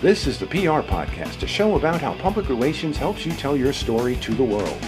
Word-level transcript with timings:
This 0.00 0.28
is 0.28 0.38
the 0.38 0.46
PR 0.46 0.86
Podcast, 0.86 1.42
a 1.42 1.48
show 1.48 1.74
about 1.74 2.00
how 2.00 2.14
public 2.18 2.48
relations 2.48 2.96
helps 2.96 3.26
you 3.26 3.32
tell 3.32 3.56
your 3.56 3.72
story 3.72 4.14
to 4.18 4.32
the 4.32 4.44
world. 4.44 4.78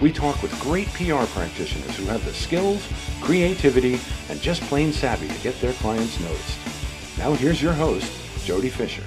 We 0.00 0.10
talk 0.10 0.40
with 0.40 0.58
great 0.58 0.88
PR 0.94 1.26
practitioners 1.26 1.94
who 1.98 2.06
have 2.06 2.24
the 2.24 2.32
skills, 2.32 2.88
creativity, 3.20 4.00
and 4.30 4.40
just 4.40 4.62
plain 4.62 4.90
savvy 4.90 5.28
to 5.28 5.38
get 5.42 5.60
their 5.60 5.74
clients 5.74 6.18
noticed. 6.18 7.18
Now 7.18 7.34
here's 7.34 7.60
your 7.60 7.74
host, 7.74 8.10
Jody 8.46 8.70
Fisher. 8.70 9.04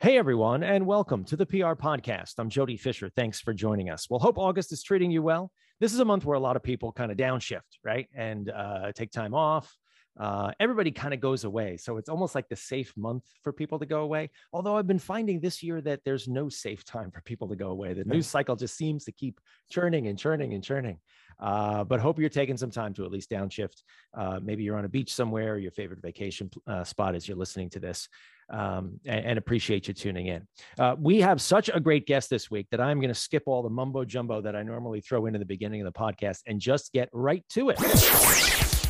Hey 0.00 0.16
everyone, 0.16 0.62
and 0.62 0.86
welcome 0.86 1.24
to 1.24 1.36
the 1.36 1.44
PR 1.44 1.74
Podcast. 1.74 2.34
I'm 2.38 2.50
Jody 2.50 2.76
Fisher. 2.76 3.08
Thanks 3.08 3.40
for 3.40 3.52
joining 3.52 3.90
us. 3.90 4.08
Well, 4.08 4.20
hope 4.20 4.38
August 4.38 4.70
is 4.70 4.80
treating 4.80 5.10
you 5.10 5.24
well. 5.24 5.50
This 5.80 5.92
is 5.92 6.00
a 6.00 6.04
month 6.04 6.24
where 6.24 6.36
a 6.36 6.40
lot 6.40 6.56
of 6.56 6.62
people 6.62 6.92
kind 6.92 7.12
of 7.12 7.16
downshift, 7.16 7.78
right, 7.84 8.08
and 8.14 8.50
uh, 8.50 8.92
take 8.92 9.12
time 9.12 9.34
off. 9.34 9.76
Uh, 10.18 10.50
everybody 10.58 10.90
kind 10.90 11.14
of 11.14 11.20
goes 11.20 11.44
away, 11.44 11.76
so 11.76 11.96
it's 11.96 12.08
almost 12.08 12.34
like 12.34 12.48
the 12.48 12.56
safe 12.56 12.92
month 12.96 13.22
for 13.44 13.52
people 13.52 13.78
to 13.78 13.86
go 13.86 14.00
away. 14.00 14.30
Although 14.52 14.76
I've 14.76 14.88
been 14.88 14.98
finding 14.98 15.38
this 15.38 15.62
year 15.62 15.80
that 15.82 16.00
there's 16.04 16.26
no 16.26 16.48
safe 16.48 16.84
time 16.84 17.12
for 17.12 17.20
people 17.20 17.46
to 17.48 17.54
go 17.54 17.68
away. 17.68 17.94
The 17.94 18.04
news 18.04 18.26
cycle 18.26 18.56
just 18.56 18.76
seems 18.76 19.04
to 19.04 19.12
keep 19.12 19.40
churning 19.70 20.08
and 20.08 20.18
churning 20.18 20.54
and 20.54 20.64
churning. 20.64 20.98
Uh, 21.38 21.84
but 21.84 22.00
hope 22.00 22.18
you're 22.18 22.28
taking 22.28 22.56
some 22.56 22.72
time 22.72 22.92
to 22.94 23.04
at 23.04 23.12
least 23.12 23.30
downshift. 23.30 23.84
Uh, 24.12 24.40
maybe 24.42 24.64
you're 24.64 24.76
on 24.76 24.84
a 24.84 24.88
beach 24.88 25.14
somewhere, 25.14 25.56
your 25.56 25.70
favorite 25.70 26.02
vacation 26.02 26.50
uh, 26.66 26.82
spot 26.82 27.14
as 27.14 27.28
you're 27.28 27.36
listening 27.36 27.70
to 27.70 27.78
this 27.78 28.08
um, 28.50 29.00
and, 29.04 29.24
and, 29.24 29.38
appreciate 29.38 29.88
you 29.88 29.94
tuning 29.94 30.26
in. 30.28 30.46
Uh, 30.78 30.96
we 30.98 31.20
have 31.20 31.40
such 31.40 31.70
a 31.72 31.80
great 31.80 32.06
guest 32.06 32.30
this 32.30 32.50
week 32.50 32.66
that 32.70 32.80
I'm 32.80 32.98
going 32.98 33.12
to 33.12 33.14
skip 33.14 33.42
all 33.46 33.62
the 33.62 33.70
mumbo 33.70 34.04
jumbo 34.04 34.40
that 34.40 34.56
I 34.56 34.62
normally 34.62 35.00
throw 35.00 35.26
in 35.26 35.34
at 35.34 35.38
the 35.38 35.46
beginning 35.46 35.80
of 35.80 35.92
the 35.92 35.98
podcast 35.98 36.40
and 36.46 36.60
just 36.60 36.92
get 36.92 37.08
right 37.12 37.44
to 37.50 37.70
it. 37.70 37.78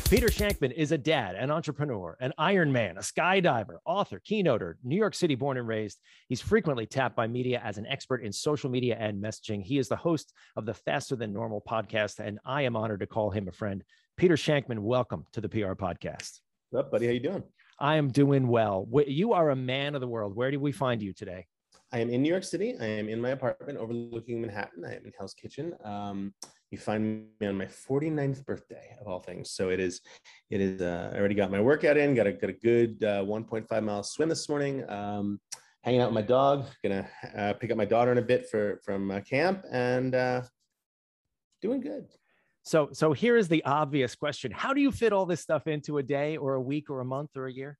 Peter 0.09 0.27
Shankman 0.27 0.71
is 0.71 0.91
a 0.91 0.97
dad, 0.97 1.35
an 1.35 1.51
entrepreneur, 1.51 2.17
an 2.19 2.33
Ironman, 2.39 2.97
a 2.97 3.01
skydiver, 3.01 3.77
author, 3.85 4.19
keynoter, 4.27 4.73
New 4.83 4.95
York 4.95 5.13
City 5.13 5.35
born 5.35 5.55
and 5.55 5.67
raised. 5.67 5.99
He's 6.29 6.41
frequently 6.41 6.87
tapped 6.87 7.15
by 7.15 7.27
media 7.27 7.61
as 7.63 7.77
an 7.77 7.85
expert 7.85 8.23
in 8.23 8.31
social 8.33 8.71
media 8.71 8.97
and 8.99 9.21
messaging. 9.21 9.61
He 9.61 9.77
is 9.77 9.87
the 9.87 9.95
host 9.95 10.33
of 10.55 10.65
the 10.65 10.73
Faster 10.73 11.15
Than 11.15 11.31
Normal 11.31 11.61
podcast, 11.61 12.17
and 12.17 12.39
I 12.43 12.63
am 12.63 12.75
honored 12.75 13.01
to 13.01 13.07
call 13.07 13.29
him 13.29 13.47
a 13.47 13.51
friend. 13.51 13.83
Peter 14.17 14.35
Shankman, 14.35 14.79
welcome 14.79 15.27
to 15.33 15.41
the 15.41 15.49
PR 15.49 15.73
podcast. 15.73 16.39
What's 16.71 16.85
up, 16.85 16.91
buddy? 16.91 17.05
How 17.05 17.13
you 17.13 17.19
doing? 17.19 17.43
I 17.79 17.95
am 17.95 18.09
doing 18.09 18.47
well. 18.47 18.87
You 19.07 19.33
are 19.33 19.51
a 19.51 19.55
man 19.55 19.95
of 19.95 20.01
the 20.01 20.07
world. 20.07 20.35
Where 20.35 20.51
do 20.51 20.59
we 20.59 20.71
find 20.71 21.01
you 21.01 21.13
today? 21.13 21.47
I 21.91 21.99
am 21.99 22.09
in 22.09 22.21
New 22.21 22.29
York 22.29 22.43
City. 22.43 22.75
I 22.79 22.85
am 22.85 23.09
in 23.09 23.19
my 23.19 23.29
apartment 23.29 23.79
overlooking 23.79 24.41
Manhattan. 24.41 24.85
I 24.85 24.95
am 24.95 25.05
in 25.05 25.11
Hell's 25.17 25.33
Kitchen. 25.33 25.73
Um, 25.83 26.33
you 26.69 26.77
find 26.77 27.25
me 27.39 27.47
on 27.47 27.57
my 27.57 27.65
49th 27.65 28.45
birthday 28.45 28.95
of 29.01 29.07
all 29.07 29.19
things. 29.19 29.51
So 29.51 29.69
it 29.69 29.79
is, 29.79 30.01
it 30.51 30.61
is, 30.61 30.81
uh, 30.81 31.11
I 31.13 31.17
already 31.17 31.35
got 31.35 31.49
my 31.49 31.61
workout 31.61 31.97
in, 31.97 32.13
got 32.13 32.27
a, 32.27 32.33
got 32.33 32.49
a 32.49 32.53
good 32.53 33.03
uh, 33.03 33.23
1.5 33.23 33.83
mile 33.83 34.03
swim 34.03 34.29
this 34.29 34.47
morning. 34.49 34.87
Um, 34.89 35.39
hanging 35.83 36.01
out 36.01 36.09
with 36.09 36.15
my 36.15 36.21
dog, 36.21 36.65
gonna 36.83 37.09
uh, 37.35 37.53
pick 37.53 37.71
up 37.71 37.77
my 37.77 37.85
daughter 37.85 38.11
in 38.11 38.17
a 38.17 38.23
bit 38.23 38.49
for, 38.49 38.81
from 38.83 39.09
uh, 39.09 39.21
camp 39.21 39.63
and 39.71 40.13
uh, 40.13 40.41
doing 41.61 41.81
good. 41.81 42.07
So, 42.69 42.89
so 42.93 43.13
here 43.13 43.35
is 43.35 43.47
the 43.47 43.65
obvious 43.65 44.13
question: 44.13 44.51
How 44.51 44.75
do 44.75 44.81
you 44.81 44.91
fit 44.91 45.11
all 45.11 45.25
this 45.25 45.41
stuff 45.41 45.65
into 45.65 45.97
a 45.97 46.03
day, 46.03 46.37
or 46.37 46.53
a 46.53 46.61
week, 46.61 46.91
or 46.91 46.99
a 46.99 47.05
month, 47.05 47.31
or 47.35 47.47
a 47.47 47.51
year? 47.51 47.79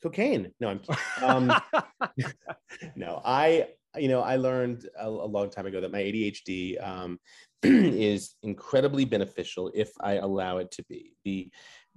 Cocaine. 0.00 0.52
No, 0.60 0.68
I'm. 0.68 0.80
Um, 1.20 1.52
no, 2.94 3.20
I. 3.24 3.66
You 3.96 4.06
know, 4.06 4.20
I 4.20 4.36
learned 4.36 4.88
a, 4.96 5.08
a, 5.08 5.28
long 5.36 5.50
time 5.50 5.66
ago 5.66 5.80
that 5.80 5.90
my 5.90 5.98
ADHD 5.98 6.80
um, 6.80 7.18
is 7.64 8.36
incredibly 8.44 9.04
beneficial 9.04 9.72
if 9.74 9.90
I 9.98 10.12
allow 10.14 10.58
it 10.58 10.70
to 10.70 10.84
be. 10.84 11.16
The 11.24 11.50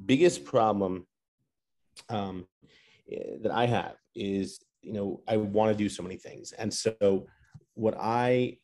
biggest 0.04 0.46
problem 0.46 1.06
um, 2.10 2.48
eh, 3.10 3.38
that 3.44 3.52
I 3.52 3.68
have 3.68 3.98
is, 4.16 4.60
you 4.82 4.94
know, 4.94 5.22
I 5.28 5.38
want 5.38 5.72
to 5.72 5.78
do 5.78 5.90
so 5.90 6.02
many 6.02 6.18
things, 6.18 6.54
and 6.54 6.74
so 6.74 7.28
what 7.76 7.96
I 8.00 8.58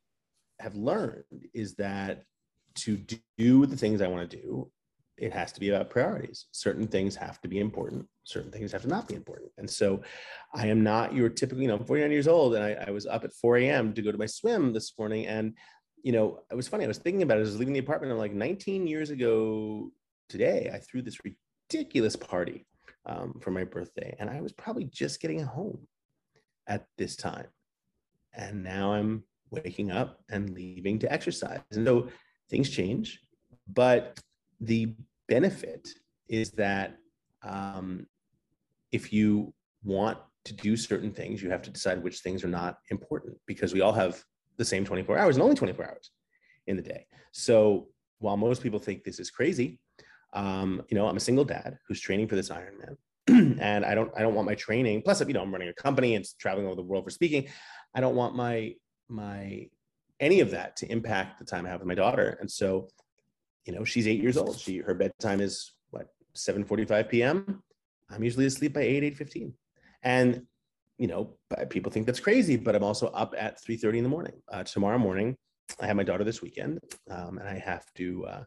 have 0.59 0.73
learned 0.73 1.45
is 1.53 1.75
that 1.75 2.23
to 2.75 2.99
do 3.37 3.65
the 3.65 3.77
things 3.77 4.01
I 4.01 4.07
want 4.07 4.29
to 4.29 4.37
do, 4.37 4.71
it 5.17 5.31
has 5.33 5.51
to 5.53 5.59
be 5.59 5.69
about 5.69 5.89
priorities. 5.89 6.47
Certain 6.51 6.87
things 6.87 7.15
have 7.15 7.39
to 7.41 7.47
be 7.47 7.59
important, 7.59 8.07
certain 8.23 8.51
things 8.51 8.71
have 8.71 8.81
to 8.81 8.87
not 8.87 9.07
be 9.07 9.15
important. 9.15 9.51
And 9.57 9.69
so 9.69 10.01
I 10.53 10.67
am 10.67 10.83
not 10.83 11.13
your 11.13 11.29
typical, 11.29 11.61
you 11.61 11.67
know, 11.67 11.75
I'm 11.75 11.85
49 11.85 12.11
years 12.11 12.27
old 12.27 12.55
and 12.55 12.63
I, 12.63 12.85
I 12.87 12.91
was 12.91 13.05
up 13.05 13.23
at 13.23 13.33
4 13.33 13.57
a.m. 13.57 13.93
to 13.93 14.01
go 14.01 14.11
to 14.11 14.17
my 14.17 14.25
swim 14.25 14.73
this 14.73 14.93
morning. 14.97 15.27
And, 15.27 15.55
you 16.03 16.11
know, 16.11 16.39
it 16.49 16.55
was 16.55 16.67
funny. 16.67 16.85
I 16.85 16.87
was 16.87 16.97
thinking 16.97 17.21
about 17.21 17.37
it. 17.37 17.41
I 17.41 17.43
was 17.43 17.59
leaving 17.59 17.73
the 17.73 17.79
apartment. 17.79 18.11
I'm 18.11 18.17
like 18.17 18.33
19 18.33 18.87
years 18.87 19.11
ago 19.11 19.91
today, 20.27 20.71
I 20.73 20.79
threw 20.79 21.03
this 21.03 21.19
ridiculous 21.23 22.15
party 22.15 22.65
um, 23.05 23.39
for 23.41 23.51
my 23.51 23.63
birthday. 23.63 24.15
And 24.19 24.29
I 24.29 24.41
was 24.41 24.51
probably 24.53 24.85
just 24.85 25.21
getting 25.21 25.43
home 25.43 25.87
at 26.67 26.87
this 26.97 27.15
time. 27.15 27.47
And 28.33 28.63
now 28.63 28.93
I'm 28.93 29.23
waking 29.51 29.91
up 29.91 30.21
and 30.29 30.49
leaving 30.49 30.97
to 30.99 31.11
exercise. 31.11 31.59
And 31.71 31.85
so 31.85 32.07
things 32.51 32.69
change, 32.69 33.19
but 33.73 34.19
the 34.59 34.93
benefit 35.27 35.87
is 36.29 36.51
that 36.51 36.97
um, 37.41 38.05
if 38.91 39.11
you 39.11 39.53
want 39.83 40.19
to 40.45 40.53
do 40.53 40.75
certain 40.75 41.11
things, 41.11 41.41
you 41.41 41.49
have 41.49 41.61
to 41.63 41.71
decide 41.71 42.03
which 42.03 42.19
things 42.19 42.43
are 42.43 42.49
not 42.49 42.77
important 42.91 43.37
because 43.47 43.73
we 43.73 43.81
all 43.81 43.93
have 43.93 44.23
the 44.57 44.65
same 44.65 44.85
24 44.85 45.17
hours 45.17 45.35
and 45.35 45.43
only 45.43 45.55
24 45.55 45.85
hours 45.85 46.11
in 46.67 46.75
the 46.75 46.81
day. 46.81 47.07
So 47.31 47.87
while 48.19 48.37
most 48.37 48.61
people 48.61 48.79
think 48.79 49.03
this 49.03 49.19
is 49.19 49.31
crazy, 49.31 49.79
um, 50.33 50.83
you 50.89 50.95
know, 50.95 51.07
I'm 51.07 51.17
a 51.17 51.21
single 51.21 51.45
dad 51.45 51.77
who's 51.87 52.01
training 52.01 52.27
for 52.27 52.35
this 52.35 52.49
Ironman. 52.49 52.97
and 53.27 53.85
I 53.85 53.93
don't 53.93 54.11
I 54.17 54.21
don't 54.21 54.33
want 54.33 54.47
my 54.47 54.55
training. 54.55 55.03
Plus, 55.03 55.21
you 55.25 55.33
know, 55.33 55.41
I'm 55.41 55.51
running 55.51 55.69
a 55.69 55.73
company 55.73 56.15
and 56.15 56.25
traveling 56.39 56.65
over 56.65 56.75
the 56.75 56.81
world 56.81 57.03
for 57.03 57.11
speaking. 57.11 57.47
I 57.93 58.01
don't 58.01 58.15
want 58.15 58.35
my 58.35 58.73
my 59.09 59.69
any 60.21 60.39
of 60.39 60.51
that 60.51 60.77
to 60.77 60.91
impact 60.91 61.39
the 61.39 61.45
time 61.45 61.65
I 61.65 61.69
have 61.69 61.81
with 61.81 61.87
my 61.87 61.95
daughter. 61.95 62.37
And 62.39 62.49
so, 62.49 62.87
you 63.65 63.73
know, 63.73 63.83
she's 63.83 64.07
eight 64.07 64.21
years 64.21 64.37
old. 64.37 64.57
She 64.57 64.77
her 64.77 64.93
bedtime 64.93 65.41
is 65.41 65.73
what 65.89 66.07
7:45 66.35 67.09
p.m. 67.09 67.63
I'm 68.09 68.23
usually 68.23 68.45
asleep 68.45 68.73
by 68.73 68.81
8, 68.81 69.17
8:15. 69.17 69.53
And 70.03 70.43
you 70.97 71.07
know, 71.07 71.35
people 71.69 71.91
think 71.91 72.05
that's 72.05 72.19
crazy, 72.19 72.57
but 72.57 72.75
I'm 72.75 72.83
also 72.83 73.07
up 73.07 73.33
at 73.37 73.59
3:30 73.63 73.97
in 73.97 74.03
the 74.03 74.09
morning. 74.09 74.33
Uh, 74.51 74.63
tomorrow 74.63 74.99
morning, 74.99 75.35
I 75.79 75.87
have 75.87 75.95
my 75.95 76.03
daughter 76.03 76.23
this 76.23 76.43
weekend, 76.43 76.79
um, 77.09 77.39
and 77.39 77.49
I 77.49 77.57
have 77.57 77.85
to, 77.95 78.25
uh, 78.27 78.43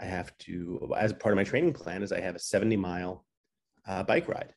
I 0.00 0.04
have 0.04 0.36
to, 0.38 0.92
as 0.98 1.12
part 1.12 1.32
of 1.32 1.36
my 1.36 1.44
training 1.44 1.74
plan, 1.74 2.02
is 2.02 2.10
I 2.10 2.20
have 2.20 2.34
a 2.34 2.40
70 2.40 2.76
mile 2.76 3.24
uh, 3.86 4.02
bike 4.02 4.28
ride 4.28 4.52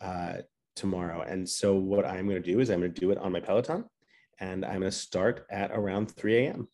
uh, 0.00 0.38
tomorrow. 0.74 1.20
And 1.22 1.46
so 1.46 1.74
what 1.74 2.06
I'm 2.06 2.26
going 2.26 2.42
to 2.42 2.52
do 2.52 2.60
is 2.60 2.70
I'm 2.70 2.80
going 2.80 2.94
to 2.94 3.00
do 3.00 3.10
it 3.10 3.18
on 3.18 3.32
my 3.32 3.40
Peloton 3.40 3.84
and 4.42 4.64
I'm 4.64 4.80
going 4.80 4.90
to 4.90 4.92
start 4.92 5.46
at 5.50 5.70
around 5.70 6.10
3 6.10 6.38
a.m. 6.38 6.68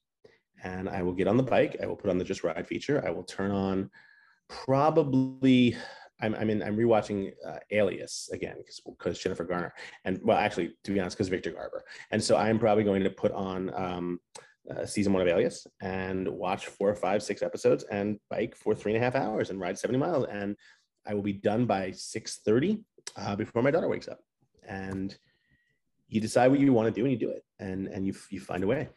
And 0.65 0.89
I 0.89 1.03
will 1.03 1.13
get 1.13 1.29
on 1.29 1.37
the 1.37 1.43
bike. 1.43 1.77
I 1.83 1.87
will 1.87 1.97
put 1.97 2.11
on 2.11 2.19
the 2.19 2.25
Just 2.25 2.43
Ride 2.43 2.67
feature. 2.67 3.05
I 3.07 3.11
will 3.11 3.23
turn 3.23 3.51
on 3.51 3.91
probably. 4.49 5.77
I'm 6.21 6.35
I'm 6.35 6.51
in 6.51 6.65
I'm 6.65 6.77
rewatching 6.77 7.31
uh, 7.47 7.59
Alias 7.71 8.29
again 8.33 8.57
because 8.85 9.21
Jennifer 9.21 9.45
Garner 9.45 9.73
and 10.05 10.19
well 10.25 10.37
actually 10.37 10.75
to 10.83 10.91
be 10.91 10.99
honest 10.99 11.17
because 11.17 11.29
Victor 11.29 11.53
Garber 11.53 11.85
and 12.11 12.21
so 12.21 12.37
I'm 12.37 12.59
probably 12.59 12.83
going 12.83 13.05
to 13.05 13.11
put 13.11 13.31
on 13.31 13.73
um, 13.73 14.19
uh, 14.69 14.85
season 14.85 15.13
one 15.13 15.23
of 15.23 15.29
Alias 15.29 15.65
and 15.81 16.29
watch 16.29 16.67
four, 16.67 16.93
five, 16.97 17.23
six 17.23 17.41
episodes 17.41 17.85
and 17.85 18.19
bike 18.31 18.57
for 18.57 18.75
three 18.75 18.93
and 18.93 19.01
a 19.01 19.05
half 19.05 19.15
hours 19.15 19.51
and 19.51 19.61
ride 19.61 19.79
70 19.79 19.97
miles 19.97 20.27
and 20.29 20.57
I 21.07 21.15
will 21.15 21.23
be 21.23 21.35
done 21.35 21.67
by 21.67 21.91
6:30 21.93 22.83
uh, 23.17 23.37
before 23.37 23.63
my 23.63 23.71
daughter 23.71 23.89
wakes 23.89 24.09
up 24.09 24.19
and 24.69 25.17
you 26.09 26.21
decide 26.21 26.49
what 26.49 26.61
you 26.61 26.73
want 26.73 26.93
to 26.93 27.01
do 27.01 27.05
and 27.05 27.13
you 27.13 27.19
do 27.19 27.31
it 27.31 27.45
and 27.59 27.87
and 27.89 28.07
you 28.07 28.15
you 28.31 28.41
find 28.41 28.65
a 28.65 28.67
way. 28.67 28.89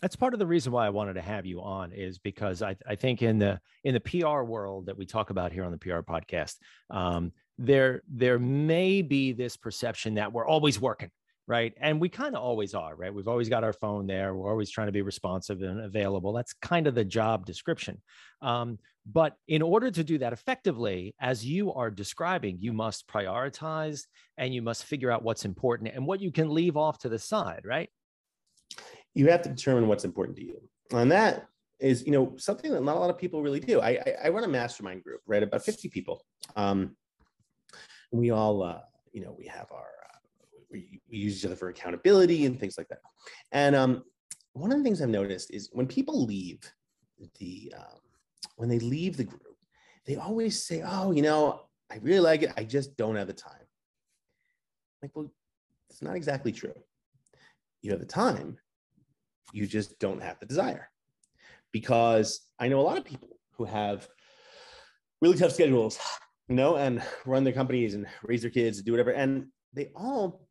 That's 0.00 0.14
part 0.14 0.32
of 0.32 0.38
the 0.38 0.46
reason 0.46 0.72
why 0.72 0.86
I 0.86 0.90
wanted 0.90 1.14
to 1.14 1.22
have 1.22 1.44
you 1.44 1.60
on 1.60 1.92
is 1.92 2.18
because 2.18 2.62
I, 2.62 2.76
I 2.86 2.94
think 2.94 3.22
in 3.22 3.38
the 3.38 3.60
in 3.82 3.94
the 3.94 4.00
PR 4.00 4.42
world 4.42 4.86
that 4.86 4.96
we 4.96 5.06
talk 5.06 5.30
about 5.30 5.52
here 5.52 5.64
on 5.64 5.72
the 5.72 5.78
PR 5.78 6.00
podcast, 6.00 6.56
um, 6.90 7.32
there 7.58 8.02
there 8.08 8.38
may 8.38 9.02
be 9.02 9.32
this 9.32 9.56
perception 9.56 10.14
that 10.14 10.32
we're 10.32 10.46
always 10.46 10.80
working, 10.80 11.10
right? 11.48 11.72
And 11.80 11.98
we 11.98 12.10
kind 12.10 12.36
of 12.36 12.42
always 12.42 12.74
are, 12.74 12.94
right? 12.94 13.12
We've 13.12 13.26
always 13.26 13.48
got 13.48 13.64
our 13.64 13.72
phone 13.72 14.06
there. 14.06 14.34
We're 14.34 14.50
always 14.50 14.70
trying 14.70 14.88
to 14.88 14.92
be 14.92 15.00
responsive 15.00 15.62
and 15.62 15.80
available. 15.80 16.34
That's 16.34 16.52
kind 16.52 16.86
of 16.86 16.94
the 16.94 17.06
job 17.06 17.46
description. 17.46 18.02
Um, 18.42 18.78
but 19.10 19.34
in 19.48 19.62
order 19.62 19.90
to 19.90 20.04
do 20.04 20.18
that 20.18 20.34
effectively, 20.34 21.14
as 21.18 21.46
you 21.46 21.72
are 21.72 21.90
describing, 21.90 22.58
you 22.60 22.74
must 22.74 23.08
prioritize 23.08 24.02
and 24.36 24.54
you 24.54 24.60
must 24.60 24.84
figure 24.84 25.10
out 25.10 25.22
what's 25.22 25.46
important 25.46 25.90
and 25.94 26.06
what 26.06 26.20
you 26.20 26.30
can 26.30 26.50
leave 26.50 26.76
off 26.76 26.98
to 26.98 27.08
the 27.08 27.18
side, 27.18 27.62
right? 27.64 27.88
You 29.14 29.30
have 29.30 29.40
to 29.42 29.48
determine 29.48 29.88
what's 29.88 30.04
important 30.04 30.36
to 30.36 30.44
you. 30.44 30.60
And 30.92 31.10
that 31.10 31.48
is, 31.80 32.04
you 32.04 32.12
know, 32.12 32.34
something 32.36 32.70
that 32.70 32.82
not 32.82 32.96
a 32.96 33.00
lot 33.00 33.08
of 33.08 33.16
people 33.16 33.42
really 33.42 33.60
do. 33.60 33.80
I, 33.80 33.90
I, 33.90 34.14
I 34.24 34.28
run 34.28 34.44
a 34.44 34.48
mastermind 34.48 35.02
group, 35.02 35.22
right? 35.26 35.42
About 35.42 35.64
50 35.64 35.88
people. 35.88 36.22
Um, 36.56 36.94
we 38.12 38.30
all, 38.30 38.62
uh, 38.62 38.80
you 39.12 39.22
know, 39.22 39.34
we 39.36 39.46
have 39.46 39.72
our, 39.72 39.97
we, 40.70 41.00
use 41.08 41.38
each 41.38 41.46
other 41.46 41.56
for 41.56 41.68
accountability 41.68 42.46
and 42.46 42.58
things 42.58 42.76
like 42.76 42.88
that. 42.88 43.00
And 43.52 43.74
um, 43.74 44.04
one 44.52 44.70
of 44.72 44.78
the 44.78 44.84
things 44.84 45.00
I've 45.00 45.08
noticed 45.08 45.52
is 45.52 45.70
when 45.72 45.86
people 45.86 46.24
leave 46.24 46.60
the, 47.38 47.72
um, 47.76 48.00
when 48.56 48.68
they 48.68 48.78
leave 48.78 49.16
the 49.16 49.24
group, 49.24 49.42
they 50.06 50.16
always 50.16 50.62
say, 50.62 50.82
oh, 50.84 51.12
you 51.12 51.22
know, 51.22 51.62
I 51.90 51.96
really 52.02 52.20
like 52.20 52.42
it. 52.42 52.52
I 52.56 52.64
just 52.64 52.96
don't 52.96 53.16
have 53.16 53.26
the 53.26 53.32
time. 53.32 53.52
Like, 55.02 55.12
well, 55.14 55.30
it's 55.90 56.02
not 56.02 56.16
exactly 56.16 56.52
true. 56.52 56.74
You 57.82 57.92
have 57.92 58.00
the 58.00 58.06
time, 58.06 58.58
you 59.52 59.66
just 59.66 59.98
don't 59.98 60.22
have 60.22 60.38
the 60.40 60.46
desire. 60.46 60.90
Because 61.72 62.40
I 62.58 62.68
know 62.68 62.80
a 62.80 62.82
lot 62.82 62.98
of 62.98 63.04
people 63.04 63.38
who 63.52 63.64
have 63.64 64.08
really 65.20 65.36
tough 65.36 65.52
schedules, 65.52 65.98
you 66.48 66.54
know, 66.54 66.76
and 66.76 67.02
run 67.26 67.44
their 67.44 67.52
companies 67.52 67.94
and 67.94 68.06
raise 68.22 68.42
their 68.42 68.50
kids 68.50 68.78
and 68.78 68.86
do 68.86 68.92
whatever. 68.92 69.10
And 69.10 69.46
they 69.72 69.90
all 69.94 70.47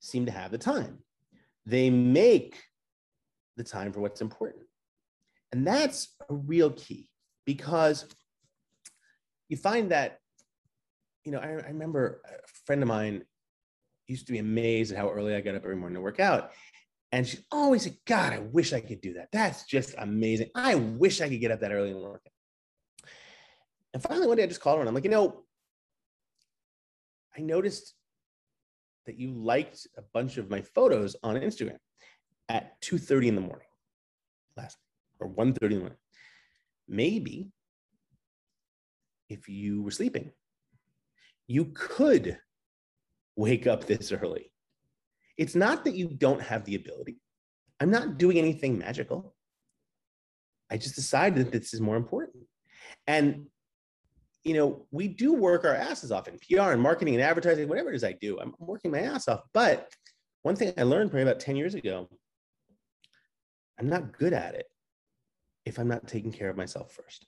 seem 0.00 0.26
to 0.26 0.32
have 0.32 0.50
the 0.50 0.58
time. 0.58 0.98
They 1.66 1.90
make 1.90 2.60
the 3.56 3.64
time 3.64 3.92
for 3.92 4.00
what's 4.00 4.20
important. 4.20 4.64
And 5.52 5.66
that's 5.66 6.14
a 6.28 6.34
real 6.34 6.70
key 6.70 7.10
because 7.44 8.06
you 9.48 9.56
find 9.56 9.90
that, 9.90 10.18
you 11.24 11.32
know, 11.32 11.38
I, 11.38 11.48
I 11.48 11.68
remember 11.68 12.22
a 12.24 12.48
friend 12.66 12.82
of 12.82 12.88
mine 12.88 13.22
used 14.06 14.26
to 14.26 14.32
be 14.32 14.38
amazed 14.38 14.92
at 14.92 14.98
how 14.98 15.10
early 15.10 15.34
I 15.34 15.40
got 15.40 15.54
up 15.54 15.64
every 15.64 15.76
morning 15.76 15.96
to 15.96 16.00
work 16.00 16.20
out. 16.20 16.52
And 17.12 17.26
she 17.26 17.38
always 17.50 17.82
said, 17.82 17.96
God, 18.06 18.32
I 18.32 18.38
wish 18.38 18.72
I 18.72 18.80
could 18.80 19.00
do 19.00 19.14
that. 19.14 19.28
That's 19.32 19.64
just 19.64 19.94
amazing. 19.98 20.50
I 20.54 20.76
wish 20.76 21.20
I 21.20 21.28
could 21.28 21.40
get 21.40 21.50
up 21.50 21.60
that 21.60 21.72
early 21.72 21.90
and 21.90 22.00
work 22.00 22.22
out. 22.26 23.08
And 23.92 24.02
finally, 24.02 24.28
one 24.28 24.36
day 24.36 24.44
I 24.44 24.46
just 24.46 24.60
called 24.60 24.76
her 24.76 24.80
and 24.80 24.88
I'm 24.88 24.94
like, 24.94 25.04
you 25.04 25.10
know, 25.10 25.42
I 27.36 27.40
noticed 27.40 27.94
that 29.06 29.18
you 29.18 29.32
liked 29.32 29.86
a 29.96 30.02
bunch 30.12 30.36
of 30.36 30.50
my 30.50 30.62
photos 30.62 31.16
on 31.22 31.36
Instagram 31.36 31.78
at 32.48 32.80
2.30 32.82 33.28
in 33.28 33.34
the 33.34 33.40
morning 33.40 33.66
last 34.56 34.78
or 35.18 35.28
1.30 35.28 35.62
in 35.62 35.70
the 35.70 35.78
morning. 35.78 35.98
Maybe 36.88 37.50
if 39.28 39.48
you 39.48 39.82
were 39.82 39.90
sleeping, 39.90 40.32
you 41.46 41.66
could 41.74 42.38
wake 43.36 43.66
up 43.66 43.86
this 43.86 44.12
early. 44.12 44.52
It's 45.36 45.54
not 45.54 45.84
that 45.84 45.94
you 45.94 46.08
don't 46.08 46.42
have 46.42 46.64
the 46.64 46.74
ability. 46.74 47.16
I'm 47.80 47.90
not 47.90 48.18
doing 48.18 48.38
anything 48.38 48.78
magical. 48.78 49.34
I 50.70 50.76
just 50.76 50.94
decided 50.94 51.46
that 51.46 51.52
this 51.52 51.72
is 51.72 51.80
more 51.80 51.96
important. 51.96 52.44
And 53.06 53.46
you 54.44 54.54
know, 54.54 54.86
we 54.90 55.08
do 55.08 55.34
work 55.34 55.64
our 55.64 55.74
asses 55.74 56.10
off 56.10 56.28
in 56.28 56.38
PR 56.38 56.72
and 56.72 56.80
marketing 56.80 57.14
and 57.14 57.22
advertising, 57.22 57.68
whatever 57.68 57.92
it 57.92 57.96
is 57.96 58.04
I 58.04 58.12
do. 58.12 58.38
I'm 58.40 58.54
working 58.58 58.90
my 58.90 59.00
ass 59.00 59.28
off. 59.28 59.40
But 59.52 59.92
one 60.42 60.56
thing 60.56 60.72
I 60.78 60.82
learned 60.82 61.10
probably 61.10 61.22
about 61.22 61.40
10 61.40 61.56
years 61.56 61.74
ago, 61.74 62.08
I'm 63.78 63.88
not 63.88 64.16
good 64.16 64.32
at 64.32 64.54
it 64.54 64.66
if 65.66 65.78
I'm 65.78 65.88
not 65.88 66.08
taking 66.08 66.32
care 66.32 66.48
of 66.48 66.56
myself 66.56 66.92
first. 66.92 67.26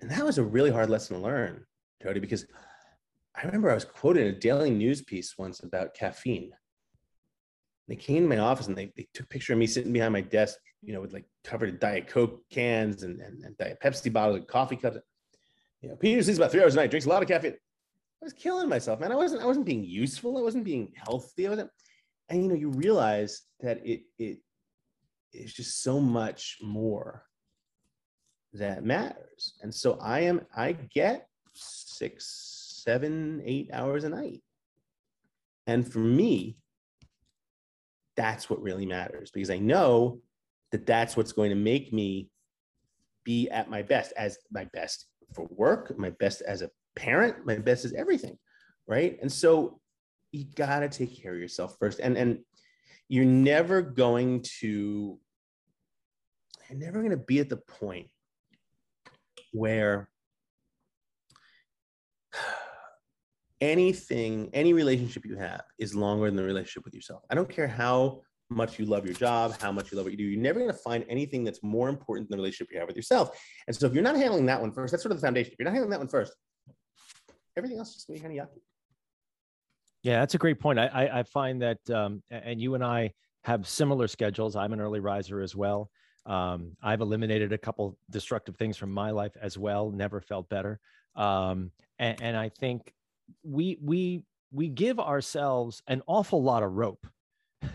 And 0.00 0.10
that 0.10 0.24
was 0.24 0.38
a 0.38 0.42
really 0.42 0.70
hard 0.70 0.90
lesson 0.90 1.16
to 1.16 1.22
learn, 1.22 1.64
Jody, 2.02 2.18
because 2.18 2.44
I 3.36 3.44
remember 3.44 3.70
I 3.70 3.74
was 3.74 3.84
quoted 3.84 4.26
in 4.26 4.34
a 4.34 4.38
daily 4.38 4.70
news 4.70 5.00
piece 5.00 5.38
once 5.38 5.60
about 5.60 5.94
caffeine. 5.94 6.50
They 7.86 7.96
came 7.96 8.22
to 8.22 8.28
my 8.28 8.38
office 8.38 8.66
and 8.66 8.76
they, 8.76 8.92
they 8.96 9.06
took 9.14 9.26
a 9.26 9.28
picture 9.28 9.52
of 9.52 9.60
me 9.60 9.66
sitting 9.66 9.92
behind 9.92 10.12
my 10.12 10.20
desk, 10.22 10.58
you 10.82 10.92
know, 10.92 11.00
with 11.00 11.12
like 11.12 11.24
covered 11.44 11.68
in 11.68 11.78
Diet 11.78 12.08
Coke 12.08 12.40
cans 12.50 13.04
and, 13.04 13.20
and, 13.20 13.44
and 13.44 13.56
Diet 13.58 13.78
Pepsi 13.82 14.12
bottles 14.12 14.38
and 14.38 14.48
coffee 14.48 14.76
cups 14.76 14.98
you 15.82 15.88
know, 15.88 15.96
Peter 15.96 16.22
sleeps 16.22 16.38
about 16.38 16.52
three 16.52 16.62
hours 16.62 16.74
a 16.74 16.76
night, 16.78 16.90
drinks 16.90 17.06
a 17.06 17.08
lot 17.08 17.22
of 17.22 17.28
caffeine. 17.28 17.52
I 17.52 18.24
was 18.24 18.32
killing 18.32 18.68
myself, 18.68 19.00
man. 19.00 19.10
I 19.10 19.16
wasn't, 19.16 19.42
I 19.42 19.46
wasn't 19.46 19.66
being 19.66 19.82
useful. 19.82 20.38
I 20.38 20.42
wasn't 20.42 20.64
being 20.64 20.92
healthy. 20.94 21.46
I 21.46 21.50
wasn't, 21.50 21.70
and 22.28 22.42
you 22.42 22.48
know, 22.48 22.54
you 22.54 22.70
realize 22.70 23.42
that 23.60 23.84
it 23.84 24.02
it 24.18 24.38
is 25.32 25.52
just 25.52 25.82
so 25.82 25.98
much 25.98 26.58
more 26.62 27.24
that 28.52 28.84
matters. 28.84 29.54
And 29.62 29.74
so 29.74 29.98
I 30.00 30.20
am, 30.20 30.42
I 30.54 30.72
get 30.72 31.26
six, 31.54 32.82
seven, 32.84 33.42
eight 33.44 33.70
hours 33.72 34.04
a 34.04 34.08
night. 34.08 34.42
And 35.66 35.90
for 35.90 36.00
me, 36.00 36.58
that's 38.16 38.50
what 38.50 38.62
really 38.62 38.86
matters 38.86 39.30
because 39.30 39.50
I 39.50 39.58
know 39.58 40.20
that 40.70 40.86
that's 40.86 41.16
what's 41.16 41.32
going 41.32 41.50
to 41.50 41.56
make 41.56 41.92
me 41.92 42.28
be 43.24 43.48
at 43.48 43.70
my 43.70 43.82
best 43.82 44.12
as 44.16 44.38
my 44.50 44.64
best 44.72 45.06
for 45.34 45.46
work, 45.50 45.96
my 45.98 46.10
best 46.10 46.42
as 46.42 46.62
a 46.62 46.70
parent, 46.96 47.46
my 47.46 47.58
best 47.58 47.84
as 47.84 47.92
everything, 47.92 48.38
right? 48.86 49.18
And 49.20 49.30
so 49.30 49.80
you 50.30 50.44
got 50.54 50.80
to 50.80 50.88
take 50.88 51.20
care 51.20 51.34
of 51.34 51.40
yourself 51.40 51.76
first. 51.78 52.00
And 52.00 52.16
and 52.16 52.38
you're 53.08 53.24
never 53.24 53.82
going 53.82 54.42
to 54.60 55.18
you're 56.70 56.78
never 56.78 57.00
going 57.00 57.10
to 57.10 57.16
be 57.16 57.40
at 57.40 57.48
the 57.50 57.58
point 57.58 58.08
where 59.52 60.08
anything 63.60 64.50
any 64.54 64.72
relationship 64.72 65.26
you 65.26 65.36
have 65.36 65.62
is 65.78 65.94
longer 65.94 66.26
than 66.26 66.36
the 66.36 66.42
relationship 66.42 66.84
with 66.84 66.94
yourself 66.94 67.22
i 67.30 67.34
don't 67.34 67.48
care 67.48 67.68
how 67.68 68.20
much 68.52 68.78
you 68.78 68.84
love 68.84 69.04
your 69.04 69.14
job, 69.14 69.60
how 69.60 69.72
much 69.72 69.90
you 69.90 69.96
love 69.96 70.06
what 70.06 70.12
you 70.12 70.18
do. 70.18 70.24
You're 70.24 70.40
never 70.40 70.60
going 70.60 70.70
to 70.70 70.76
find 70.76 71.04
anything 71.08 71.44
that's 71.44 71.62
more 71.62 71.88
important 71.88 72.28
than 72.28 72.36
the 72.36 72.42
relationship 72.42 72.72
you 72.72 72.78
have 72.78 72.86
with 72.86 72.96
yourself. 72.96 73.38
And 73.66 73.74
so 73.74 73.86
if 73.86 73.94
you're 73.94 74.02
not 74.02 74.16
handling 74.16 74.46
that 74.46 74.60
one 74.60 74.72
first, 74.72 74.92
that's 74.92 75.02
sort 75.02 75.12
of 75.12 75.20
the 75.20 75.26
foundation. 75.26 75.52
If 75.52 75.58
you're 75.58 75.64
not 75.64 75.74
handling 75.74 75.90
that 75.90 76.00
one 76.00 76.08
first, 76.08 76.34
everything 77.56 77.78
else 77.78 77.88
is 77.90 77.94
just 77.94 78.08
going 78.08 78.18
to 78.18 78.22
be 78.22 78.28
kind 78.28 78.40
of 78.40 78.46
yucky. 78.46 78.60
Yeah, 80.02 80.20
that's 80.20 80.34
a 80.34 80.38
great 80.38 80.58
point. 80.58 80.78
I, 80.78 80.86
I, 80.86 81.20
I 81.20 81.22
find 81.22 81.62
that, 81.62 81.78
um, 81.90 82.22
and 82.30 82.60
you 82.60 82.74
and 82.74 82.84
I 82.84 83.12
have 83.44 83.66
similar 83.66 84.08
schedules. 84.08 84.56
I'm 84.56 84.72
an 84.72 84.80
early 84.80 85.00
riser 85.00 85.40
as 85.40 85.54
well. 85.54 85.90
Um, 86.26 86.76
I've 86.82 87.00
eliminated 87.00 87.52
a 87.52 87.58
couple 87.58 87.96
destructive 88.10 88.56
things 88.56 88.76
from 88.76 88.92
my 88.92 89.10
life 89.10 89.36
as 89.40 89.58
well. 89.58 89.90
Never 89.90 90.20
felt 90.20 90.48
better. 90.48 90.78
Um, 91.16 91.70
and, 91.98 92.20
and 92.22 92.36
I 92.36 92.48
think 92.48 92.92
we 93.42 93.78
we 93.82 94.24
we 94.52 94.68
give 94.68 95.00
ourselves 95.00 95.82
an 95.88 96.02
awful 96.06 96.42
lot 96.42 96.62
of 96.62 96.72
rope 96.72 97.06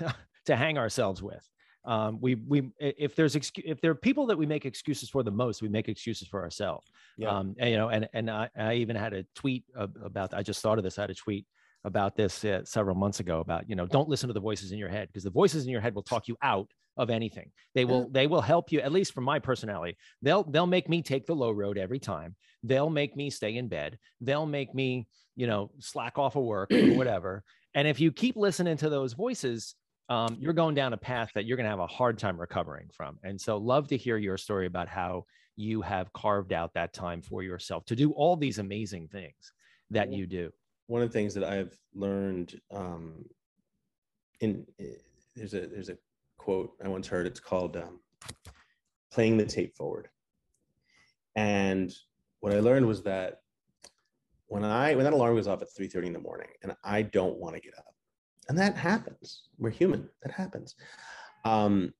to 0.48 0.56
hang 0.56 0.78
ourselves 0.78 1.22
with. 1.22 1.48
Um, 1.86 2.20
we 2.20 2.36
we 2.36 2.70
if 2.80 3.16
there's 3.16 3.36
excu- 3.36 3.64
if 3.64 3.80
there 3.80 3.92
are 3.92 3.96
people 3.96 4.26
that 4.26 4.38
we 4.38 4.46
make 4.46 4.66
excuses 4.66 5.10
for 5.10 5.24
the 5.24 5.32
most, 5.32 5.62
we 5.62 5.70
make 5.70 5.88
excuses 5.88 6.28
for 6.28 6.44
ourselves. 6.44 6.92
Yeah. 7.18 7.30
Um, 7.30 7.56
and, 7.60 7.70
you 7.70 7.78
know, 7.78 7.90
and 7.90 8.10
and 8.14 8.30
I, 8.30 8.50
I 8.58 8.74
even 8.76 8.96
had 8.96 9.14
a 9.14 9.24
tweet 9.36 9.64
about. 9.76 10.34
I 10.34 10.44
just 10.44 10.62
thought 10.62 10.78
of 10.78 10.84
this. 10.84 10.98
I 10.98 11.04
had 11.04 11.12
a 11.12 11.16
tweet 11.16 11.46
about 11.86 12.18
this 12.18 12.44
uh, 12.44 12.62
several 12.66 12.96
months 12.96 13.22
ago 13.22 13.40
about 13.40 13.70
you 13.70 13.76
know 13.76 13.86
don't 13.86 14.10
listen 14.10 14.28
to 14.28 14.34
the 14.34 14.40
voices 14.40 14.74
in 14.74 14.78
your 14.78 14.90
head 14.90 15.08
because 15.08 15.24
the 15.24 15.30
voices 15.30 15.64
in 15.64 15.70
your 15.70 15.80
head 15.80 15.96
will 15.96 16.04
talk 16.04 16.28
you 16.28 16.36
out 16.42 16.70
of 16.98 17.10
anything. 17.10 17.52
They 17.76 17.86
will 17.86 18.10
they 18.10 18.28
will 18.28 18.42
help 18.42 18.72
you 18.72 18.82
at 18.82 18.92
least 18.92 19.14
from 19.14 19.24
my 19.24 19.40
personality. 19.40 19.98
They'll 20.22 20.44
they'll 20.44 20.68
make 20.68 20.90
me 20.90 21.02
take 21.02 21.26
the 21.26 21.36
low 21.36 21.52
road 21.52 21.78
every 21.78 22.00
time. 22.00 22.36
They'll 22.64 22.90
make 22.90 23.16
me 23.16 23.30
stay 23.30 23.56
in 23.56 23.70
bed. 23.70 23.98
They'll 24.20 24.46
make 24.46 24.74
me 24.76 25.08
you 25.38 25.48
know 25.48 25.72
slack 25.80 26.18
off 26.18 26.36
of 26.36 26.44
work 26.44 26.74
or 26.74 26.94
whatever. 26.96 27.44
And 27.74 27.88
if 27.88 28.00
you 28.02 28.12
keep 28.12 28.36
listening 28.36 28.78
to 28.78 28.90
those 28.90 29.14
voices, 29.14 29.76
um, 30.10 30.38
you're 30.40 30.54
going 30.54 30.76
down 30.76 30.94
a 30.94 30.98
path 30.98 31.32
that 31.36 31.46
you're 31.46 31.58
going 31.58 31.66
to 31.66 31.70
have 31.70 31.80
a 31.80 31.88
hard 31.88 32.18
time 32.18 32.40
recovering 32.40 32.88
from. 32.92 33.20
And 33.24 33.40
so, 33.40 33.58
love 33.58 33.88
to 33.90 33.98
hear 33.98 34.18
your 34.18 34.38
story 34.38 34.66
about 34.66 34.88
how 34.88 35.26
you 35.56 35.82
have 35.82 36.14
carved 36.14 36.54
out 36.54 36.74
that 36.76 36.94
time 36.94 37.22
for 37.22 37.44
yourself 37.44 37.86
to 37.86 37.96
do 37.96 38.12
all 38.12 38.36
these 38.36 38.60
amazing 38.60 39.08
things 39.08 39.54
that 39.90 40.12
you 40.12 40.26
do. 40.26 40.52
One 40.88 41.02
of 41.02 41.10
the 41.10 41.14
things 41.14 41.34
that 41.34 41.44
I've 41.44 41.78
learned 41.94 42.60
um, 42.74 43.26
in 44.40 44.66
eh, 44.80 44.86
there's 45.36 45.54
a 45.54 45.68
there's 45.68 45.90
a 45.90 45.98
quote 46.38 46.72
I 46.84 46.88
once 46.88 47.08
heard. 47.08 47.28
It's 47.28 47.40
called 47.40 47.76
um, 47.76 48.00
"playing 49.12 49.38
the 49.38 49.46
tape 49.46 49.76
forward," 49.76 50.08
and 51.36 51.94
what 52.40 52.54
I 52.54 52.60
learned 52.60 52.86
was 52.86 53.04
that 53.04 53.42
when 54.48 54.64
I 54.64 54.96
when 54.96 55.04
that 55.04 55.14
alarm 55.14 55.36
goes 55.36 55.48
off 55.48 55.62
at 55.62 55.68
3:30 55.78 56.08
in 56.08 56.14
the 56.14 56.20
morning 56.20 56.48
and 56.64 56.76
I 56.84 57.02
don't 57.02 57.38
want 57.38 57.56
to 57.56 57.62
get 57.62 57.78
up 57.78 57.94
and 58.50 58.58
that 58.58 58.78
happens. 58.78 59.44
We're 59.58 59.70
human. 59.70 60.10
That 60.24 60.32
happens. 60.32 60.76
Um, 61.46 61.94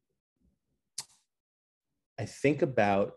i 2.20 2.26
think 2.26 2.64
about 2.64 3.14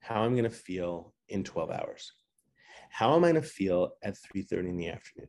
how 0.00 0.22
i'm 0.22 0.32
going 0.32 0.42
to 0.44 0.50
feel 0.50 1.14
in 1.28 1.44
12 1.44 1.70
hours. 1.70 2.12
How 2.90 3.14
am 3.14 3.24
i 3.24 3.30
going 3.30 3.42
to 3.42 3.48
feel 3.48 3.92
at 4.02 4.14
3.30 4.14 4.70
in 4.70 4.76
the 4.76 4.88
afternoon? 4.88 5.28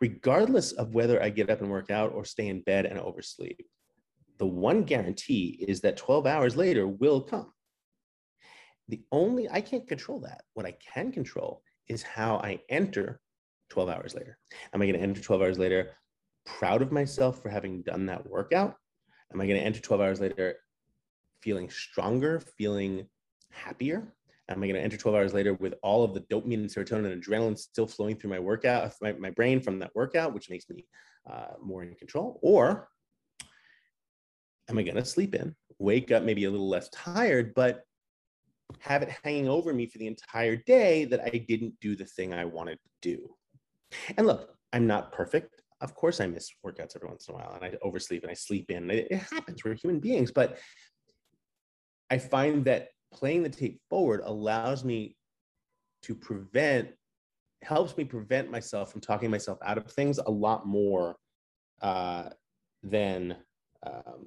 Regardless 0.00 0.72
of 0.72 0.94
whether 0.94 1.22
i 1.22 1.28
get 1.28 1.50
up 1.50 1.60
and 1.60 1.70
work 1.70 1.90
out 1.90 2.12
or 2.12 2.24
stay 2.24 2.48
in 2.48 2.62
bed 2.62 2.86
and 2.86 2.98
oversleep 2.98 3.60
the 4.38 4.46
one 4.46 4.84
guarantee 4.84 5.64
is 5.68 5.80
that 5.80 5.96
12 5.96 6.26
hours 6.26 6.56
later 6.56 6.86
will 6.86 7.20
come. 7.20 7.52
The 8.88 9.02
only 9.12 9.48
i 9.50 9.60
can't 9.60 9.86
control 9.86 10.20
that. 10.20 10.42
What 10.54 10.66
i 10.66 10.74
can 10.94 11.12
control 11.12 11.62
is 11.88 12.02
how 12.02 12.36
i 12.36 12.60
enter 12.68 13.20
12 13.70 13.88
hours 13.88 14.14
later. 14.14 14.38
Am 14.72 14.80
i 14.80 14.86
going 14.86 14.96
to 14.96 15.02
enter 15.02 15.20
12 15.20 15.42
hours 15.42 15.58
later 15.58 15.90
proud 16.58 16.82
of 16.82 16.92
myself 16.92 17.42
for 17.42 17.48
having 17.48 17.82
done 17.82 18.06
that 18.06 18.28
workout? 18.28 18.74
Am 19.32 19.40
I 19.40 19.46
going 19.46 19.60
to 19.60 19.64
enter 19.64 19.80
12 19.80 20.00
hours 20.00 20.20
later 20.20 20.56
feeling 21.42 21.68
stronger, 21.70 22.40
feeling 22.56 23.06
happier? 23.52 24.14
Am 24.48 24.62
I 24.62 24.66
going 24.66 24.76
to 24.76 24.82
enter 24.82 24.96
12 24.96 25.14
hours 25.14 25.34
later 25.34 25.54
with 25.54 25.74
all 25.82 26.04
of 26.04 26.14
the 26.14 26.20
dopamine 26.20 26.54
and 26.54 26.70
serotonin 26.70 27.12
and 27.12 27.22
adrenaline 27.22 27.58
still 27.58 27.86
flowing 27.86 28.16
through 28.16 28.30
my 28.30 28.38
workout, 28.38 28.92
my, 29.02 29.12
my 29.12 29.30
brain 29.30 29.60
from 29.60 29.78
that 29.80 29.94
workout, 29.94 30.32
which 30.32 30.48
makes 30.48 30.68
me 30.70 30.86
uh, 31.30 31.52
more 31.62 31.82
in 31.82 31.94
control? 31.94 32.38
Or 32.42 32.88
am 34.70 34.78
I 34.78 34.82
going 34.82 34.96
to 34.96 35.04
sleep 35.04 35.34
in, 35.34 35.54
wake 35.78 36.10
up 36.10 36.22
maybe 36.22 36.44
a 36.44 36.50
little 36.50 36.68
less 36.68 36.88
tired, 36.88 37.52
but 37.54 37.82
have 38.80 39.02
it 39.02 39.10
hanging 39.22 39.48
over 39.48 39.72
me 39.72 39.86
for 39.86 39.98
the 39.98 40.06
entire 40.06 40.56
day 40.56 41.04
that 41.06 41.20
I 41.20 41.44
didn't 41.48 41.74
do 41.80 41.96
the 41.96 42.04
thing 42.04 42.32
I 42.32 42.44
wanted 42.44 42.78
to 42.82 42.88
do. 43.02 43.34
And 44.16 44.26
look, 44.26 44.54
I'm 44.72 44.86
not 44.86 45.12
perfect. 45.12 45.57
Of 45.80 45.94
course, 45.94 46.20
I 46.20 46.26
miss 46.26 46.50
workouts 46.66 46.96
every 46.96 47.08
once 47.08 47.28
in 47.28 47.34
a 47.34 47.38
while 47.38 47.52
and 47.54 47.64
I 47.64 47.78
oversleep 47.82 48.22
and 48.22 48.30
I 48.30 48.34
sleep 48.34 48.70
in. 48.70 48.90
It, 48.90 49.08
it 49.10 49.18
happens. 49.18 49.64
We're 49.64 49.74
human 49.74 50.00
beings. 50.00 50.32
But 50.32 50.58
I 52.10 52.18
find 52.18 52.64
that 52.64 52.88
playing 53.12 53.42
the 53.42 53.48
tape 53.48 53.80
forward 53.88 54.22
allows 54.24 54.84
me 54.84 55.16
to 56.02 56.14
prevent, 56.14 56.90
helps 57.62 57.96
me 57.96 58.04
prevent 58.04 58.50
myself 58.50 58.90
from 58.90 59.00
talking 59.00 59.30
myself 59.30 59.58
out 59.64 59.78
of 59.78 59.90
things 59.92 60.18
a 60.18 60.30
lot 60.30 60.66
more 60.66 61.16
uh, 61.80 62.30
than 62.82 63.36
um, 63.86 64.26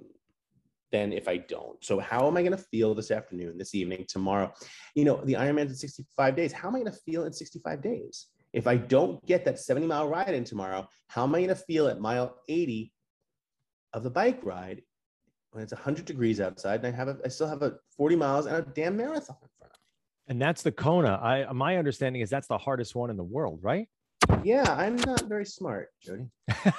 than 0.92 1.14
if 1.14 1.28
I 1.28 1.38
don't. 1.38 1.84
So 1.84 2.00
how 2.00 2.28
am 2.28 2.38
I 2.38 2.42
going 2.42 2.52
to 2.52 2.58
feel 2.58 2.94
this 2.94 3.12
afternoon, 3.12 3.58
this 3.58 3.74
evening, 3.74 4.06
tomorrow? 4.08 4.54
You 4.94 5.06
know, 5.06 5.22
the 5.24 5.34
Ironman's 5.34 5.72
in 5.72 5.78
65 5.78 6.36
days. 6.36 6.52
How 6.52 6.68
am 6.68 6.76
I 6.76 6.80
going 6.80 6.92
to 6.92 7.00
feel 7.06 7.24
in 7.24 7.34
65 7.34 7.82
days? 7.82 8.28
If 8.54 8.68
I 8.68 8.78
don't 8.78 9.26
get 9.26 9.46
that 9.46 9.60
70 9.60 9.88
mile 9.88 10.08
ride 10.08 10.34
in 10.34 10.44
tomorrow, 10.44 10.88
how 11.08 11.24
am 11.24 11.36
I 11.36 11.40
going 11.40 11.50
to 11.50 11.56
feel 11.56 11.88
at 11.88 12.00
mile 12.00 12.38
80 12.50 12.92
of 13.94 14.04
the 14.04 14.10
bike 14.10 14.40
ride 14.44 14.82
when 15.52 15.64
it's 15.64 15.74
100 15.74 16.06
degrees 16.06 16.40
outside 16.40 16.84
and 16.84 16.94
I 16.94 16.98
have 16.98 17.08
a, 17.08 17.18
I 17.24 17.28
still 17.28 17.48
have 17.48 17.62
a 17.62 17.76
40 17.98 18.16
miles 18.16 18.46
and 18.46 18.56
a 18.56 18.62
damn 18.62 18.98
marathon 18.98 19.38
in 19.42 19.50
front 19.58 19.74
of 19.74 19.80
me? 19.80 19.86
And 20.28 20.42
that's 20.42 20.62
the 20.62 20.72
Kona. 20.72 21.20
I 21.22 21.52
my 21.52 21.78
understanding 21.78 22.22
is 22.22 22.30
that's 22.30 22.48
the 22.48 22.58
hardest 22.58 22.96
one 22.96 23.10
in 23.10 23.18
the 23.18 23.24
world, 23.24 23.60
right? 23.62 23.88
Yeah, 24.44 24.64
I'm 24.68 24.96
not 24.96 25.24
very 25.24 25.46
smart, 25.46 25.90
Jody. 26.02 26.28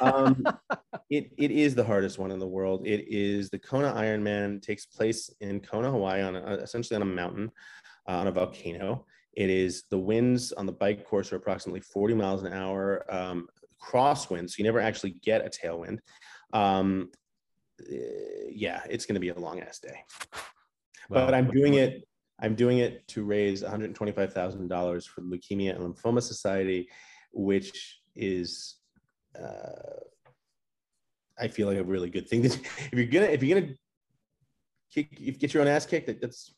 Um, 0.01 0.45
it, 1.11 1.33
it 1.37 1.51
is 1.51 1.75
the 1.75 1.85
hardest 1.85 2.19
one 2.19 2.31
in 2.31 2.39
the 2.39 2.47
world. 2.47 2.87
It 2.87 3.07
is 3.09 3.51
the 3.51 3.59
Kona 3.59 3.93
Ironman. 3.93 4.63
Takes 4.63 4.87
place 4.87 5.31
in 5.41 5.61
Kona, 5.61 5.91
Hawaii, 5.91 6.23
on 6.23 6.37
a, 6.37 6.55
essentially 6.55 6.97
on 6.97 7.03
a 7.03 7.07
mountain, 7.07 7.51
uh, 8.09 8.13
on 8.13 8.27
a 8.27 8.33
volcano. 8.33 9.07
It 9.35 9.51
is 9.51 9.85
the 9.91 9.99
winds 9.99 10.53
on 10.53 10.67
the 10.67 10.73
bike 10.73 11.07
course 11.07 11.33
are 11.33 11.37
approximately 11.37 11.81
40 11.81 12.15
miles 12.15 12.43
an 12.43 12.53
hour, 12.53 13.05
um, 13.09 13.49
crosswind, 13.83 14.51
so 14.51 14.57
you 14.59 14.65
never 14.65 14.81
actually 14.81 15.17
get 15.23 15.45
a 15.45 15.49
tailwind. 15.49 15.99
Um, 16.53 17.11
eh, 17.81 18.51
yeah, 18.51 18.83
it's 18.89 19.07
going 19.07 19.15
to 19.15 19.21
be 19.21 19.31
a 19.31 19.39
long 19.39 19.61
ass 19.61 19.79
day. 19.79 20.05
Well, 21.09 21.27
but 21.27 21.35
I'm 21.35 21.51
doing 21.51 21.75
it. 21.75 22.07
I'm 22.41 22.55
doing 22.55 22.79
it 22.79 23.07
to 23.09 23.23
raise 23.25 23.63
$125,000 23.63 25.07
for 25.07 25.21
the 25.21 25.27
Leukemia 25.27 25.77
and 25.77 25.95
Lymphoma 25.95 26.23
Society 26.23 26.89
which 27.33 28.01
is 28.15 28.77
uh, 29.39 30.01
I 31.39 31.49
feel 31.49 31.67
like 31.67 31.79
a 31.79 31.85
really 31.85 32.11
good 32.11 32.29
thing. 32.29 32.45
if 32.45 32.93
you're 32.93 33.07
gonna 33.07 33.27
if 33.27 33.43
you're 33.43 33.61
gonna 33.61 33.75
kick, 34.93 35.09
if 35.13 35.21
you 35.21 35.33
get 35.33 35.55
your 35.55 35.63
own 35.63 35.69
ass 35.69 35.87
kicked, 35.87 36.07
that, 36.07 36.21
that's 36.21 36.55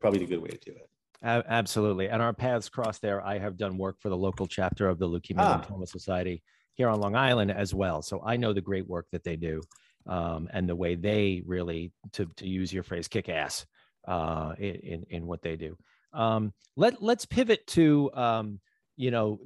probably 0.00 0.20
the 0.20 0.26
good 0.26 0.40
way 0.40 0.48
to 0.48 0.58
do 0.58 0.72
it. 0.72 0.88
Absolutely, 1.24 2.08
and 2.08 2.20
our 2.20 2.32
paths 2.32 2.68
cross 2.68 2.98
there. 2.98 3.24
I 3.24 3.38
have 3.38 3.56
done 3.56 3.78
work 3.78 3.96
for 4.00 4.10
the 4.10 4.16
local 4.16 4.46
chapter 4.46 4.88
of 4.88 4.98
the 4.98 5.08
Leukemia 5.08 5.38
ah. 5.38 5.62
Lymphoma 5.62 5.88
Society 5.88 6.42
here 6.74 6.88
on 6.88 7.00
Long 7.00 7.16
Island 7.16 7.50
as 7.50 7.72
well, 7.72 8.02
so 8.02 8.22
I 8.24 8.36
know 8.36 8.52
the 8.52 8.60
great 8.60 8.86
work 8.88 9.06
that 9.12 9.24
they 9.24 9.36
do 9.36 9.62
um, 10.06 10.48
and 10.52 10.68
the 10.68 10.76
way 10.76 10.94
they 10.96 11.42
really, 11.46 11.92
to 12.12 12.26
to 12.36 12.46
use 12.46 12.72
your 12.72 12.82
phrase, 12.82 13.08
kick 13.08 13.28
ass 13.28 13.64
uh, 14.06 14.54
in 14.58 15.04
in 15.08 15.26
what 15.26 15.40
they 15.42 15.56
do. 15.56 15.76
Um, 16.12 16.52
let 16.76 17.02
let's 17.02 17.24
pivot 17.24 17.66
to 17.68 18.10
um, 18.14 18.60
you 18.96 19.10
know, 19.10 19.40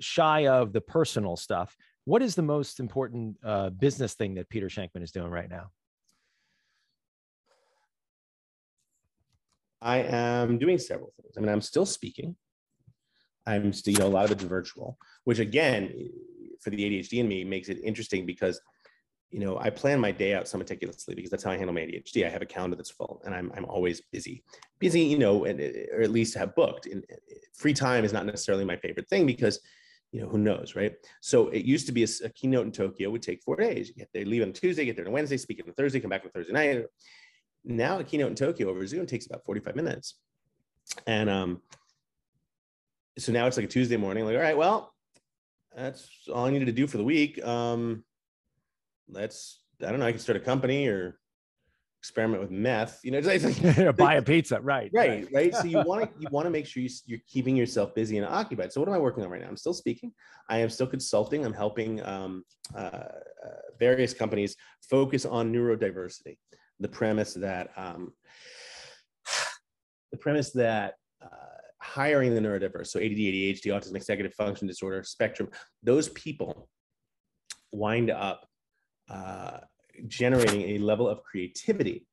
shy 0.00 0.46
of 0.46 0.72
the 0.72 0.80
personal 0.80 1.36
stuff, 1.36 1.76
what 2.04 2.22
is 2.22 2.34
the 2.34 2.42
most 2.42 2.80
important 2.80 3.36
uh, 3.44 3.70
business 3.70 4.14
thing 4.14 4.34
that 4.34 4.48
Peter 4.48 4.68
Shankman 4.68 5.02
is 5.02 5.12
doing 5.12 5.30
right 5.30 5.48
now? 5.48 5.70
I 9.82 9.98
am 9.98 10.58
doing 10.58 10.78
several 10.78 11.12
things. 11.20 11.34
I 11.36 11.40
mean, 11.40 11.50
I'm 11.50 11.60
still 11.60 11.86
speaking. 11.86 12.36
I'm 13.46 13.72
still, 13.72 13.92
you 13.92 13.98
know, 13.98 14.06
a 14.06 14.08
lot 14.08 14.26
of 14.26 14.32
it's 14.32 14.44
virtual, 14.44 14.96
which 15.24 15.40
again, 15.40 15.92
for 16.60 16.70
the 16.70 16.78
ADHD 16.78 17.18
in 17.18 17.28
me 17.28 17.42
makes 17.44 17.68
it 17.68 17.78
interesting 17.82 18.24
because 18.24 18.60
you 19.32 19.40
know, 19.40 19.58
I 19.58 19.70
plan 19.70 19.98
my 19.98 20.12
day 20.12 20.34
out 20.34 20.46
so 20.46 20.58
meticulously 20.58 21.14
because 21.14 21.30
that's 21.30 21.42
how 21.42 21.50
I 21.50 21.56
handle 21.56 21.74
my 21.74 21.80
ADHD. 21.80 22.26
I 22.26 22.28
have 22.28 22.42
a 22.42 22.46
calendar 22.46 22.76
that's 22.76 22.90
full, 22.90 23.22
and 23.24 23.34
I'm 23.34 23.50
I'm 23.56 23.64
always 23.64 24.02
busy, 24.12 24.44
busy, 24.78 25.00
you 25.00 25.18
know, 25.18 25.46
and 25.46 25.58
uh, 25.58 25.96
or 25.96 26.02
at 26.02 26.10
least 26.10 26.36
have 26.36 26.54
booked. 26.54 26.86
And 26.86 27.02
uh, 27.10 27.16
free 27.54 27.72
time 27.72 28.04
is 28.04 28.12
not 28.12 28.26
necessarily 28.26 28.66
my 28.66 28.76
favorite 28.76 29.08
thing 29.08 29.24
because, 29.24 29.58
you 30.12 30.20
know, 30.20 30.28
who 30.28 30.36
knows, 30.36 30.76
right? 30.76 30.92
So 31.22 31.48
it 31.48 31.64
used 31.64 31.86
to 31.86 31.92
be 31.92 32.04
a, 32.04 32.08
a 32.24 32.28
keynote 32.28 32.66
in 32.66 32.72
Tokyo 32.72 33.08
would 33.08 33.22
take 33.22 33.42
four 33.42 33.56
days. 33.56 33.90
There, 34.12 34.26
leave 34.26 34.42
on 34.42 34.52
Tuesday, 34.52 34.84
get 34.84 34.96
there 34.96 35.06
on 35.06 35.12
Wednesday, 35.12 35.38
speak 35.38 35.62
on 35.66 35.72
Thursday, 35.72 36.00
come 36.00 36.10
back 36.10 36.26
on 36.26 36.30
Thursday 36.30 36.52
night. 36.52 36.84
Now 37.64 37.98
a 37.98 38.04
keynote 38.04 38.30
in 38.30 38.34
Tokyo 38.34 38.68
over 38.68 38.86
Zoom 38.86 39.06
takes 39.06 39.26
about 39.26 39.44
45 39.44 39.76
minutes, 39.76 40.14
and 41.06 41.30
um, 41.30 41.62
so 43.18 43.32
now 43.32 43.46
it's 43.46 43.56
like 43.56 43.66
a 43.66 43.68
Tuesday 43.68 43.96
morning. 43.96 44.24
Like, 44.24 44.36
all 44.36 44.42
right, 44.42 44.56
well, 44.56 44.92
that's 45.74 46.08
all 46.32 46.46
I 46.46 46.50
needed 46.50 46.66
to 46.66 46.72
do 46.72 46.86
for 46.86 46.96
the 46.96 47.04
week. 47.04 47.42
Um, 47.44 48.04
let's 49.08 49.60
I 49.80 49.90
don't 49.90 50.00
know, 50.00 50.06
I 50.06 50.12
can 50.12 50.20
start 50.20 50.36
a 50.36 50.40
company 50.40 50.86
or 50.88 51.18
experiment 52.02 52.42
with 52.42 52.50
meth. 52.50 52.98
You 53.04 53.12
know, 53.12 53.18
it's 53.24 53.64
like 53.64 53.96
buy 53.96 54.14
a 54.14 54.22
pizza, 54.22 54.60
right? 54.60 54.90
Right, 54.92 55.28
right. 55.32 55.54
so 55.54 55.64
you 55.64 55.80
want 55.86 56.02
to 56.02 56.10
you 56.20 56.26
want 56.30 56.46
to 56.46 56.50
make 56.50 56.66
sure 56.66 56.82
you, 56.82 56.90
you're 57.06 57.20
keeping 57.28 57.54
yourself 57.54 57.94
busy 57.94 58.18
and 58.18 58.26
occupied. 58.26 58.72
So 58.72 58.80
what 58.80 58.88
am 58.88 58.94
I 58.94 58.98
working 58.98 59.22
on 59.22 59.30
right 59.30 59.40
now? 59.40 59.48
I'm 59.48 59.56
still 59.56 59.74
speaking. 59.74 60.12
I 60.48 60.58
am 60.58 60.68
still 60.68 60.88
consulting. 60.88 61.44
I'm 61.44 61.52
helping 61.52 62.04
um, 62.04 62.44
uh, 62.74 62.78
uh, 62.78 63.08
various 63.78 64.12
companies 64.12 64.56
focus 64.90 65.24
on 65.24 65.52
neurodiversity. 65.52 66.38
The 66.80 66.88
premise 66.88 67.34
that 67.34 67.70
um, 67.76 68.12
the 70.12 70.18
premise 70.18 70.50
that 70.52 70.94
uh, 71.22 71.26
hiring 71.80 72.34
the 72.34 72.40
neurodiverse, 72.40 72.88
so 72.88 72.98
ADD, 72.98 73.16
ADHD, 73.16 73.66
autism, 73.66 73.96
executive 73.96 74.34
function 74.34 74.66
disorder, 74.66 75.02
spectrum, 75.02 75.48
those 75.82 76.08
people 76.10 76.68
wind 77.72 78.10
up 78.10 78.46
uh, 79.08 79.58
generating 80.08 80.76
a 80.76 80.78
level 80.78 81.08
of 81.08 81.22
creativity 81.22 82.06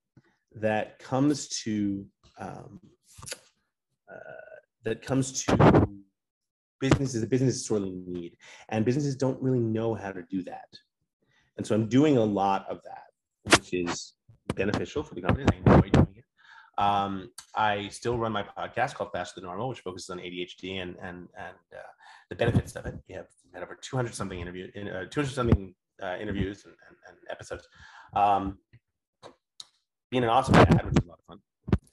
that 0.56 1.00
comes 1.00 1.48
to 1.63 2.06
um, 2.39 2.80
uh, 4.12 4.16
that 4.84 5.01
comes 5.01 5.44
to 5.44 5.88
businesses 6.80 7.22
that 7.22 7.30
businesses 7.30 7.66
sorely 7.66 7.92
need 7.92 8.36
and 8.70 8.86
businesses 8.86 9.16
don't 9.16 9.42
really 9.42 9.60
know 9.60 9.94
how 9.94 10.12
to 10.12 10.24
do 10.30 10.42
that. 10.44 10.68
And 11.58 11.68
so 11.68 11.75
i'm 11.75 11.89
doing 11.89 12.18
a 12.18 12.24
lot 12.24 12.66
of 12.70 12.80
that 12.84 13.04
which 13.44 13.74
is 13.74 14.13
beneficial 14.56 15.03
for 15.03 15.15
the 15.15 15.22
company 15.22 15.46
i 15.51 15.56
enjoy 15.58 15.89
doing 15.89 16.15
it 16.15 16.25
um, 16.77 17.29
i 17.56 17.88
still 17.89 18.18
run 18.18 18.32
my 18.32 18.44
podcast 18.44 18.96
called 18.96 19.12
faster 19.12 19.39
than 19.39 19.48
normal 19.48 19.70
which 19.70 19.79
focuses 19.79 20.10
on 20.10 20.18
adhd 20.20 20.82
and 20.82 20.96
and 21.01 21.27
and 21.38 21.58
uh, 21.74 21.91
the 22.29 22.36
benefits 22.36 22.75
of 22.75 22.86
it 22.86 22.96
we 23.08 23.15
have 23.15 23.27
had 23.53 23.63
over 23.63 23.77
200 23.82 24.13
something 24.13 24.39
interview 24.39 24.70
in, 24.75 24.88
uh, 24.88 25.06
200 25.10 25.32
something 25.32 25.74
uh, 26.01 26.18
interviews 26.20 26.65
and, 26.65 26.74
and, 26.88 26.98
and 27.08 27.18
episodes. 27.29 27.68
Um, 28.15 28.58
being 30.12 30.24
an 30.24 30.29
awesome 30.29 30.56
dad, 30.56 30.86
which 30.86 30.96
was 30.96 31.06
a 31.06 31.08
lot 31.08 31.20
of 31.20 31.25
fun. 31.25 31.39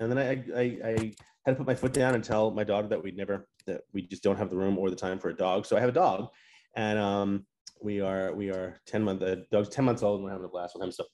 And 0.00 0.10
then 0.10 0.18
I, 0.18 0.58
I, 0.58 0.88
I 0.88 1.14
had 1.44 1.52
to 1.52 1.54
put 1.56 1.66
my 1.66 1.74
foot 1.74 1.92
down 1.92 2.14
and 2.14 2.24
tell 2.24 2.50
my 2.50 2.64
daughter 2.64 2.88
that 2.88 3.02
we'd 3.02 3.16
never, 3.16 3.48
that 3.66 3.82
we 3.92 4.02
just 4.02 4.22
don't 4.22 4.38
have 4.38 4.50
the 4.50 4.56
room 4.56 4.78
or 4.78 4.90
the 4.90 4.96
time 4.96 5.18
for 5.18 5.28
a 5.28 5.36
dog. 5.36 5.66
So 5.66 5.76
I 5.76 5.80
have 5.80 5.88
a 5.88 5.92
dog, 5.92 6.28
and 6.74 6.98
um, 6.98 7.46
we 7.82 8.00
are 8.00 8.34
we 8.34 8.50
are 8.50 8.80
ten 8.86 9.02
months. 9.02 9.22
The 9.22 9.46
dog's 9.50 9.68
ten 9.68 9.84
months 9.84 10.02
old, 10.02 10.16
and 10.16 10.24
we're 10.24 10.30
having 10.30 10.46
a 10.46 10.48
blast 10.48 10.74
with 10.74 10.82
him. 10.82 10.92
So 10.92 11.04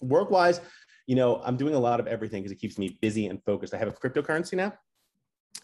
work 0.00 0.30
wise, 0.30 0.60
you 1.08 1.16
know, 1.16 1.40
I'm 1.42 1.56
doing 1.56 1.74
a 1.74 1.78
lot 1.78 2.00
of 2.00 2.06
everything 2.06 2.42
because 2.42 2.52
it 2.52 2.60
keeps 2.60 2.78
me 2.78 2.98
busy 3.00 3.26
and 3.26 3.42
focused. 3.42 3.72
I 3.72 3.78
have 3.78 3.88
a 3.88 3.92
cryptocurrency 3.92 4.52
now. 4.52 4.74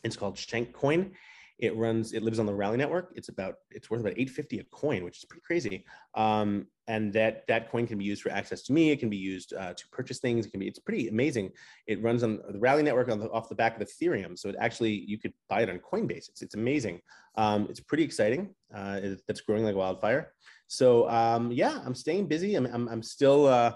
It's 0.02 0.16
called 0.16 0.38
Shank 0.38 0.72
Coin, 0.72 1.12
it 1.58 1.76
runs, 1.76 2.14
it 2.14 2.22
lives 2.22 2.38
on 2.38 2.46
the 2.46 2.54
Rally 2.54 2.78
network. 2.78 3.12
It's 3.14 3.28
about, 3.28 3.56
it's 3.70 3.88
worth 3.88 4.00
about 4.00 4.14
850 4.14 4.58
a 4.58 4.64
coin, 4.64 5.04
which 5.04 5.18
is 5.18 5.24
pretty 5.24 5.42
crazy. 5.46 5.84
Um, 6.14 6.66
and 6.88 7.12
that 7.12 7.46
that 7.46 7.70
coin 7.70 7.86
can 7.86 7.96
be 7.98 8.04
used 8.04 8.22
for 8.22 8.30
access 8.30 8.62
to 8.62 8.72
me. 8.72 8.90
It 8.90 8.98
can 8.98 9.08
be 9.08 9.16
used 9.16 9.52
uh, 9.52 9.74
to 9.74 9.88
purchase 9.92 10.18
things. 10.18 10.46
It 10.46 10.50
can 10.50 10.60
be, 10.60 10.66
it's 10.66 10.80
pretty 10.80 11.08
amazing. 11.08 11.50
It 11.86 12.02
runs 12.02 12.22
on 12.22 12.40
the 12.50 12.58
Rally 12.58 12.82
network 12.82 13.08
on 13.10 13.20
the, 13.20 13.30
off 13.30 13.48
the 13.48 13.54
back 13.54 13.80
of 13.80 13.86
Ethereum. 13.86 14.36
So 14.38 14.48
it 14.48 14.56
actually, 14.58 14.92
you 14.92 15.18
could 15.18 15.32
buy 15.48 15.62
it 15.62 15.70
on 15.70 15.78
Coinbase. 15.78 16.28
It's, 16.28 16.42
it's 16.42 16.54
amazing. 16.54 17.00
Um, 17.36 17.66
it's 17.70 17.80
pretty 17.80 18.02
exciting. 18.02 18.54
Uh, 18.74 19.00
it, 19.02 19.22
that's 19.28 19.42
growing 19.42 19.64
like 19.64 19.76
wildfire. 19.76 20.32
So 20.66 21.08
um, 21.08 21.52
yeah, 21.52 21.80
I'm 21.84 21.94
staying 21.94 22.26
busy. 22.26 22.56
I'm, 22.56 22.66
I'm, 22.66 22.88
I'm 22.88 23.02
still, 23.02 23.46
uh, 23.46 23.74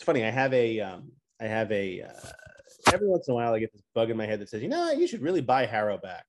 it's 0.00 0.06
funny. 0.06 0.24
I 0.24 0.30
have 0.30 0.54
a, 0.54 0.80
um, 0.80 1.12
I 1.42 1.44
have 1.44 1.70
a, 1.70 2.00
uh, 2.00 2.30
every 2.90 3.06
once 3.06 3.28
in 3.28 3.32
a 3.32 3.34
while 3.34 3.52
I 3.52 3.58
get 3.58 3.70
this 3.70 3.82
bug 3.94 4.08
in 4.08 4.16
my 4.16 4.24
head 4.24 4.40
that 4.40 4.48
says, 4.48 4.62
you 4.62 4.68
know, 4.70 4.92
you 4.92 5.06
should 5.06 5.20
really 5.20 5.42
buy 5.42 5.66
HARO 5.66 5.98
back 5.98 6.24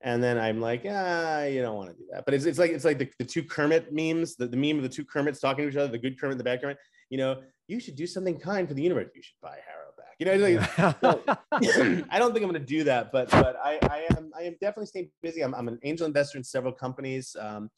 and 0.00 0.20
then 0.20 0.36
I'm 0.36 0.60
like, 0.60 0.82
ah, 0.84 1.44
you 1.44 1.62
don't 1.62 1.76
want 1.76 1.90
to 1.90 1.96
do 1.96 2.06
that. 2.10 2.24
But 2.24 2.34
it's, 2.34 2.44
it's 2.44 2.58
like 2.58 2.72
it's 2.72 2.84
like 2.84 2.98
the, 2.98 3.08
the 3.20 3.24
two 3.24 3.44
Kermit 3.44 3.92
memes, 3.92 4.34
the, 4.34 4.48
the 4.48 4.56
meme 4.56 4.78
of 4.78 4.82
the 4.82 4.88
two 4.88 5.04
Kermits 5.04 5.38
talking 5.38 5.64
to 5.64 5.70
each 5.70 5.76
other, 5.76 5.92
the 5.92 5.98
good 5.98 6.20
Kermit 6.20 6.32
and 6.32 6.40
the 6.40 6.44
bad 6.44 6.60
Kermit. 6.60 6.76
You 7.08 7.18
know, 7.18 7.40
you 7.68 7.78
should 7.78 7.94
do 7.94 8.06
something 8.06 8.36
kind 8.36 8.66
for 8.66 8.74
the 8.74 8.82
universe. 8.82 9.10
You 9.14 9.22
should 9.22 9.40
buy 9.40 9.58
HARO 9.64 9.92
back. 9.96 10.14
You 10.18 10.26
know, 10.26 10.36
like, 10.36 12.06
I 12.10 12.18
don't 12.18 12.32
think 12.32 12.44
I'm 12.44 12.50
going 12.50 12.54
to 12.54 12.58
do 12.60 12.82
that, 12.84 13.12
but 13.12 13.30
but 13.30 13.56
I, 13.62 13.78
I 13.88 14.06
am 14.10 14.32
I 14.36 14.42
am 14.42 14.56
definitely 14.60 14.86
staying 14.86 15.10
busy. 15.22 15.42
I'm, 15.42 15.54
I'm 15.54 15.68
an 15.68 15.78
angel 15.84 16.06
investor 16.06 16.36
in 16.36 16.44
several 16.44 16.72
companies. 16.72 17.36
Um, 17.40 17.70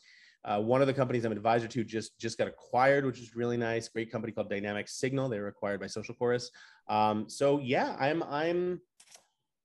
uh, 0.46 0.60
one 0.60 0.80
of 0.80 0.86
the 0.86 0.94
companies 0.94 1.24
I'm 1.24 1.32
an 1.32 1.38
advisor 1.38 1.68
to 1.68 1.84
just 1.84 2.18
just 2.18 2.38
got 2.38 2.48
acquired, 2.48 3.04
which 3.04 3.20
is 3.20 3.34
really 3.34 3.56
nice. 3.56 3.88
Great 3.88 4.10
company 4.10 4.32
called 4.32 4.48
Dynamic 4.48 4.88
Signal. 4.88 5.28
They 5.28 5.40
were 5.40 5.48
acquired 5.48 5.80
by 5.80 5.86
SocialChorus. 5.86 6.46
Um, 6.88 7.28
so 7.28 7.58
yeah, 7.58 7.96
I'm 7.98 8.22
I'm 8.22 8.80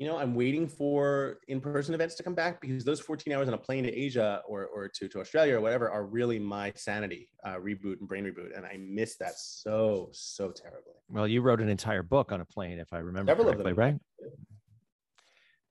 you 0.01 0.07
know, 0.07 0.17
I'm 0.17 0.33
waiting 0.33 0.67
for 0.67 1.37
in-person 1.47 1.93
events 1.93 2.15
to 2.15 2.23
come 2.23 2.33
back 2.33 2.59
because 2.59 2.83
those 2.83 2.99
14 2.99 3.33
hours 3.33 3.47
on 3.47 3.53
a 3.53 3.57
plane 3.57 3.83
to 3.83 3.95
Asia 3.95 4.41
or, 4.47 4.65
or 4.65 4.87
to, 4.87 5.07
to 5.07 5.19
Australia 5.19 5.55
or 5.57 5.61
whatever 5.61 5.91
are 5.91 6.07
really 6.07 6.39
my 6.39 6.73
sanity 6.75 7.29
uh, 7.45 7.57
reboot 7.57 7.99
and 7.99 8.07
brain 8.07 8.25
reboot. 8.25 8.57
And 8.57 8.65
I 8.65 8.77
miss 8.79 9.17
that 9.17 9.37
so, 9.37 10.09
so 10.11 10.49
terribly. 10.49 10.95
Well, 11.07 11.27
you 11.27 11.43
wrote 11.43 11.61
an 11.61 11.69
entire 11.69 12.01
book 12.01 12.31
on 12.31 12.41
a 12.41 12.45
plane, 12.45 12.79
if 12.79 12.91
I 12.91 12.97
remember 12.97 13.29
Several 13.29 13.53
correctly, 13.53 13.73
right? 13.73 13.95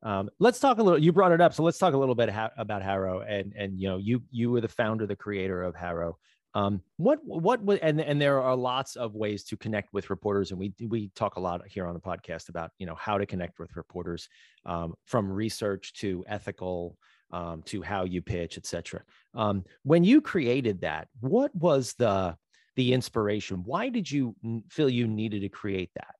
Um, 0.02 0.30
let's 0.38 0.60
talk 0.60 0.78
a 0.78 0.82
little. 0.82 0.98
You 0.98 1.12
brought 1.12 1.32
it 1.32 1.40
up, 1.40 1.54
so 1.54 1.62
let's 1.62 1.78
talk 1.78 1.94
a 1.94 1.98
little 1.98 2.14
bit 2.14 2.30
ha- 2.30 2.52
about 2.56 2.82
HARO. 2.82 3.20
And 3.20 3.52
and 3.56 3.78
you 3.78 3.88
know, 3.88 3.98
you 3.98 4.22
you 4.30 4.50
were 4.50 4.60
the 4.60 4.68
founder, 4.68 5.06
the 5.06 5.16
creator 5.16 5.62
of 5.62 5.74
HARO. 5.74 6.16
Um, 6.54 6.82
what 6.96 7.20
what 7.22 7.62
was 7.62 7.78
and 7.80 8.00
and 8.00 8.20
there 8.20 8.42
are 8.42 8.56
lots 8.56 8.96
of 8.96 9.14
ways 9.14 9.44
to 9.44 9.56
connect 9.56 9.92
with 9.92 10.10
reporters, 10.10 10.50
and 10.50 10.58
we 10.58 10.72
we 10.88 11.10
talk 11.14 11.36
a 11.36 11.40
lot 11.40 11.66
here 11.68 11.86
on 11.86 11.94
the 11.94 12.00
podcast 12.00 12.48
about 12.48 12.70
you 12.78 12.86
know 12.86 12.96
how 12.96 13.18
to 13.18 13.26
connect 13.26 13.58
with 13.58 13.76
reporters, 13.76 14.28
um, 14.64 14.94
from 15.04 15.30
research 15.30 15.92
to 15.94 16.24
ethical 16.26 16.96
um, 17.30 17.62
to 17.66 17.82
how 17.82 18.04
you 18.04 18.22
pitch, 18.22 18.56
etc. 18.58 19.02
Um, 19.34 19.64
when 19.84 20.02
you 20.02 20.20
created 20.20 20.80
that, 20.80 21.08
what 21.20 21.54
was 21.54 21.94
the 21.98 22.36
the 22.74 22.92
inspiration? 22.92 23.62
Why 23.64 23.88
did 23.88 24.10
you 24.10 24.34
feel 24.70 24.88
you 24.88 25.06
needed 25.06 25.42
to 25.42 25.48
create 25.48 25.90
that? 25.94 26.14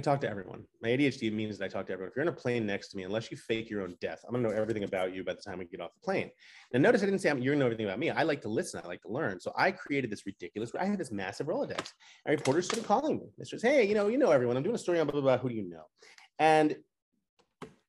I 0.00 0.02
talk 0.02 0.22
to 0.22 0.30
everyone. 0.30 0.64
My 0.80 0.88
ADHD 0.88 1.30
means 1.30 1.58
that 1.58 1.66
I 1.66 1.68
talk 1.68 1.86
to 1.88 1.92
everyone. 1.92 2.08
If 2.08 2.16
you're 2.16 2.22
in 2.22 2.28
a 2.28 2.32
plane 2.32 2.64
next 2.64 2.88
to 2.88 2.96
me, 2.96 3.02
unless 3.02 3.30
you 3.30 3.36
fake 3.36 3.68
your 3.68 3.82
own 3.82 3.96
death, 4.00 4.24
I'm 4.26 4.34
gonna 4.34 4.48
know 4.48 4.54
everything 4.54 4.84
about 4.84 5.14
you 5.14 5.22
by 5.22 5.34
the 5.34 5.42
time 5.42 5.58
we 5.58 5.66
get 5.66 5.82
off 5.82 5.92
the 5.92 6.00
plane. 6.00 6.30
Now, 6.72 6.80
notice 6.80 7.02
I 7.02 7.04
didn't 7.04 7.20
say 7.20 7.28
I'm, 7.28 7.38
you're 7.38 7.52
gonna 7.52 7.60
know 7.60 7.66
everything 7.66 7.84
about 7.84 7.98
me. 7.98 8.08
I 8.08 8.22
like 8.22 8.40
to 8.42 8.48
listen. 8.48 8.80
I 8.82 8.88
like 8.88 9.02
to 9.02 9.10
learn. 9.10 9.40
So 9.40 9.52
I 9.58 9.72
created 9.72 10.10
this 10.10 10.24
ridiculous. 10.24 10.72
I 10.80 10.86
had 10.86 10.96
this 10.96 11.12
massive 11.12 11.48
Rolodex. 11.48 11.92
And 12.24 12.38
reporters 12.38 12.64
started 12.64 12.86
calling 12.86 13.18
me. 13.18 13.26
They 13.36 13.44
says, 13.44 13.60
"Hey, 13.60 13.86
you 13.86 13.94
know, 13.94 14.08
you 14.08 14.16
know 14.16 14.30
everyone. 14.30 14.56
I'm 14.56 14.62
doing 14.62 14.74
a 14.74 14.78
story 14.78 15.00
on 15.00 15.06
blah 15.06 15.12
blah 15.12 15.20
blah. 15.20 15.36
Who 15.36 15.50
do 15.50 15.54
you 15.54 15.68
know?" 15.68 15.84
And 16.38 16.76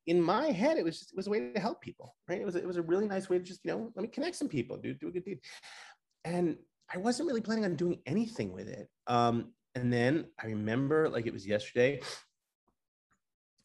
in 0.05 0.21
my 0.21 0.47
head, 0.47 0.77
it 0.77 0.83
was 0.83 0.99
just, 0.99 1.13
it 1.13 1.15
was 1.15 1.27
a 1.27 1.29
way 1.29 1.53
to 1.53 1.61
help 1.61 1.79
people, 1.79 2.13
right? 2.27 2.41
It 2.41 2.45
was 2.45 2.57
it 2.57 2.67
was 2.67 2.75
a 2.75 2.81
really 2.81 3.07
nice 3.07 3.29
way 3.29 3.37
to 3.37 3.43
just 3.45 3.61
you 3.63 3.71
know 3.71 3.89
let 3.95 4.03
me 4.03 4.09
connect 4.09 4.35
some 4.35 4.49
people, 4.49 4.75
do 4.75 4.93
do 4.93 5.07
a 5.07 5.11
good 5.11 5.23
deed. 5.23 5.39
And 6.25 6.57
I 6.93 6.97
wasn't 6.97 7.29
really 7.29 7.39
planning 7.39 7.63
on 7.63 7.77
doing 7.77 8.01
anything 8.05 8.51
with 8.51 8.67
it. 8.67 8.89
Um, 9.07 9.53
and 9.75 9.91
then 9.91 10.25
I 10.41 10.47
remember 10.47 11.09
like 11.09 11.25
it 11.25 11.33
was 11.33 11.47
yesterday. 11.47 12.01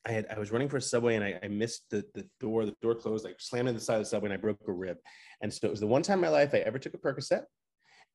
I 0.04 0.12
had 0.12 0.26
I 0.30 0.38
was 0.38 0.52
running 0.52 0.68
for 0.68 0.76
a 0.76 0.82
subway 0.82 1.16
and 1.16 1.24
I, 1.24 1.38
I 1.42 1.48
missed 1.48 1.90
the, 1.90 2.04
the 2.14 2.26
door. 2.38 2.64
The 2.64 2.76
door 2.80 2.94
closed. 2.94 3.26
I 3.26 3.32
slammed 3.38 3.68
in 3.68 3.74
the 3.74 3.80
side 3.80 3.96
of 3.96 4.02
the 4.02 4.06
subway 4.06 4.28
and 4.28 4.34
I 4.34 4.40
broke 4.40 4.58
a 4.68 4.72
rib. 4.72 4.98
And 5.40 5.52
so 5.52 5.66
it 5.66 5.70
was 5.70 5.80
the 5.80 5.86
one 5.86 6.02
time 6.02 6.18
in 6.18 6.22
my 6.22 6.28
life 6.28 6.54
I 6.54 6.58
ever 6.58 6.78
took 6.78 6.94
a 6.94 6.98
Percocet. 6.98 7.42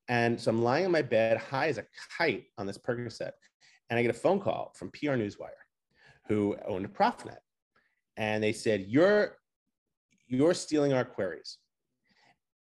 And 0.08 0.40
so 0.40 0.50
I'm 0.50 0.62
lying 0.62 0.86
in 0.86 0.90
my 0.90 1.02
bed, 1.02 1.36
high 1.36 1.68
as 1.68 1.78
a 1.78 1.84
kite 2.16 2.44
on 2.58 2.66
this 2.66 2.78
Percocet, 2.78 3.32
and 3.88 3.98
I 3.98 4.02
get 4.02 4.10
a 4.10 4.18
phone 4.18 4.40
call 4.40 4.72
from 4.74 4.90
PR 4.90 5.12
Newswire, 5.12 5.50
who 6.28 6.56
owned 6.66 6.92
ProfNet, 6.92 7.38
and 8.16 8.42
they 8.42 8.52
said 8.52 8.86
you're 8.88 9.36
you're 10.26 10.54
stealing 10.54 10.92
our 10.92 11.04
queries. 11.04 11.58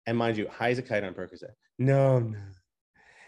And 0.06 0.16
mind 0.16 0.36
you, 0.36 0.46
high 0.48 0.70
as 0.70 0.78
a 0.78 0.82
kite 0.82 1.02
on 1.02 1.14
Percocet. 1.14 1.54
No, 1.78 2.20
no. 2.20 2.38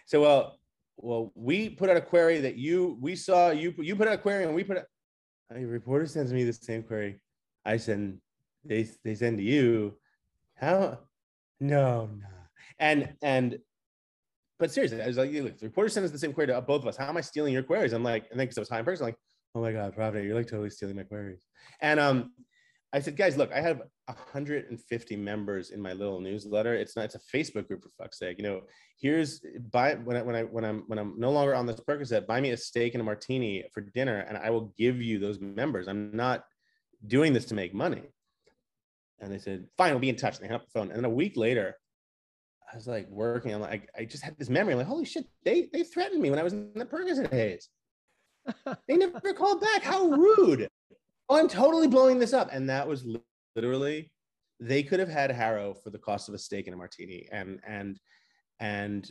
So 0.07 0.21
well, 0.21 0.58
well, 0.99 1.33
we 1.35 1.69
put 1.69 1.89
out 1.89 1.97
a 1.97 2.01
query 2.01 2.41
that 2.41 2.57
you 2.57 2.99
we 3.01 3.17
saw 3.17 3.51
you 3.51 3.75
you 3.79 3.97
put 3.97 4.09
out 4.09 4.15
a 4.15 4.19
query 4.19 4.45
and 4.45 4.55
we 4.55 4.65
put 4.65 4.79
out 4.79 4.87
a 5.55 5.65
reporter 5.65 6.07
sends 6.07 6.33
me 6.33 6.45
the 6.45 6.53
same 6.53 6.83
query. 6.83 7.21
I 7.65 7.77
send 7.77 8.19
they 8.65 8.89
they 9.05 9.15
send 9.15 9.39
to 9.39 9.45
you. 9.45 9.97
How 10.57 10.99
no 11.61 12.11
no 12.13 12.27
and 12.79 13.15
and 13.23 13.59
but 14.59 14.73
seriously, 14.73 15.01
I 15.01 15.07
was 15.07 15.17
like, 15.17 15.31
look, 15.31 15.57
the 15.57 15.67
reporter 15.67 15.89
sent 15.89 16.05
us 16.05 16.11
the 16.11 16.19
same 16.19 16.33
query 16.33 16.49
to 16.49 16.61
both 16.61 16.83
of 16.83 16.89
us. 16.89 16.97
How 16.97 17.09
am 17.09 17.17
I 17.17 17.21
stealing 17.21 17.53
your 17.53 17.63
queries? 17.63 17.93
I'm 17.93 18.03
like, 18.03 18.27
and 18.31 18.41
then 18.41 18.47
because 18.47 18.59
I 18.59 18.63
was 18.63 18.69
high 18.69 18.81
in 18.81 18.85
person, 18.85 19.07
like, 19.07 19.17
oh 19.55 19.61
my 19.61 19.71
god, 19.71 19.95
Pravda, 19.95 20.25
you're 20.25 20.35
like 20.35 20.49
totally 20.49 20.71
stealing 20.71 20.97
my 20.97 21.05
queries. 21.05 21.45
And 21.81 22.01
um, 22.01 22.33
I 22.93 23.01
said, 23.01 23.17
guys, 23.17 23.37
look, 23.37 23.53
I 23.53 23.61
have 23.61 23.83
150 24.07 25.17
members 25.17 25.71
in 25.71 25.81
my 25.81 25.93
little 25.93 26.21
newsletter. 26.21 26.75
It's 26.75 26.97
not, 26.97 27.05
it's 27.05 27.17
a 27.17 27.37
Facebook 27.37 27.69
group 27.69 27.83
for 27.83 27.91
fuck's 27.99 28.19
sake. 28.19 28.39
You 28.39 28.45
know, 28.45 28.63
here's 28.99 29.43
buy 29.71 29.95
when 29.95 30.17
I 30.17 30.23
when 30.23 30.35
I 30.35 30.43
when 30.45 30.65
I'm 30.65 30.85
when 30.87 30.99
I'm 30.99 31.15
no 31.19 31.31
longer 31.31 31.55
on 31.55 31.67
this 31.67 31.81
Percocet, 31.81 32.27
buy 32.27 32.41
me 32.41 32.51
a 32.51 32.57
steak 32.57 32.95
and 32.95 33.03
a 33.03 33.05
martini 33.05 33.65
for 33.75 33.83
dinner, 33.83 34.21
and 34.21 34.39
I 34.39 34.49
will 34.51 34.73
give 34.79 35.03
you 35.03 35.19
those 35.19 35.39
members. 35.39 35.87
I'm 35.87 36.17
not 36.17 36.45
doing 37.07 37.35
this 37.35 37.45
to 37.47 37.55
make 37.55 37.75
money. 37.75 38.03
And 39.21 39.33
they 39.33 39.39
said, 39.39 39.67
fine, 39.77 39.91
we'll 39.91 40.01
be 40.01 40.09
in 40.09 40.17
touch. 40.17 40.37
And 40.37 40.45
they 40.45 40.49
hung 40.49 40.57
up 40.57 40.65
the 40.65 40.79
phone. 40.79 40.89
And 40.89 40.97
then 40.97 41.05
a 41.05 41.11
week 41.11 41.37
later, 41.37 41.77
I 42.73 42.77
was 42.77 42.87
like 42.87 43.09
working. 43.11 43.53
I'm 43.53 43.61
like, 43.61 43.91
I 43.99 44.05
just 44.05 44.23
had 44.23 44.39
this 44.39 44.49
memory. 44.49 44.73
I'm 44.73 44.79
like, 44.79 44.87
holy 44.87 45.05
shit, 45.05 45.27
they 45.45 45.69
they 45.73 45.83
threatened 45.83 46.23
me 46.23 46.31
when 46.31 46.39
I 46.39 46.43
was 46.43 46.55
in 46.55 46.73
the 46.75 46.87
Percocet 46.87 47.31
haze. 47.31 47.69
they 48.89 48.97
never 48.97 49.35
called 49.35 49.61
back. 49.61 49.83
How 49.83 50.07
rude 50.07 50.69
oh, 51.29 51.39
I'm 51.39 51.49
totally 51.49 51.89
blowing 51.89 52.19
this 52.19 52.33
up. 52.33 52.49
And 52.53 52.69
that 52.71 52.87
was 52.87 53.07
literally, 53.55 54.11
they 54.61 54.83
could 54.83 55.01
have 55.01 55.09
had 55.09 55.31
HARO 55.31 55.75
for 55.75 55.91
the 55.91 55.99
cost 55.99 56.29
of 56.29 56.35
a 56.35 56.39
steak 56.39 56.67
and 56.67 56.75
a 56.75 56.77
martini. 56.77 57.29
And, 57.31 57.61
and, 57.67 57.99
and 58.61 59.11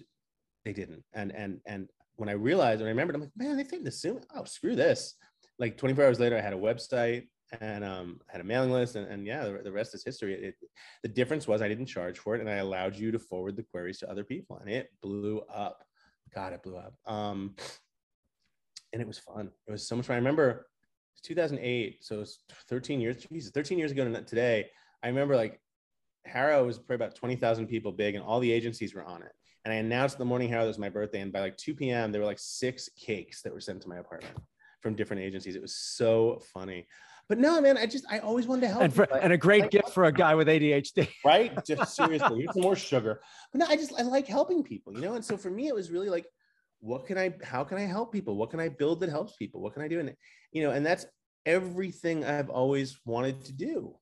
they 0.65 0.73
didn't. 0.73 1.03
And, 1.13 1.31
and, 1.31 1.59
and 1.65 1.89
when 2.15 2.29
I 2.29 2.33
realized, 2.33 2.81
when 2.81 2.87
I 2.87 2.91
remembered, 2.91 3.15
I'm 3.15 3.21
like, 3.21 3.31
man, 3.37 3.57
they 3.57 3.63
think 3.63 3.83
this 3.83 4.01
soon. 4.01 4.21
Oh, 4.35 4.43
screw 4.43 4.75
this. 4.75 5.15
Like 5.59 5.77
24 5.77 6.05
hours 6.05 6.19
later, 6.19 6.37
I 6.37 6.41
had 6.41 6.53
a 6.53 6.57
website 6.57 7.27
and 7.61 7.83
um, 7.83 8.19
had 8.27 8.41
a 8.41 8.43
mailing 8.43 8.71
list. 8.71 8.95
And, 8.95 9.09
and 9.09 9.25
yeah, 9.25 9.45
the, 9.45 9.61
the 9.63 9.71
rest 9.71 9.95
is 9.95 10.03
history. 10.03 10.33
It, 10.33 10.55
the 11.03 11.09
difference 11.09 11.47
was 11.47 11.61
I 11.61 11.67
didn't 11.67 11.85
charge 11.85 12.19
for 12.19 12.35
it 12.35 12.41
and 12.41 12.49
I 12.49 12.55
allowed 12.55 12.95
you 12.95 13.11
to 13.11 13.19
forward 13.19 13.55
the 13.55 13.63
queries 13.63 13.99
to 13.99 14.09
other 14.09 14.23
people. 14.23 14.57
And 14.57 14.69
it 14.69 14.89
blew 15.01 15.41
up. 15.53 15.83
God, 16.33 16.53
it 16.53 16.63
blew 16.63 16.77
up. 16.77 16.95
Um, 17.05 17.55
and 18.93 19.01
it 19.01 19.07
was 19.07 19.19
fun. 19.19 19.51
It 19.67 19.71
was 19.71 19.87
so 19.87 19.95
much 19.95 20.07
fun. 20.07 20.15
I 20.15 20.19
remember 20.19 20.67
2008. 21.23 22.03
So 22.03 22.21
it's 22.21 22.39
13 22.69 23.01
years. 23.01 23.25
Jesus, 23.31 23.51
13 23.51 23.77
years 23.77 23.91
ago 23.91 24.11
today. 24.21 24.69
I 25.03 25.07
remember 25.07 25.35
like 25.35 25.59
HARO 26.25 26.65
was 26.65 26.77
probably 26.77 27.05
about 27.05 27.15
20,000 27.15 27.67
people 27.67 27.91
big, 27.91 28.15
and 28.15 28.23
all 28.23 28.39
the 28.39 28.51
agencies 28.51 28.93
were 28.93 29.03
on 29.03 29.23
it. 29.23 29.31
And 29.65 29.73
I 29.73 29.77
announced 29.77 30.17
the 30.17 30.25
morning 30.25 30.49
HARO 30.49 30.63
that 30.63 30.67
was 30.67 30.79
my 30.79 30.89
birthday, 30.89 31.21
and 31.21 31.31
by 31.31 31.41
like 31.41 31.57
2 31.57 31.75
p.m. 31.75 32.11
there 32.11 32.21
were 32.21 32.27
like 32.27 32.39
six 32.39 32.89
cakes 32.97 33.41
that 33.41 33.53
were 33.53 33.61
sent 33.61 33.81
to 33.81 33.89
my 33.89 33.97
apartment 33.97 34.37
from 34.81 34.95
different 34.95 35.21
agencies. 35.21 35.55
It 35.55 35.61
was 35.61 35.75
so 35.75 36.41
funny. 36.53 36.87
But 37.29 37.39
no, 37.39 37.59
man, 37.59 37.77
I 37.77 37.85
just 37.85 38.05
I 38.09 38.19
always 38.19 38.47
wanted 38.47 38.61
to 38.61 38.67
help. 38.69 38.83
And, 38.83 38.93
for, 38.93 39.03
and 39.13 39.33
a 39.33 39.37
great 39.37 39.63
like, 39.63 39.71
gift 39.71 39.89
for 39.89 40.05
a 40.05 40.11
guy 40.11 40.33
with 40.35 40.47
ADHD, 40.47 41.09
right? 41.25 41.53
Just 41.65 41.95
seriously, 41.95 42.39
here's 42.39 42.53
some 42.53 42.61
more 42.61 42.75
sugar. 42.75 43.19
But 43.51 43.59
no, 43.59 43.65
I 43.67 43.75
just 43.75 43.93
I 43.97 44.03
like 44.03 44.27
helping 44.27 44.63
people, 44.63 44.93
you 44.93 45.01
know. 45.01 45.15
And 45.15 45.25
so 45.25 45.35
for 45.35 45.49
me, 45.49 45.67
it 45.67 45.75
was 45.75 45.91
really 45.91 46.09
like 46.09 46.25
what 46.79 47.05
can 47.05 47.17
I, 47.17 47.33
how 47.43 47.63
can 47.63 47.77
I 47.77 47.81
help 47.81 48.11
people? 48.11 48.35
What 48.35 48.49
can 48.49 48.59
I 48.59 48.69
build 48.69 48.99
that 48.99 49.09
helps 49.09 49.35
people? 49.35 49.61
What 49.61 49.73
can 49.73 49.81
I 49.81 49.87
do? 49.87 49.99
And, 49.99 50.13
you 50.51 50.63
know, 50.63 50.71
and 50.71 50.85
that's 50.85 51.05
everything 51.45 52.25
I've 52.25 52.49
always 52.49 52.99
wanted 53.05 53.43
to 53.45 53.53
do. 53.53 53.95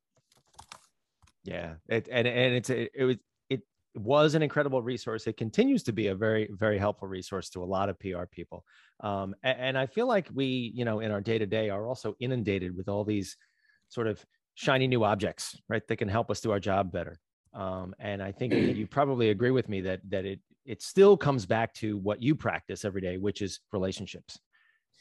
Yeah. 1.44 1.76
It, 1.88 2.08
and, 2.12 2.28
and 2.28 2.56
it's, 2.56 2.70
it, 2.70 2.92
it 2.94 3.04
was, 3.04 3.18
it 3.50 3.62
was 3.96 4.36
an 4.36 4.42
incredible 4.42 4.82
resource. 4.82 5.28
It 5.28 5.38
continues 5.38 5.84
to 5.84 5.94
be 5.94 6.08
a 6.08 6.16
very, 6.16 6.50
very 6.52 6.78
helpful 6.78 7.08
resource 7.08 7.50
to 7.52 7.64
a 7.64 7.66
lot 7.66 7.90
of 7.90 8.00
PR 8.00 8.26
people. 8.30 8.66
Um, 9.02 9.36
and, 9.44 9.60
and 9.60 9.78
I 9.78 9.86
feel 9.86 10.08
like 10.08 10.28
we, 10.34 10.72
you 10.76 10.86
know, 10.86 11.00
in 11.00 11.12
our 11.12 11.22
day 11.22 11.38
to 11.38 11.46
day 11.46 11.70
are 11.70 11.88
also 11.88 12.16
inundated 12.20 12.76
with 12.76 12.90
all 12.90 13.04
these 13.04 13.38
sort 13.90 14.08
of 14.08 14.24
shiny 14.56 14.88
new 14.88 15.04
objects, 15.04 15.58
right? 15.70 15.88
That 15.88 15.98
can 15.98 16.08
help 16.08 16.32
us 16.32 16.42
do 16.42 16.52
our 16.52 16.60
job 16.60 16.92
better. 16.92 17.20
Um, 17.54 17.96
and 18.00 18.22
I 18.22 18.32
think 18.32 18.54
you 18.54 18.86
probably 18.88 19.30
agree 19.30 19.52
with 19.52 19.70
me 19.70 19.82
that 19.82 20.02
that 20.10 20.26
it 20.26 20.40
it 20.66 20.82
still 20.82 21.16
comes 21.16 21.46
back 21.46 21.74
to 21.76 21.98
what 21.98 22.22
you 22.22 22.36
practice 22.36 22.86
every 22.86 23.02
day, 23.02 23.18
which 23.18 23.42
is 23.42 23.60
relationships. 23.72 24.40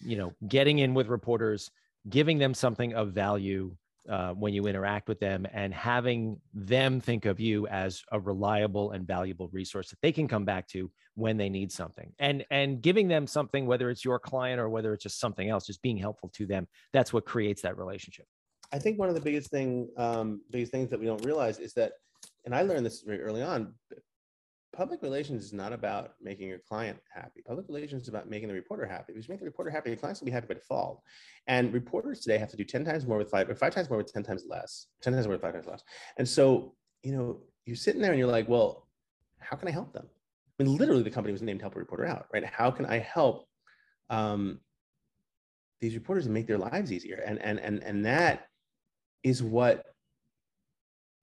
You 0.01 0.17
know, 0.17 0.33
getting 0.49 0.81
in 0.81 0.95
with 0.95 1.09
reporters, 1.09 1.71
giving 2.09 2.39
them 2.39 2.53
something 2.53 2.95
of 2.95 3.13
value 3.13 3.77
uh, 4.09 4.33
when 4.33 4.53
you 4.53 4.67
interact 4.67 5.09
with 5.09 5.19
them, 5.19 5.47
and 5.53 5.73
having 5.73 6.39
them 6.53 7.01
think 7.01 7.25
of 7.25 7.41
you 7.41 7.67
as 7.69 8.03
a 8.13 8.21
reliable 8.21 8.91
and 8.91 9.07
valuable 9.07 9.49
resource 9.53 9.89
that 9.89 10.01
they 10.03 10.13
can 10.13 10.29
come 10.29 10.45
back 10.45 10.69
to 10.69 10.91
when 11.15 11.39
they 11.39 11.49
need 11.49 11.73
something, 11.73 12.13
and 12.19 12.45
and 12.51 12.83
giving 12.83 13.09
them 13.09 13.27
something, 13.27 13.65
whether 13.65 13.89
it's 13.89 14.05
your 14.05 14.19
client 14.19 14.61
or 14.61 14.69
whether 14.69 14.93
it's 14.93 15.03
just 15.03 15.19
something 15.19 15.49
else, 15.49 15.67
just 15.67 15.81
being 15.81 15.97
helpful 15.97 16.31
to 16.35 16.45
them. 16.45 16.69
That's 16.93 17.13
what 17.13 17.25
creates 17.25 17.63
that 17.63 17.79
relationship. 17.79 18.27
I 18.73 18.79
think 18.79 18.99
one 18.99 19.09
of 19.09 19.15
the 19.15 19.21
biggest 19.21 19.51
thing, 19.51 19.89
um, 19.97 20.43
biggest 20.51 20.73
things 20.73 20.91
that 20.91 21.01
we 21.01 21.07
don't 21.07 21.25
realize 21.25 21.59
is 21.59 21.73
that 21.75 21.93
and 22.45 22.55
I 22.55 22.63
learned 22.63 22.85
this 22.85 23.03
very 23.03 23.23
early 23.23 23.43
on. 23.43 23.75
Public 24.75 25.03
relations 25.03 25.45
is 25.45 25.53
not 25.53 25.73
about 25.73 26.15
making 26.21 26.49
your 26.49 26.59
client 26.59 26.99
happy. 27.15 27.43
Public 27.47 27.67
relations 27.69 28.03
is 28.03 28.09
about 28.09 28.29
making 28.29 28.49
the 28.49 28.55
reporter 28.55 28.87
happy. 28.87 29.13
If 29.13 29.29
you 29.29 29.33
make 29.33 29.39
the 29.39 29.47
reporter 29.47 29.71
happy, 29.71 29.91
the 29.91 29.97
client's 29.97 30.21
will 30.21 30.27
be 30.27 30.33
happy 30.33 30.49
by 30.49 30.55
default. 30.55 31.01
And 31.47 31.73
reporters 31.73 32.21
today 32.21 32.39
have 32.39 32.51
to 32.51 32.57
do 32.57 32.65
10 32.65 32.85
times 32.85 33.07
more 33.07 33.19
with 33.19 33.31
five, 33.31 33.49
or 33.49 33.55
five 33.55 33.75
times 33.75 33.89
more 33.89 33.99
with 33.99 34.13
10 34.13 34.25
times 34.25 34.45
less, 34.49 34.87
10 35.03 35.13
times 35.13 35.27
more 35.27 35.35
with 35.35 35.43
five 35.43 35.55
times 35.55 35.67
less. 35.67 35.83
And 36.19 36.29
so, 36.29 36.75
you 37.03 37.13
know, 37.13 37.41
you're 37.67 37.77
sitting 37.77 38.01
there 38.01 38.11
and 38.11 38.19
you're 38.19 38.31
like, 38.31 38.49
well, 38.49 38.89
how 39.39 39.57
can 39.57 39.69
I 39.69 39.71
help 39.71 39.93
them? 39.93 40.07
I 40.59 40.63
mean, 40.63 40.77
literally 40.77 41.03
the 41.03 41.11
company 41.11 41.33
was 41.33 41.43
named 41.43 41.61
Help 41.61 41.77
a 41.77 41.79
Reporter 41.79 42.07
Out, 42.07 42.27
right? 42.33 42.45
How 42.45 42.71
can 42.71 42.87
I 42.87 42.99
help 42.99 43.47
um, 44.11 44.61
these 45.81 45.95
reporters 45.95 46.27
and 46.27 46.35
make 46.35 46.47
their 46.47 46.59
lives 46.59 46.93
easier? 46.93 47.23
And, 47.25 47.41
and, 47.41 47.59
and, 47.59 47.83
and 47.83 48.05
that 48.07 48.47
is 49.23 49.43
what 49.43 49.85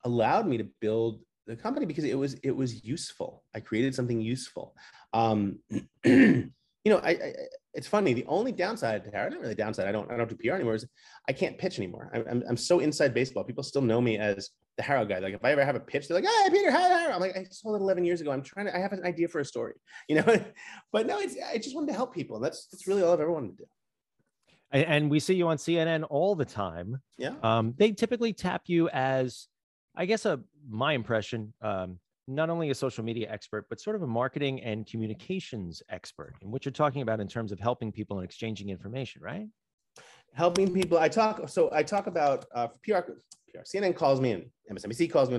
allowed 0.04 0.48
me 0.48 0.58
to 0.58 0.68
build 0.80 1.22
the 1.52 1.62
company 1.62 1.86
because 1.86 2.04
it 2.04 2.18
was 2.18 2.36
it 2.44 2.56
was 2.56 2.84
useful. 2.84 3.44
I 3.54 3.60
created 3.60 3.96
something 3.96 4.20
useful. 4.20 4.76
Um, 5.14 5.60
you 6.04 6.52
know, 6.86 6.98
I, 6.98 7.10
I 7.12 7.34
it's 7.74 7.88
funny. 7.88 8.14
The 8.14 8.26
only 8.26 8.52
downside, 8.52 9.06
to 9.06 9.12
not 9.12 9.32
really 9.40 9.56
downside, 9.56 9.88
I 9.88 9.92
don't 9.92 10.12
I 10.12 10.18
don't 10.18 10.30
do 10.30 10.36
PR 10.36 10.56
anymore. 10.56 10.76
Is 10.76 10.88
I 11.30 11.34
can't 11.34 11.58
pitch 11.58 11.78
anymore. 11.78 12.12
I'm, 12.14 12.26
I'm, 12.30 12.44
I'm 12.50 12.58
so 12.58 12.80
inside 12.80 13.14
baseball. 13.14 13.44
People 13.44 13.64
still 13.64 13.82
know 13.82 14.02
me 14.02 14.18
as 14.18 14.50
the 14.78 14.84
HARO 14.84 15.06
guy. 15.06 15.20
Like 15.20 15.34
if 15.34 15.44
I 15.44 15.52
ever 15.52 15.64
have 15.64 15.76
a 15.76 15.80
pitch, 15.80 16.08
they're 16.08 16.20
like, 16.20 16.26
"Hey, 16.26 16.50
Peter, 16.50 16.72
hi, 16.72 16.90
HARO." 16.90 17.14
I'm 17.14 17.22
like, 17.22 17.38
I 17.38 17.46
sold 17.50 17.76
it 17.76 17.84
11 17.84 18.04
years 18.04 18.22
ago. 18.22 18.32
I'm 18.32 18.42
trying 18.42 18.66
to. 18.66 18.76
I 18.76 18.80
have 18.80 18.94
an 18.94 19.06
idea 19.06 19.28
for 19.28 19.40
a 19.40 19.46
story, 19.46 19.74
you 20.10 20.16
know. 20.16 20.46
but 20.92 21.06
no, 21.06 21.20
it's 21.20 21.36
I 21.54 21.58
just 21.58 21.76
wanted 21.76 21.88
to 21.88 21.94
help 21.94 22.14
people. 22.14 22.40
That's 22.40 22.68
that's 22.68 22.88
really 22.88 23.04
all 23.04 23.14
I've 23.14 23.22
ever 23.22 23.32
wanted 23.32 23.58
to 23.58 23.64
do. 23.64 23.70
And 24.74 25.12
we 25.12 25.20
see 25.20 25.36
you 25.36 25.50
on 25.50 25.58
CNN 25.58 26.06
all 26.10 26.34
the 26.34 26.46
time. 26.46 27.02
Yeah. 27.18 27.34
Um, 27.44 27.74
they 27.78 27.92
typically 27.92 28.32
tap 28.32 28.64
you 28.68 28.88
as, 28.90 29.48
I 29.96 30.06
guess, 30.06 30.26
a 30.26 30.40
my 30.68 30.94
impression. 30.94 31.54
Um, 31.62 32.00
not 32.28 32.50
only 32.50 32.70
a 32.70 32.76
social 32.76 33.04
media 33.04 33.28
expert, 33.30 33.66
but 33.70 33.82
sort 33.82 33.96
of 33.96 34.04
a 34.04 34.08
marketing 34.08 34.62
and 34.62 34.86
communications 34.86 35.82
expert, 35.90 36.36
and 36.42 36.52
what 36.52 36.66
you're 36.66 36.72
talking 36.72 37.02
about 37.02 37.20
in 37.20 37.28
terms 37.28 37.52
of 37.52 37.60
helping 37.60 37.92
people 37.92 38.20
and 38.20 38.26
exchanging 38.26 38.70
information, 38.70 39.22
right? 39.22 39.48
Helping 40.34 40.74
people. 40.74 40.98
I 40.98 41.10
talk. 41.10 41.50
So 41.50 41.70
I 41.74 41.84
talk 41.84 42.08
about 42.08 42.46
uh, 42.54 42.68
PR. 42.84 43.02
PR. 43.02 43.60
CNN 43.64 43.96
calls 43.96 44.22
me 44.22 44.32
and 44.32 44.46
MSNBC 44.72 45.12
calls 45.12 45.30
me. 45.30 45.38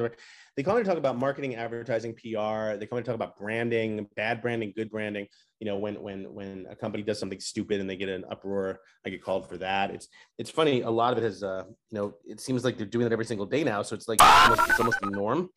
They 0.54 0.62
call 0.62 0.76
me 0.76 0.82
to 0.82 0.88
talk 0.88 0.98
about 0.98 1.16
marketing, 1.18 1.54
advertising, 1.54 2.12
PR. 2.12 2.76
They 2.76 2.86
call 2.86 2.98
me 2.98 3.02
to 3.02 3.06
talk 3.06 3.14
about 3.14 3.38
branding, 3.38 4.06
bad 4.16 4.42
branding, 4.42 4.74
good 4.76 4.90
branding. 4.90 5.26
You 5.60 5.66
know, 5.66 5.78
when 5.78 6.00
when 6.02 6.32
when 6.34 6.66
a 6.68 6.76
company 6.76 7.02
does 7.02 7.18
something 7.18 7.40
stupid 7.40 7.80
and 7.80 7.88
they 7.88 7.96
get 7.96 8.10
an 8.10 8.24
uproar, 8.30 8.80
I 9.06 9.10
get 9.10 9.22
called 9.22 9.48
for 9.48 9.56
that. 9.58 9.90
It's 9.90 10.08
it's 10.36 10.50
funny. 10.50 10.82
A 10.82 10.90
lot 10.90 11.12
of 11.12 11.18
it 11.18 11.24
has, 11.24 11.42
uh, 11.42 11.64
you 11.66 11.98
know, 11.98 12.14
it 12.26 12.40
seems 12.40 12.64
like 12.64 12.76
they're 12.76 12.86
doing 12.86 13.06
it 13.06 13.12
every 13.12 13.24
single 13.24 13.46
day 13.46 13.64
now. 13.64 13.80
So 13.82 13.94
it's 13.94 14.08
like 14.08 14.18
it's 14.20 14.28
almost, 14.28 14.68
it's 14.68 14.78
almost 14.78 15.00
the 15.00 15.10
norm 15.10 15.48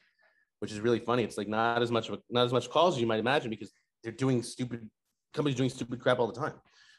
which 0.60 0.71
is 0.71 0.80
really 0.80 1.00
funny. 1.00 1.24
It's 1.24 1.38
like 1.38 1.48
not 1.48 1.82
as 1.82 1.91
much 1.91 2.10
of 2.10 2.15
a, 2.15 2.17
not 2.30 2.45
as 2.45 2.54
much 2.54 2.69
calls 2.69 2.95
as 2.95 3.02
you 3.02 3.08
might 3.08 3.19
imagine 3.19 3.50
because 3.50 3.71
they're 4.04 4.12
doing 4.12 4.41
stupid 4.41 4.89
companies 5.34 5.58
doing 5.58 5.69
stupid 5.69 6.00
crap 6.00 6.19
all 6.19 6.28
the 6.28 6.39
time. 6.39 6.54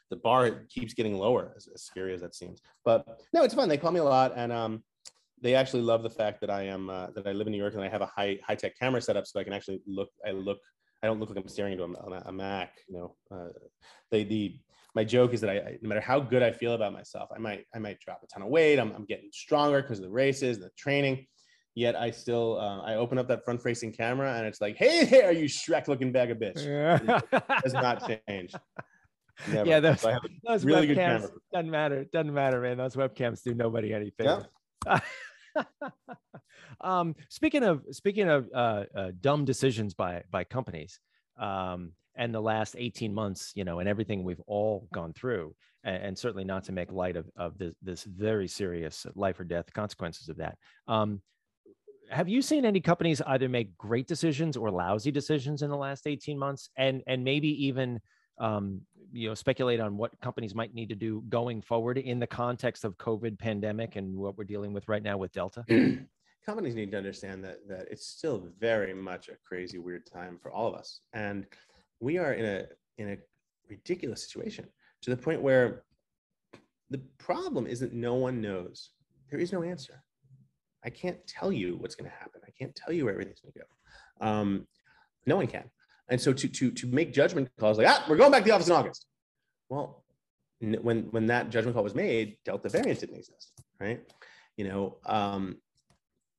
The 0.09 0.15
bar 0.15 0.65
keeps 0.69 0.93
getting 0.93 1.17
lower, 1.17 1.53
as, 1.55 1.67
as 1.73 1.83
scary 1.83 2.13
as 2.13 2.21
that 2.21 2.35
seems. 2.35 2.61
But 2.85 3.05
no, 3.33 3.43
it's 3.43 3.53
fun. 3.53 3.69
They 3.69 3.77
call 3.77 3.91
me 3.91 3.99
a 3.99 4.03
lot, 4.03 4.33
and 4.35 4.51
um, 4.51 4.83
they 5.41 5.55
actually 5.55 5.83
love 5.83 6.03
the 6.03 6.09
fact 6.09 6.41
that 6.41 6.49
I 6.49 6.63
am 6.63 6.89
uh, 6.89 7.07
that 7.15 7.27
I 7.27 7.31
live 7.31 7.47
in 7.47 7.51
New 7.51 7.59
York 7.59 7.73
and 7.73 7.83
I 7.83 7.89
have 7.89 8.01
a 8.01 8.07
high 8.07 8.39
high 8.45 8.55
tech 8.55 8.77
camera 8.77 9.01
setup, 9.01 9.27
so 9.27 9.39
I 9.39 9.43
can 9.43 9.53
actually 9.53 9.81
look. 9.85 10.09
I 10.25 10.31
look. 10.31 10.59
I 11.03 11.07
don't 11.07 11.19
look 11.19 11.29
like 11.29 11.37
I'm 11.37 11.47
staring 11.47 11.73
into 11.73 11.83
a, 11.83 12.23
a 12.25 12.31
Mac. 12.31 12.73
You 12.87 12.95
know, 12.97 13.15
uh, 13.31 13.49
they 14.11 14.23
the 14.23 14.59
my 14.95 15.03
joke 15.03 15.33
is 15.33 15.41
that 15.41 15.49
I, 15.49 15.77
no 15.81 15.89
matter 15.89 16.01
how 16.01 16.19
good 16.19 16.41
I 16.41 16.51
feel 16.51 16.73
about 16.73 16.93
myself, 16.93 17.29
I 17.35 17.39
might 17.39 17.65
I 17.75 17.79
might 17.79 17.99
drop 17.99 18.21
a 18.23 18.27
ton 18.27 18.41
of 18.41 18.49
weight. 18.49 18.79
I'm, 18.79 18.91
I'm 18.93 19.05
getting 19.05 19.29
stronger 19.31 19.81
because 19.81 19.99
of 19.99 20.05
the 20.05 20.11
races, 20.11 20.59
the 20.59 20.69
training 20.77 21.27
yet 21.77 21.95
I 21.95 22.09
still 22.09 22.59
uh, 22.59 22.81
I 22.81 22.95
open 22.95 23.19
up 23.19 23.27
that 23.27 23.45
front 23.45 23.61
facing 23.61 23.93
camera 23.93 24.33
and 24.33 24.47
it's 24.47 24.59
like, 24.59 24.77
hey 24.77 25.05
there, 25.05 25.31
you 25.31 25.45
Shrek 25.45 25.87
looking 25.87 26.11
bag 26.11 26.31
of 26.31 26.39
bitch. 26.39 26.65
It 26.65 27.63
does 27.63 27.73
not 27.73 28.09
change. 28.27 28.53
Never. 29.51 29.69
Yeah, 29.69 29.79
those, 29.79 30.05
those 30.43 30.65
really 30.65 30.87
webcams 30.87 31.29
doesn't 31.53 31.69
matter. 31.69 32.05
Doesn't 32.11 32.33
matter, 32.33 32.61
man. 32.61 32.77
Those 32.77 32.95
webcams 32.95 33.43
do 33.43 33.53
nobody 33.53 33.93
anything. 33.93 34.43
Yeah. 34.85 34.99
um, 36.81 37.15
speaking 37.29 37.63
of 37.63 37.83
speaking 37.91 38.29
of 38.29 38.49
uh, 38.53 38.83
uh, 38.95 39.11
dumb 39.21 39.45
decisions 39.45 39.93
by 39.93 40.23
by 40.31 40.43
companies, 40.43 40.99
um, 41.39 41.91
and 42.15 42.33
the 42.33 42.41
last 42.41 42.75
18 42.77 43.13
months, 43.13 43.51
you 43.55 43.63
know, 43.63 43.79
and 43.79 43.87
everything 43.87 44.23
we've 44.23 44.41
all 44.47 44.87
gone 44.91 45.13
through, 45.13 45.55
and, 45.83 46.03
and 46.03 46.17
certainly 46.17 46.43
not 46.43 46.63
to 46.65 46.71
make 46.71 46.91
light 46.91 47.15
of, 47.15 47.29
of 47.37 47.57
this, 47.57 47.73
this 47.81 48.03
very 48.03 48.47
serious 48.47 49.05
life 49.15 49.39
or 49.39 49.43
death 49.43 49.71
consequences 49.71 50.27
of 50.27 50.37
that. 50.37 50.57
Um, 50.87 51.21
have 52.09 52.27
you 52.27 52.41
seen 52.41 52.65
any 52.65 52.79
companies 52.79 53.21
either 53.27 53.49
make 53.49 53.77
great 53.77 54.07
decisions 54.07 54.57
or 54.57 54.71
lousy 54.71 55.11
decisions 55.11 55.61
in 55.61 55.69
the 55.69 55.77
last 55.77 56.07
18 56.07 56.39
months 56.39 56.69
and 56.77 57.03
and 57.05 57.23
maybe 57.23 57.65
even 57.65 57.99
um, 58.39 58.81
you 59.11 59.27
know 59.27 59.33
speculate 59.33 59.79
on 59.79 59.97
what 59.97 60.19
companies 60.21 60.55
might 60.55 60.73
need 60.73 60.89
to 60.89 60.95
do 60.95 61.23
going 61.29 61.61
forward 61.61 61.97
in 61.97 62.19
the 62.19 62.27
context 62.27 62.83
of 62.83 62.97
covid 62.97 63.37
pandemic 63.37 63.95
and 63.95 64.15
what 64.15 64.37
we're 64.37 64.43
dealing 64.43 64.73
with 64.73 64.87
right 64.87 65.03
now 65.03 65.17
with 65.17 65.31
delta 65.31 65.63
companies 66.45 66.75
need 66.75 66.91
to 66.91 66.97
understand 66.97 67.43
that 67.43 67.57
that 67.67 67.87
it's 67.89 68.05
still 68.07 68.47
very 68.59 68.93
much 68.93 69.29
a 69.29 69.35
crazy 69.45 69.77
weird 69.77 70.05
time 70.05 70.37
for 70.41 70.51
all 70.51 70.67
of 70.67 70.75
us 70.75 71.01
and 71.13 71.45
we 71.99 72.17
are 72.17 72.33
in 72.33 72.45
a 72.45 72.65
in 72.97 73.09
a 73.11 73.17
ridiculous 73.69 74.23
situation 74.23 74.65
to 75.01 75.09
the 75.09 75.17
point 75.17 75.41
where 75.41 75.83
the 76.89 77.01
problem 77.17 77.67
is 77.67 77.79
that 77.79 77.93
no 77.93 78.15
one 78.15 78.41
knows 78.41 78.91
there 79.29 79.39
is 79.39 79.51
no 79.51 79.63
answer 79.63 80.03
I 80.87 80.89
can't 80.89 81.17
tell 81.27 81.51
you 81.51 81.75
what's 81.75 81.95
going 81.95 82.09
to 82.09 82.15
happen. 82.15 82.39
I 82.47 82.51
can't 82.51 82.73
tell 82.73 82.93
you 82.93 83.03
where 83.03 83.13
everything's 83.13 83.41
going 83.41 83.53
to 83.53 83.59
go. 83.59 84.25
Um, 84.25 84.67
no 85.25 85.35
one 85.35 85.47
can. 85.47 85.69
And 86.09 86.19
so 86.19 86.33
to 86.33 86.47
to 86.47 86.71
to 86.71 86.87
make 86.87 87.13
judgment 87.13 87.49
calls 87.59 87.77
like 87.77 87.87
ah, 87.87 88.05
we're 88.07 88.17
going 88.17 88.31
back 88.31 88.43
to 88.43 88.49
the 88.49 88.55
office 88.55 88.67
in 88.67 88.73
August. 88.73 89.05
Well, 89.69 90.03
when 90.59 91.03
when 91.11 91.27
that 91.27 91.49
judgment 91.49 91.75
call 91.75 91.83
was 91.83 91.95
made, 91.95 92.37
Delta 92.45 92.69
variant 92.69 92.99
didn't 92.99 93.17
exist, 93.17 93.51
right? 93.79 94.01
You 94.55 94.67
know, 94.67 94.97
um, 95.05 95.57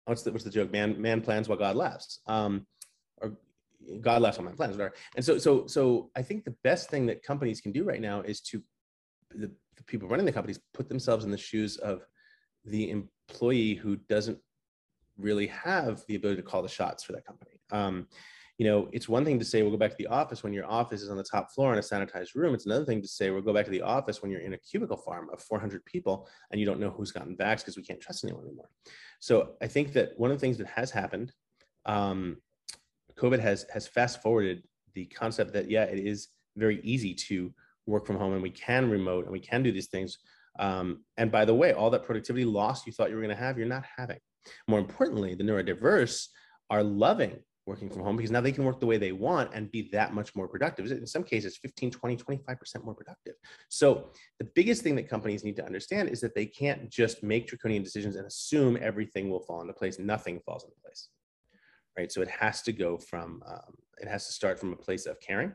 what's 0.07 0.22
the 0.22 0.33
what's 0.33 0.44
the 0.44 0.50
joke? 0.50 0.72
Man 0.72 1.00
man 1.00 1.20
plans 1.20 1.48
while 1.48 1.59
God 1.59 1.76
laughs. 1.76 2.20
Um, 2.26 2.66
or 3.18 3.37
God 4.00 4.22
laughs 4.22 4.38
on 4.38 4.44
my 4.44 4.52
plans, 4.52 4.76
whatever. 4.76 4.94
And 5.16 5.24
so 5.24 5.38
so 5.38 5.66
so 5.66 6.11
I 6.16 6.22
think 6.22 6.44
the 6.44 6.57
best 6.64 6.90
thing 6.90 7.07
that 7.07 7.22
companies 7.22 7.61
can 7.61 7.72
do 7.72 7.85
right 7.85 8.00
now 8.00 8.22
is 8.22 8.40
to 8.42 8.62
the, 9.35 9.50
the 9.76 9.83
people 9.85 10.09
running 10.09 10.26
the 10.26 10.33
companies 10.33 10.59
put 10.72 10.88
themselves 10.88 11.24
in 11.24 11.31
the 11.31 11.38
shoes 11.38 11.76
of 11.76 12.02
the 12.64 12.90
employee 12.90 13.74
who 13.74 13.96
doesn't 13.96 14.38
really 15.18 15.48
have 15.48 16.04
the 16.07 16.14
ability 16.14 16.40
to 16.40 16.46
call 16.46 16.62
the 16.62 16.68
shots 16.68 17.02
for 17.02 17.12
that 17.12 17.26
company. 17.26 17.52
Um, 17.70 18.07
you 18.58 18.66
know, 18.66 18.88
it's 18.92 19.08
one 19.08 19.24
thing 19.24 19.38
to 19.38 19.44
say 19.44 19.62
we'll 19.62 19.70
go 19.70 19.76
back 19.76 19.92
to 19.92 19.96
the 19.96 20.08
office 20.08 20.42
when 20.42 20.52
your 20.52 20.66
office 20.66 21.00
is 21.00 21.10
on 21.10 21.16
the 21.16 21.22
top 21.22 21.52
floor 21.52 21.72
in 21.72 21.78
a 21.78 21.82
sanitized 21.82 22.34
room. 22.34 22.54
It's 22.54 22.66
another 22.66 22.84
thing 22.84 23.00
to 23.00 23.08
say 23.08 23.30
we'll 23.30 23.40
go 23.40 23.54
back 23.54 23.64
to 23.66 23.70
the 23.70 23.82
office 23.82 24.20
when 24.20 24.30
you're 24.30 24.40
in 24.40 24.52
a 24.52 24.58
cubicle 24.58 24.96
farm 24.96 25.28
of 25.32 25.40
400 25.40 25.84
people 25.84 26.28
and 26.50 26.60
you 26.60 26.66
don't 26.66 26.80
know 26.80 26.90
who's 26.90 27.12
gotten 27.12 27.36
vax 27.36 27.58
because 27.58 27.76
we 27.76 27.84
can't 27.84 28.00
trust 28.00 28.24
anyone 28.24 28.44
anymore. 28.44 28.68
So 29.20 29.50
I 29.62 29.68
think 29.68 29.92
that 29.92 30.10
one 30.16 30.30
of 30.30 30.36
the 30.36 30.40
things 30.40 30.58
that 30.58 30.66
has 30.66 30.90
happened, 30.90 31.32
um, 31.86 32.38
COVID 33.16 33.38
has 33.38 33.64
has 33.72 33.86
fast 33.86 34.22
forwarded 34.22 34.62
the 34.94 35.06
concept 35.06 35.52
that 35.52 35.70
yeah, 35.70 35.84
it 35.84 35.98
is 35.98 36.28
very 36.56 36.80
easy 36.82 37.14
to 37.14 37.52
work 37.86 38.06
from 38.06 38.16
home 38.16 38.32
and 38.32 38.42
we 38.42 38.50
can 38.50 38.90
remote 38.90 39.24
and 39.24 39.32
we 39.32 39.40
can 39.40 39.62
do 39.62 39.72
these 39.72 39.88
things 39.88 40.18
um, 40.58 41.04
and 41.16 41.30
by 41.30 41.44
the 41.44 41.54
way, 41.54 41.72
all 41.72 41.90
that 41.90 42.04
productivity 42.04 42.44
loss 42.44 42.86
you 42.86 42.92
thought 42.92 43.10
you 43.10 43.16
were 43.16 43.22
going 43.22 43.34
to 43.34 43.42
have, 43.42 43.58
you're 43.58 43.66
not 43.66 43.84
having. 43.96 44.18
More 44.66 44.78
importantly, 44.78 45.34
the 45.34 45.44
neurodiverse 45.44 46.26
are 46.70 46.82
loving 46.82 47.38
working 47.68 47.90
from 47.90 48.02
home 48.02 48.16
because 48.16 48.31
now 48.31 48.40
they 48.40 48.50
can 48.50 48.64
work 48.64 48.81
the 48.81 48.87
way 48.87 48.96
they 48.96 49.12
want 49.12 49.50
and 49.52 49.70
be 49.70 49.90
that 49.92 50.14
much 50.14 50.35
more 50.35 50.48
productive. 50.48 50.90
In 50.90 51.07
some 51.07 51.22
cases, 51.22 51.59
15, 51.59 51.90
20, 51.90 52.16
25% 52.16 52.83
more 52.83 52.94
productive. 52.94 53.35
So 53.68 54.11
the 54.38 54.48
biggest 54.54 54.83
thing 54.83 54.96
that 54.96 55.09
companies 55.09 55.44
need 55.44 55.57
to 55.57 55.64
understand 55.64 56.09
is 56.09 56.20
that 56.22 56.35
they 56.35 56.46
can't 56.46 56.88
just 56.88 57.22
make 57.22 57.46
draconian 57.46 57.83
decisions 57.83 58.16
and 58.16 58.26
assume 58.26 58.78
everything 58.81 59.28
will 59.28 59.40
fall 59.40 59.61
into 59.61 59.74
place. 59.74 59.98
Nothing 59.98 60.40
falls 60.40 60.64
into 60.64 60.76
place. 60.83 61.11
Right. 61.96 62.11
So 62.11 62.22
it 62.22 62.31
has 62.31 62.62
to 62.62 62.72
go 62.72 62.96
from, 62.96 63.42
um, 63.46 63.74
it 64.00 64.09
has 64.09 64.26
to 64.26 64.33
start 64.33 64.59
from 64.59 64.72
a 64.72 64.76
place 64.76 65.04
of 65.07 65.20
caring 65.20 65.52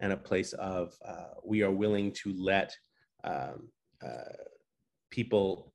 and 0.00 0.12
a 0.12 0.16
place 0.16 0.54
of 0.54 0.94
uh, 1.06 1.34
we 1.44 1.62
are 1.62 1.70
willing 1.70 2.12
to 2.22 2.32
let 2.32 2.74
um, 3.22 3.68
uh, 4.02 4.32
people 5.10 5.74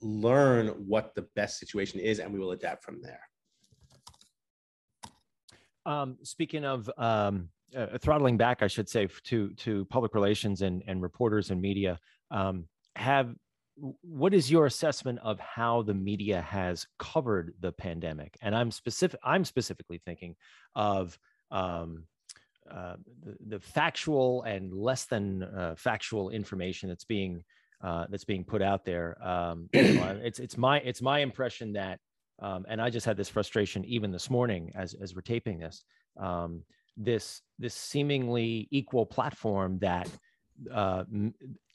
learn 0.00 0.68
what 0.68 1.14
the 1.14 1.26
best 1.36 1.60
situation 1.60 2.00
is 2.00 2.18
and 2.18 2.32
we 2.32 2.40
will 2.40 2.50
adapt 2.50 2.82
from 2.82 3.00
there. 3.00 3.20
Um, 5.84 6.18
speaking 6.22 6.64
of 6.64 6.90
um, 6.96 7.48
uh, 7.76 7.98
throttling 7.98 8.36
back, 8.36 8.62
I 8.62 8.68
should 8.68 8.88
say, 8.88 9.08
to 9.24 9.52
to 9.54 9.84
public 9.86 10.14
relations 10.14 10.62
and, 10.62 10.82
and 10.86 11.02
reporters 11.02 11.50
and 11.50 11.60
media, 11.60 11.98
um, 12.30 12.66
have 12.96 13.34
what 14.02 14.34
is 14.34 14.50
your 14.50 14.66
assessment 14.66 15.18
of 15.22 15.40
how 15.40 15.82
the 15.82 15.94
media 15.94 16.40
has 16.42 16.86
covered 16.98 17.54
the 17.60 17.72
pandemic? 17.72 18.36
And 18.42 18.54
I'm 18.54 18.70
specific. 18.70 19.18
I'm 19.24 19.44
specifically 19.44 20.00
thinking 20.04 20.36
of 20.74 21.18
um, 21.50 22.04
uh, 22.70 22.96
the, 23.24 23.36
the, 23.48 23.60
factual 23.60 24.42
and 24.44 24.72
less 24.72 25.04
than 25.04 25.42
uh, 25.42 25.74
factual 25.76 26.30
information 26.30 26.88
that's 26.88 27.04
being 27.04 27.44
uh, 27.82 28.06
that's 28.08 28.24
being 28.24 28.44
put 28.44 28.62
out 28.62 28.84
there. 28.84 29.16
Um, 29.22 29.68
it's 29.72 30.38
it's 30.38 30.56
my 30.56 30.78
it's 30.78 31.02
my 31.02 31.20
impression 31.20 31.72
that, 31.72 31.98
um, 32.42 32.66
and 32.68 32.80
I 32.82 32.90
just 32.90 33.06
had 33.06 33.16
this 33.16 33.28
frustration 33.28 33.84
even 33.84 34.10
this 34.10 34.28
morning 34.28 34.72
as 34.74 34.94
as 34.94 35.14
we're 35.14 35.22
taping 35.22 35.58
this. 35.58 35.84
Um, 36.20 36.62
this 36.96 37.40
this 37.58 37.74
seemingly 37.74 38.68
equal 38.70 39.06
platform 39.06 39.78
that 39.78 40.10
uh, 40.70 41.04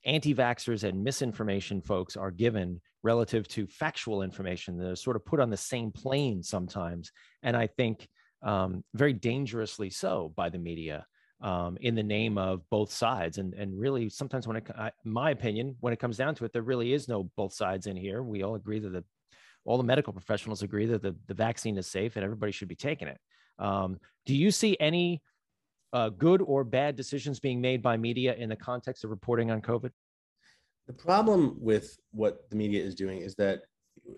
anti-vaxxers 0.05 0.83
and 0.83 1.03
misinformation 1.03 1.81
folks 1.81 2.15
are 2.15 2.29
given 2.29 2.79
relative 3.01 3.47
to 3.47 3.65
factual 3.67 4.21
information 4.21 4.77
that 4.77 4.91
is 4.91 5.01
sort 5.01 5.15
of 5.15 5.25
put 5.25 5.39
on 5.39 5.49
the 5.49 5.57
same 5.57 5.91
plane 5.91 6.43
sometimes, 6.43 7.11
and 7.41 7.57
I 7.57 7.67
think 7.67 8.07
um, 8.43 8.83
very 8.93 9.13
dangerously 9.13 9.89
so 9.89 10.33
by 10.35 10.49
the 10.49 10.59
media 10.59 11.05
um, 11.41 11.77
in 11.81 11.95
the 11.95 12.03
name 12.03 12.37
of 12.37 12.61
both 12.69 12.91
sides. 12.91 13.37
And 13.37 13.53
and 13.53 13.79
really, 13.79 14.09
sometimes 14.09 14.47
when 14.47 14.57
it, 14.57 14.67
I, 14.77 14.91
my 15.03 15.31
opinion, 15.31 15.75
when 15.79 15.93
it 15.93 15.99
comes 15.99 16.17
down 16.17 16.35
to 16.35 16.45
it, 16.45 16.53
there 16.53 16.61
really 16.61 16.93
is 16.93 17.07
no 17.07 17.29
both 17.35 17.53
sides 17.53 17.87
in 17.87 17.95
here. 17.95 18.21
We 18.21 18.43
all 18.43 18.55
agree 18.55 18.79
that 18.79 18.89
the 18.89 19.03
all 19.67 19.77
the 19.77 19.83
medical 19.83 20.13
professionals 20.13 20.63
agree 20.63 20.85
that 20.85 21.01
the, 21.01 21.15
the 21.27 21.33
vaccine 21.33 21.77
is 21.77 21.85
safe 21.85 22.15
and 22.15 22.23
everybody 22.23 22.53
should 22.53 22.69
be 22.69 22.75
taking 22.75 23.09
it. 23.09 23.19
Um, 23.59 23.99
do 24.25 24.33
you 24.33 24.49
see 24.49 24.77
any 24.79 25.21
uh, 25.91 26.09
good 26.09 26.41
or 26.41 26.63
bad 26.63 26.95
decisions 26.95 27.39
being 27.39 27.59
made 27.59 27.81
by 27.83 27.97
media 27.97 28.33
in 28.35 28.47
the 28.49 28.55
context 28.55 29.03
of 29.03 29.09
reporting 29.09 29.51
on 29.51 29.61
COVID? 29.61 29.91
The 30.87 30.93
problem 30.93 31.57
with 31.59 31.97
what 32.11 32.49
the 32.49 32.55
media 32.55 32.81
is 32.81 32.95
doing 32.95 33.19
is 33.19 33.35
that 33.35 33.63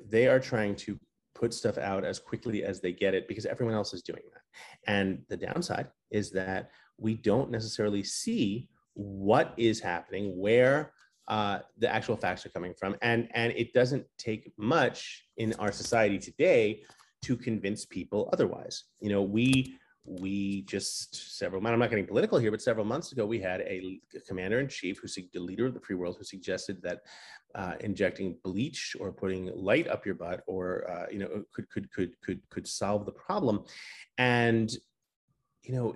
they 0.07 0.27
are 0.27 0.39
trying 0.39 0.75
to 0.75 0.99
put 1.33 1.51
stuff 1.53 1.79
out 1.79 2.05
as 2.05 2.19
quickly 2.19 2.63
as 2.63 2.79
they 2.79 2.91
get 2.91 3.15
it 3.15 3.27
because 3.27 3.47
everyone 3.47 3.73
else 3.73 3.91
is 3.93 4.03
doing 4.03 4.21
that. 4.31 4.41
And 4.85 5.23
the 5.29 5.37
downside 5.37 5.87
is 6.11 6.29
that 6.31 6.69
we 6.97 7.15
don't 7.15 7.49
necessarily 7.49 8.03
see 8.03 8.69
what 8.93 9.53
is 9.57 9.79
happening, 9.79 10.37
where 10.37 10.91
uh, 11.29 11.59
the 11.77 11.93
actual 11.93 12.17
facts 12.17 12.45
are 12.45 12.49
coming 12.49 12.73
from, 12.73 12.95
and 13.01 13.29
and 13.33 13.53
it 13.53 13.73
doesn't 13.73 14.05
take 14.17 14.51
much 14.57 15.25
in 15.37 15.53
our 15.53 15.71
society 15.71 16.17
today 16.17 16.81
to 17.21 17.37
convince 17.37 17.85
people 17.85 18.29
otherwise. 18.33 18.85
You 18.99 19.09
know, 19.09 19.21
we 19.21 19.77
we 20.09 20.63
just 20.63 21.37
several 21.37 21.65
i'm 21.67 21.77
not 21.77 21.89
getting 21.89 22.07
political 22.07 22.39
here 22.39 22.49
but 22.49 22.61
several 22.61 22.85
months 22.85 23.11
ago 23.11 23.25
we 23.25 23.39
had 23.39 23.61
a 23.61 23.99
commander 24.27 24.59
in 24.59 24.67
chief 24.67 24.97
who's 24.99 25.15
the 25.33 25.39
leader 25.39 25.67
of 25.67 25.73
the 25.73 25.79
free 25.79 25.95
world 25.95 26.15
who 26.17 26.23
suggested 26.23 26.81
that 26.81 27.01
uh, 27.55 27.73
injecting 27.81 28.37
bleach 28.43 28.95
or 28.99 29.11
putting 29.11 29.51
light 29.55 29.87
up 29.87 30.05
your 30.05 30.15
butt 30.15 30.41
or 30.47 30.89
uh, 30.89 31.05
you 31.11 31.19
know 31.19 31.43
could 31.53 31.69
could 31.69 31.91
could 31.91 32.19
could 32.21 32.41
could 32.49 32.67
solve 32.67 33.05
the 33.05 33.11
problem 33.11 33.63
and 34.17 34.77
you 35.63 35.75
know 35.75 35.95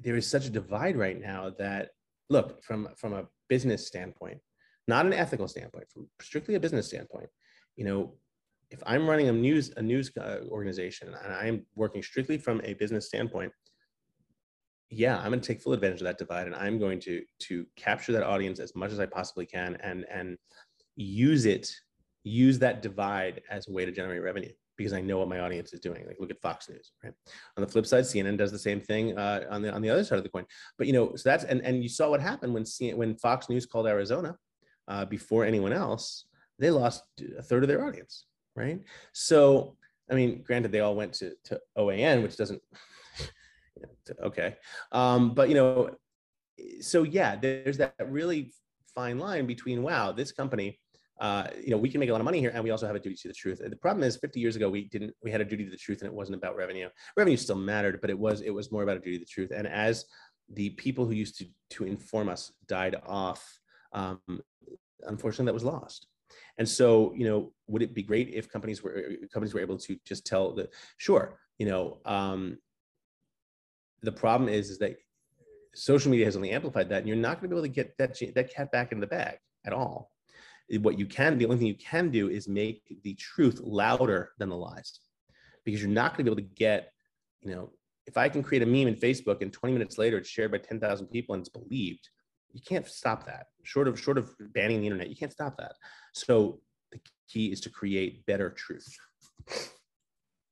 there 0.00 0.16
is 0.16 0.26
such 0.26 0.46
a 0.46 0.50
divide 0.50 0.96
right 0.96 1.20
now 1.20 1.50
that 1.58 1.90
look 2.30 2.62
from 2.64 2.88
from 2.96 3.12
a 3.12 3.26
business 3.48 3.86
standpoint 3.86 4.40
not 4.88 5.06
an 5.06 5.12
ethical 5.12 5.48
standpoint 5.48 5.84
from 5.92 6.08
strictly 6.20 6.54
a 6.54 6.60
business 6.60 6.86
standpoint 6.86 7.28
you 7.76 7.84
know 7.84 8.14
if 8.72 8.82
I'm 8.86 9.08
running 9.08 9.28
a 9.28 9.32
news 9.32 9.70
a 9.76 9.82
news 9.82 10.10
uh, 10.16 10.38
organization 10.48 11.14
and 11.22 11.32
I'm 11.32 11.66
working 11.76 12.02
strictly 12.02 12.38
from 12.38 12.60
a 12.64 12.72
business 12.74 13.06
standpoint, 13.06 13.52
yeah, 14.88 15.18
I'm 15.18 15.28
going 15.28 15.40
to 15.40 15.46
take 15.46 15.60
full 15.60 15.74
advantage 15.74 16.00
of 16.00 16.06
that 16.06 16.18
divide, 16.18 16.46
and 16.46 16.56
I'm 16.56 16.78
going 16.78 16.98
to 17.00 17.22
to 17.40 17.66
capture 17.76 18.12
that 18.12 18.22
audience 18.22 18.58
as 18.58 18.74
much 18.74 18.90
as 18.90 18.98
I 18.98 19.06
possibly 19.06 19.46
can, 19.46 19.76
and 19.82 20.06
and 20.10 20.38
use 20.96 21.44
it, 21.44 21.70
use 22.24 22.58
that 22.60 22.82
divide 22.82 23.42
as 23.50 23.68
a 23.68 23.72
way 23.72 23.84
to 23.84 23.92
generate 23.92 24.22
revenue 24.22 24.52
because 24.78 24.94
I 24.94 25.02
know 25.02 25.18
what 25.18 25.28
my 25.28 25.40
audience 25.40 25.74
is 25.74 25.80
doing. 25.80 26.06
Like 26.06 26.16
look 26.18 26.30
at 26.30 26.40
Fox 26.40 26.68
News, 26.70 26.92
right? 27.04 27.12
On 27.58 27.62
the 27.62 27.68
flip 27.68 27.86
side, 27.86 28.04
CNN 28.04 28.38
does 28.38 28.52
the 28.52 28.58
same 28.58 28.80
thing 28.80 29.18
uh, 29.18 29.44
on 29.50 29.60
the 29.60 29.70
on 29.70 29.82
the 29.82 29.90
other 29.90 30.02
side 30.02 30.16
of 30.16 30.24
the 30.24 30.30
coin. 30.30 30.46
But 30.78 30.86
you 30.86 30.94
know, 30.94 31.14
so 31.14 31.28
that's 31.28 31.44
and 31.44 31.60
and 31.60 31.82
you 31.82 31.90
saw 31.90 32.08
what 32.08 32.22
happened 32.22 32.54
when 32.54 32.64
CNN, 32.64 32.96
when 32.96 33.16
Fox 33.16 33.50
News 33.50 33.66
called 33.66 33.86
Arizona 33.86 34.36
uh, 34.88 35.04
before 35.04 35.44
anyone 35.44 35.72
else, 35.72 36.26
they 36.58 36.70
lost 36.70 37.02
a 37.38 37.42
third 37.42 37.64
of 37.64 37.68
their 37.68 37.84
audience 37.86 38.26
right? 38.54 38.80
So, 39.12 39.76
I 40.10 40.14
mean, 40.14 40.42
granted, 40.42 40.72
they 40.72 40.80
all 40.80 40.94
went 40.94 41.14
to, 41.14 41.34
to 41.44 41.60
OAN, 41.76 42.22
which 42.22 42.36
doesn't, 42.36 42.60
okay. 44.22 44.56
Um, 44.90 45.34
but, 45.34 45.48
you 45.48 45.54
know, 45.54 45.90
so 46.80 47.02
yeah, 47.02 47.36
there's 47.36 47.78
that 47.78 47.94
really 48.06 48.52
fine 48.94 49.18
line 49.18 49.46
between, 49.46 49.82
wow, 49.82 50.12
this 50.12 50.32
company, 50.32 50.78
uh, 51.20 51.46
you 51.62 51.70
know, 51.70 51.78
we 51.78 51.88
can 51.88 52.00
make 52.00 52.08
a 52.08 52.12
lot 52.12 52.20
of 52.20 52.24
money 52.24 52.40
here 52.40 52.50
and 52.52 52.64
we 52.64 52.70
also 52.70 52.86
have 52.86 52.96
a 52.96 53.00
duty 53.00 53.16
to 53.16 53.28
the 53.28 53.34
truth. 53.34 53.60
The 53.64 53.76
problem 53.76 54.02
is 54.02 54.16
50 54.16 54.40
years 54.40 54.56
ago, 54.56 54.68
we 54.68 54.88
didn't, 54.88 55.14
we 55.22 55.30
had 55.30 55.40
a 55.40 55.44
duty 55.44 55.64
to 55.64 55.70
the 55.70 55.76
truth 55.76 56.00
and 56.00 56.08
it 56.08 56.14
wasn't 56.14 56.36
about 56.36 56.56
revenue. 56.56 56.88
Revenue 57.16 57.36
still 57.36 57.56
mattered, 57.56 58.00
but 58.00 58.10
it 58.10 58.18
was, 58.18 58.40
it 58.42 58.50
was 58.50 58.72
more 58.72 58.82
about 58.82 58.96
a 58.96 59.00
duty 59.00 59.18
to 59.18 59.24
the 59.24 59.30
truth. 59.30 59.52
And 59.54 59.66
as 59.66 60.06
the 60.52 60.70
people 60.70 61.06
who 61.06 61.12
used 61.12 61.38
to, 61.38 61.46
to 61.70 61.84
inform 61.84 62.28
us 62.28 62.52
died 62.66 62.96
off, 63.06 63.58
um, 63.92 64.20
unfortunately 65.06 65.46
that 65.46 65.54
was 65.54 65.64
lost. 65.64 66.06
And 66.58 66.68
so, 66.68 67.12
you 67.14 67.26
know, 67.26 67.52
would 67.66 67.82
it 67.82 67.94
be 67.94 68.02
great 68.02 68.30
if 68.30 68.50
companies 68.50 68.82
were 68.82 69.16
companies 69.32 69.54
were 69.54 69.60
able 69.60 69.78
to 69.78 69.96
just 70.04 70.26
tell 70.26 70.54
the 70.54 70.68
sure, 70.96 71.38
you 71.58 71.66
know, 71.66 71.98
um, 72.04 72.58
the 74.02 74.12
problem 74.12 74.48
is 74.48 74.70
is 74.70 74.78
that 74.78 74.96
social 75.74 76.10
media 76.10 76.26
has 76.26 76.36
only 76.36 76.50
amplified 76.50 76.88
that, 76.90 76.98
and 76.98 77.08
you're 77.08 77.16
not 77.16 77.40
going 77.40 77.48
to 77.50 77.54
be 77.54 77.58
able 77.58 77.66
to 77.66 77.72
get 77.72 77.96
that 77.98 78.18
that 78.34 78.54
cat 78.54 78.70
back 78.72 78.92
in 78.92 79.00
the 79.00 79.06
bag 79.06 79.38
at 79.64 79.72
all. 79.72 80.10
What 80.80 80.98
you 80.98 81.06
can, 81.06 81.38
the 81.38 81.44
only 81.44 81.58
thing 81.58 81.66
you 81.66 81.74
can 81.74 82.10
do 82.10 82.30
is 82.30 82.48
make 82.48 82.82
the 83.02 83.14
truth 83.14 83.60
louder 83.62 84.32
than 84.38 84.48
the 84.48 84.56
lies, 84.56 85.00
because 85.64 85.82
you're 85.82 85.90
not 85.90 86.16
going 86.16 86.24
to 86.24 86.30
be 86.34 86.40
able 86.40 86.48
to 86.48 86.54
get, 86.54 86.92
you 87.42 87.54
know, 87.54 87.70
if 88.06 88.16
I 88.16 88.28
can 88.28 88.42
create 88.42 88.62
a 88.62 88.66
meme 88.66 88.88
in 88.88 88.96
Facebook 88.96 89.42
and 89.42 89.52
20 89.52 89.72
minutes 89.72 89.98
later 89.98 90.18
it's 90.18 90.28
shared 90.28 90.50
by 90.50 90.58
10,000 90.58 91.06
people 91.08 91.34
and 91.34 91.42
it's 91.42 91.48
believed, 91.48 92.08
you 92.52 92.60
can't 92.66 92.86
stop 92.86 93.26
that. 93.26 93.46
Short 93.62 93.88
of 93.88 93.98
short 93.98 94.18
of 94.18 94.30
banning 94.54 94.80
the 94.80 94.86
internet 94.86 95.08
you 95.08 95.16
can't 95.16 95.32
stop 95.32 95.56
that. 95.58 95.72
So 96.12 96.60
the 96.90 97.00
key 97.28 97.52
is 97.52 97.60
to 97.62 97.70
create 97.70 98.24
better 98.26 98.50
truth. 98.50 98.86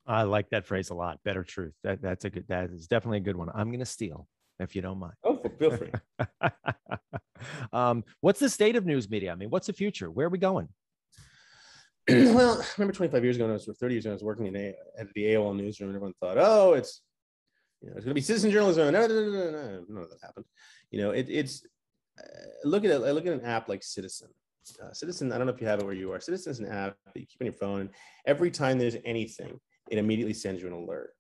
I 0.06 0.22
like 0.22 0.50
that 0.50 0.66
phrase 0.66 0.90
a 0.90 0.94
lot 0.94 1.20
better 1.24 1.44
truth. 1.44 1.74
That, 1.84 2.02
that's 2.02 2.24
a 2.24 2.30
good 2.30 2.44
that 2.48 2.70
is 2.70 2.86
definitely 2.86 3.18
a 3.18 3.22
good 3.22 3.36
one. 3.36 3.48
I'm 3.54 3.68
going 3.68 3.80
to 3.80 3.86
steal 3.86 4.26
if 4.58 4.74
you 4.74 4.82
don't 4.82 4.98
mind. 4.98 5.14
Oh 5.24 5.40
feel 5.58 5.76
free. 5.76 5.92
Um, 7.72 8.04
what's 8.20 8.38
the 8.38 8.50
state 8.50 8.76
of 8.76 8.84
news 8.84 9.08
media? 9.08 9.32
I 9.32 9.34
mean 9.34 9.48
what's 9.48 9.66
the 9.66 9.72
future? 9.72 10.10
Where 10.10 10.26
are 10.26 10.30
we 10.30 10.38
going? 10.38 10.68
Well 12.08 12.60
I 12.60 12.66
remember 12.76 12.92
25 12.92 13.24
years 13.24 13.36
ago 13.36 13.46
when 13.46 13.52
i 13.52 13.54
was 13.54 13.64
30 13.64 13.94
years 13.94 14.04
ago 14.04 14.12
i 14.12 14.14
was 14.14 14.22
working 14.22 14.46
in 14.46 14.56
a, 14.56 14.74
at 14.98 15.10
the 15.14 15.24
aol 15.24 15.56
newsroom 15.56 15.88
and 15.88 15.96
everyone 15.96 16.12
thought 16.20 16.36
oh 16.38 16.74
it's 16.74 17.00
you 17.80 17.88
know, 17.88 17.96
it's 17.96 18.04
going 18.04 18.10
to 18.10 18.14
be 18.14 18.20
citizen 18.20 18.50
journalism. 18.50 18.92
No, 18.92 19.06
no, 19.06 19.08
no, 19.08 19.30
no, 19.30 19.50
no, 19.50 19.84
none 19.88 20.02
of 20.02 20.10
that 20.10 20.18
happened. 20.22 20.44
You 20.90 21.00
know, 21.00 21.10
it, 21.10 21.26
it's 21.28 21.66
look 22.64 22.84
at 22.84 22.90
it. 22.90 22.98
Look 23.00 23.26
at 23.26 23.32
an 23.32 23.44
app 23.44 23.68
like 23.68 23.82
Citizen. 23.82 24.28
Uh, 24.82 24.92
Citizen, 24.92 25.32
I 25.32 25.38
don't 25.38 25.46
know 25.46 25.52
if 25.52 25.60
you 25.60 25.66
have 25.66 25.80
it 25.80 25.84
where 25.84 25.94
you 25.94 26.12
are. 26.12 26.20
Citizen 26.20 26.52
is 26.52 26.60
an 26.60 26.68
app 26.68 26.96
that 27.12 27.20
you 27.20 27.26
keep 27.26 27.40
on 27.40 27.46
your 27.46 27.54
phone. 27.54 27.80
And 27.80 27.90
every 28.26 28.50
time 28.50 28.78
there's 28.78 28.96
anything, 29.04 29.58
it 29.90 29.98
immediately 29.98 30.34
sends 30.34 30.60
you 30.60 30.68
an 30.68 30.74
alert. 30.74 31.10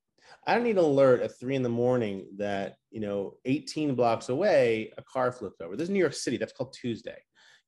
I 0.46 0.54
don't 0.54 0.64
need 0.64 0.78
an 0.78 0.84
alert 0.84 1.22
at 1.22 1.38
three 1.38 1.56
in 1.56 1.62
the 1.62 1.68
morning 1.68 2.26
that, 2.36 2.76
you 2.90 3.00
know, 3.00 3.34
18 3.44 3.94
blocks 3.94 4.28
away, 4.28 4.92
a 4.96 5.02
car 5.02 5.32
flipped 5.32 5.60
over. 5.60 5.76
This 5.76 5.84
is 5.84 5.90
New 5.90 5.98
York 5.98 6.14
City. 6.14 6.36
That's 6.36 6.52
called 6.52 6.72
Tuesday. 6.72 7.18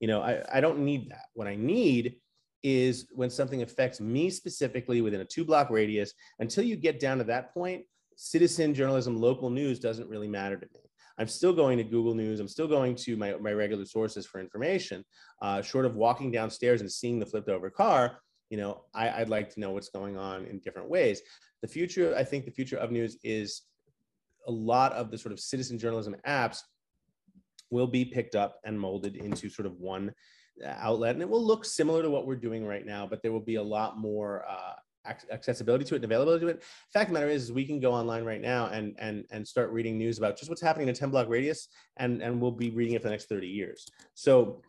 You 0.01 0.09
know, 0.09 0.23
I, 0.23 0.43
I 0.53 0.61
don't 0.61 0.81
need 0.81 1.11
that. 1.11 1.27
What 1.35 1.49
I 1.49 1.57
need 1.57 2.17
is 2.63 3.09
when 3.13 3.31
something 3.31 3.63
affects 3.63 4.01
me 4.01 4.31
specifically 4.31 5.01
within 5.01 5.21
a 5.21 5.25
two 5.25 5.45
block 5.45 5.71
radius. 5.71 6.13
Until 6.39 6.65
you 6.65 6.77
get 6.77 7.01
down 7.01 7.19
to 7.19 7.25
that 7.25 7.53
point, 7.53 7.85
citizen 8.17 8.75
journalism, 8.75 9.21
local 9.21 9.51
news 9.51 9.81
doesn't 9.81 10.09
really 10.09 10.29
matter 10.29 10.57
to 10.57 10.67
me. 10.73 10.81
I'm 11.19 11.29
still 11.29 11.53
going 11.53 11.79
to 11.79 11.85
Google 11.85 12.15
News. 12.15 12.41
I'm 12.41 12.49
still 12.49 12.69
going 12.69 12.95
to 12.97 13.17
my, 13.17 13.35
my 13.41 13.53
regular 13.53 13.85
sources 13.85 14.27
for 14.27 14.41
information. 14.41 15.05
Uh, 15.41 15.63
short 15.63 15.85
of 15.85 15.95
walking 15.95 16.31
downstairs 16.31 16.81
and 16.81 16.91
seeing 16.91 17.19
the 17.19 17.27
flipped 17.27 17.49
over 17.49 17.71
car, 17.71 18.19
you 18.51 18.59
know, 18.59 18.85
I, 18.95 19.19
would 19.21 19.31
like 19.31 19.53
to 19.55 19.61
know 19.61 19.71
what's 19.71 19.89
going 19.89 20.17
on 20.17 20.45
in 20.47 20.59
different 20.59 20.91
ways. 20.91 21.23
The 21.63 21.69
future, 21.69 22.15
I 22.17 22.25
think 22.25 22.45
the 22.45 22.51
future 22.51 22.77
of 22.77 22.91
news 22.91 23.17
is 23.23 23.63
a 24.47 24.53
lot 24.53 24.93
of 24.93 25.11
the 25.11 25.19
sort 25.19 25.33
of 25.33 25.41
citizen 25.41 25.79
journalism 25.79 26.17
apps 26.27 26.59
will 27.71 27.87
be 27.87 28.05
picked 28.05 28.35
up 28.35 28.61
and 28.65 28.79
molded 28.79 29.17
into 29.17 29.49
sort 29.49 29.67
of 29.67 29.81
one 29.81 30.13
outlet. 30.67 31.15
And 31.15 31.23
it 31.23 31.29
will 31.29 31.45
look 31.45 31.65
similar 31.65 32.03
to 32.03 32.11
what 32.11 32.27
we're 32.27 32.37
doing 32.37 32.67
right 32.67 32.85
now, 32.85 33.07
but 33.07 33.23
there 33.23 33.33
will 33.33 33.41
be 33.41 33.55
a 33.55 33.63
lot 33.63 33.99
more 33.99 34.45
uh, 34.49 34.75
accessibility 35.31 35.85
to 35.85 35.95
it 35.95 35.97
and 35.97 36.05
availability 36.05 36.47
to 36.47 36.51
it. 36.51 36.63
Fact 36.93 37.09
of 37.09 37.15
the 37.15 37.21
matter 37.21 37.31
is, 37.31 37.45
is 37.45 37.53
we 37.53 37.65
can 37.65 37.81
go 37.81 37.93
online 37.93 38.25
right 38.25 38.41
now 38.41 38.67
and 38.67 38.95
and 38.99 39.25
and 39.31 39.47
start 39.47 39.71
reading 39.71 39.99
news 39.99 40.19
about 40.19 40.37
just 40.37 40.49
what's 40.49 40.63
happening 40.63 40.89
in 40.89 40.95
a 40.95 40.97
10 40.97 41.11
block 41.11 41.29
radius, 41.29 41.69
and 41.97 42.23
and 42.23 42.41
we'll 42.41 42.51
be 42.51 42.71
reading 42.71 42.95
it 42.95 43.03
for 43.03 43.09
the 43.09 43.13
next 43.13 43.29
30 43.29 43.47
years. 43.47 43.89
So 44.15 44.63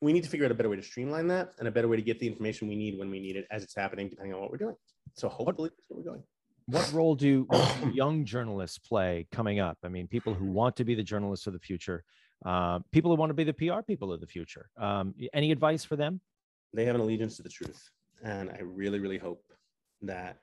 we 0.00 0.12
need 0.12 0.24
to 0.24 0.30
figure 0.30 0.44
out 0.44 0.52
a 0.52 0.54
better 0.54 0.68
way 0.68 0.76
to 0.76 0.82
streamline 0.82 1.26
that 1.28 1.52
and 1.58 1.68
a 1.68 1.70
better 1.70 1.88
way 1.88 1.96
to 1.96 2.02
get 2.02 2.18
the 2.18 2.26
information 2.26 2.68
we 2.68 2.76
need 2.76 2.98
when 2.98 3.10
we 3.10 3.18
need 3.18 3.36
it 3.36 3.46
as 3.50 3.62
it's 3.62 3.74
happening, 3.74 4.08
depending 4.08 4.34
on 4.34 4.40
what 4.40 4.50
we're 4.50 4.58
doing. 4.58 4.76
So 5.14 5.28
hopefully 5.28 5.70
that's 5.70 5.88
where 5.88 5.98
we're 5.98 6.10
going. 6.10 6.22
What 6.66 6.92
role 6.92 7.14
do 7.14 7.46
young 7.92 8.24
journalists 8.24 8.78
play 8.78 9.26
coming 9.32 9.60
up? 9.60 9.78
I 9.84 9.88
mean, 9.88 10.06
people 10.06 10.34
who 10.34 10.46
want 10.46 10.76
to 10.76 10.84
be 10.84 10.94
the 10.94 11.02
journalists 11.02 11.46
of 11.46 11.52
the 11.52 11.58
future, 11.58 12.04
uh, 12.44 12.80
people 12.92 13.10
who 13.10 13.16
want 13.16 13.30
to 13.30 13.34
be 13.34 13.44
the 13.44 13.54
PR 13.54 13.82
people 13.86 14.12
of 14.12 14.20
the 14.20 14.26
future. 14.26 14.68
Um, 14.76 15.14
any 15.32 15.50
advice 15.52 15.84
for 15.84 15.96
them? 15.96 16.20
They 16.74 16.84
have 16.84 16.94
an 16.94 17.00
allegiance 17.00 17.36
to 17.36 17.42
the 17.42 17.48
truth. 17.48 17.88
And 18.22 18.50
I 18.50 18.60
really, 18.62 18.98
really 18.98 19.18
hope 19.18 19.42
that 20.02 20.38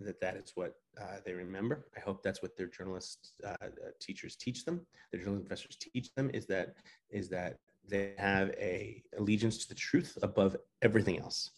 that 0.00 0.20
that 0.20 0.36
is 0.36 0.52
what 0.54 0.74
uh, 1.00 1.16
they 1.24 1.32
remember. 1.32 1.86
I 1.96 2.00
hope 2.00 2.22
that's 2.22 2.42
what 2.42 2.56
their 2.56 2.68
journalist 2.68 3.32
uh, 3.44 3.56
uh, 3.62 3.90
teachers 4.00 4.36
teach 4.36 4.64
them. 4.64 4.86
Their 5.10 5.20
journalism 5.20 5.46
professors 5.46 5.76
teach 5.76 6.14
them 6.14 6.30
is 6.32 6.46
that 6.46 6.74
is 7.10 7.28
that 7.30 7.56
they 7.88 8.14
have 8.18 8.50
a 8.50 9.02
allegiance 9.18 9.58
to 9.58 9.68
the 9.68 9.74
truth 9.74 10.16
above 10.22 10.56
everything 10.82 11.18
else, 11.18 11.50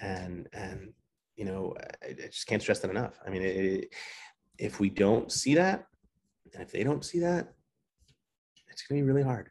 and 0.00 0.48
and 0.52 0.92
you 1.36 1.44
know 1.44 1.74
I, 2.02 2.08
I 2.08 2.26
just 2.26 2.46
can't 2.46 2.62
stress 2.62 2.80
that 2.80 2.90
enough. 2.90 3.18
I 3.26 3.30
mean, 3.30 3.42
it, 3.42 3.56
it, 3.56 3.94
if 4.58 4.78
we 4.78 4.90
don't 4.90 5.32
see 5.32 5.54
that, 5.54 5.86
and 6.52 6.62
if 6.62 6.70
they 6.70 6.84
don't 6.84 7.04
see 7.04 7.20
that, 7.20 7.52
it's 8.68 8.82
going 8.82 9.00
to 9.00 9.04
be 9.04 9.10
really 9.10 9.24
hard. 9.24 9.50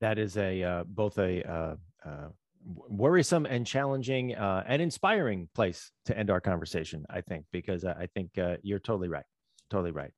That 0.00 0.18
is 0.18 0.36
a 0.36 0.62
uh, 0.62 0.84
both 0.84 1.18
a 1.18 1.42
uh, 1.42 1.76
uh, 2.04 2.28
worrisome 2.68 3.46
and 3.46 3.66
challenging 3.66 4.34
uh, 4.34 4.62
and 4.66 4.82
inspiring 4.82 5.48
place 5.54 5.90
to 6.06 6.16
end 6.16 6.30
our 6.30 6.40
conversation, 6.40 7.04
I 7.08 7.22
think, 7.22 7.46
because 7.52 7.84
I 7.84 8.08
think 8.14 8.36
uh, 8.38 8.56
you're 8.62 8.78
totally 8.78 9.08
right. 9.08 9.24
Totally 9.70 9.90
right. 9.92 10.10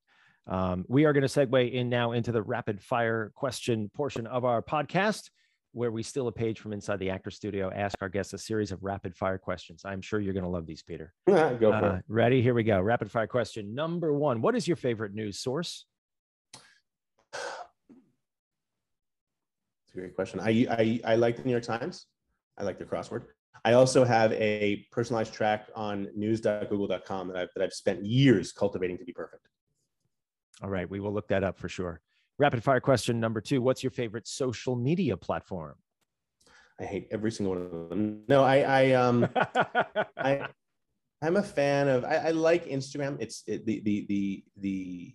Um, 0.47 0.85
we 0.87 1.05
are 1.05 1.13
going 1.13 1.27
to 1.27 1.29
segue 1.29 1.71
in 1.71 1.87
now 1.89 2.11
into 2.13 2.31
the 2.31 2.41
rapid 2.41 2.81
fire 2.81 3.31
question 3.35 3.89
portion 3.93 4.27
of 4.27 4.43
our 4.45 4.61
podcast. 4.61 5.29
where 5.73 5.91
we 5.91 6.03
steal 6.03 6.27
a 6.27 6.31
page 6.33 6.59
from 6.59 6.73
inside 6.73 6.99
the 6.99 7.09
actor 7.09 7.31
studio, 7.31 7.71
ask 7.73 7.95
our 8.01 8.09
guests 8.09 8.33
a 8.33 8.37
series 8.37 8.73
of 8.73 8.83
rapid 8.83 9.15
fire 9.15 9.37
questions. 9.37 9.83
I'm 9.85 10.01
sure 10.01 10.19
you're 10.19 10.33
going 10.33 10.43
to 10.43 10.49
love 10.49 10.65
these, 10.65 10.83
Peter. 10.83 11.13
go 11.27 11.57
for 11.59 11.73
Uh, 11.73 11.95
it. 11.99 12.03
ready? 12.09 12.41
Here 12.41 12.53
we 12.53 12.63
go. 12.63 12.81
Rapid 12.81 13.09
fire 13.09 13.27
question 13.27 13.73
number 13.73 14.11
one 14.13 14.41
What 14.41 14.53
is 14.55 14.67
your 14.67 14.75
favorite 14.75 15.13
news 15.13 15.39
source? 15.39 15.85
It's 17.33 17.41
a 19.95 19.97
great 19.99 20.15
question. 20.15 20.39
I, 20.41 20.67
I 20.69 21.01
I 21.13 21.15
like 21.15 21.37
the 21.37 21.43
New 21.43 21.51
York 21.51 21.63
Times. 21.63 22.05
I 22.57 22.63
like 22.63 22.79
the 22.79 22.85
crossword. 22.85 23.25
I 23.63 23.73
also 23.73 24.03
have 24.03 24.31
a 24.33 24.87
personalized 24.91 25.33
track 25.33 25.67
on 25.75 26.07
news.google.com 26.15 27.27
that 27.27 27.37
I've 27.37 27.49
that 27.55 27.63
I've 27.63 27.73
spent 27.73 28.05
years 28.05 28.51
cultivating 28.51 28.97
to 28.97 29.05
be 29.05 29.13
perfect. 29.13 29.47
All 30.63 30.69
right, 30.69 30.89
we 30.89 30.99
will 30.99 31.13
look 31.13 31.27
that 31.29 31.43
up 31.43 31.57
for 31.57 31.69
sure. 31.69 32.01
Rapid 32.39 32.63
fire 32.63 32.79
question 32.79 33.19
number 33.19 33.41
two 33.41 33.61
What's 33.61 33.83
your 33.83 33.91
favorite 33.91 34.27
social 34.27 34.75
media 34.75 35.15
platform? 35.15 35.75
I 36.79 36.85
hate 36.85 37.07
every 37.11 37.31
single 37.31 37.55
one 37.55 37.63
of 37.63 37.89
them. 37.89 38.23
No, 38.27 38.43
I 38.43 38.61
I 38.61 38.91
um 38.93 39.27
I 40.17 40.47
I'm 41.21 41.37
a 41.37 41.43
fan 41.43 41.87
of 41.87 42.03
I, 42.03 42.15
I 42.15 42.31
like 42.31 42.65
Instagram. 42.65 43.17
It's 43.19 43.43
it, 43.45 43.65
the 43.65 43.81
the 43.81 44.05
the 44.07 44.43
the 44.57 45.13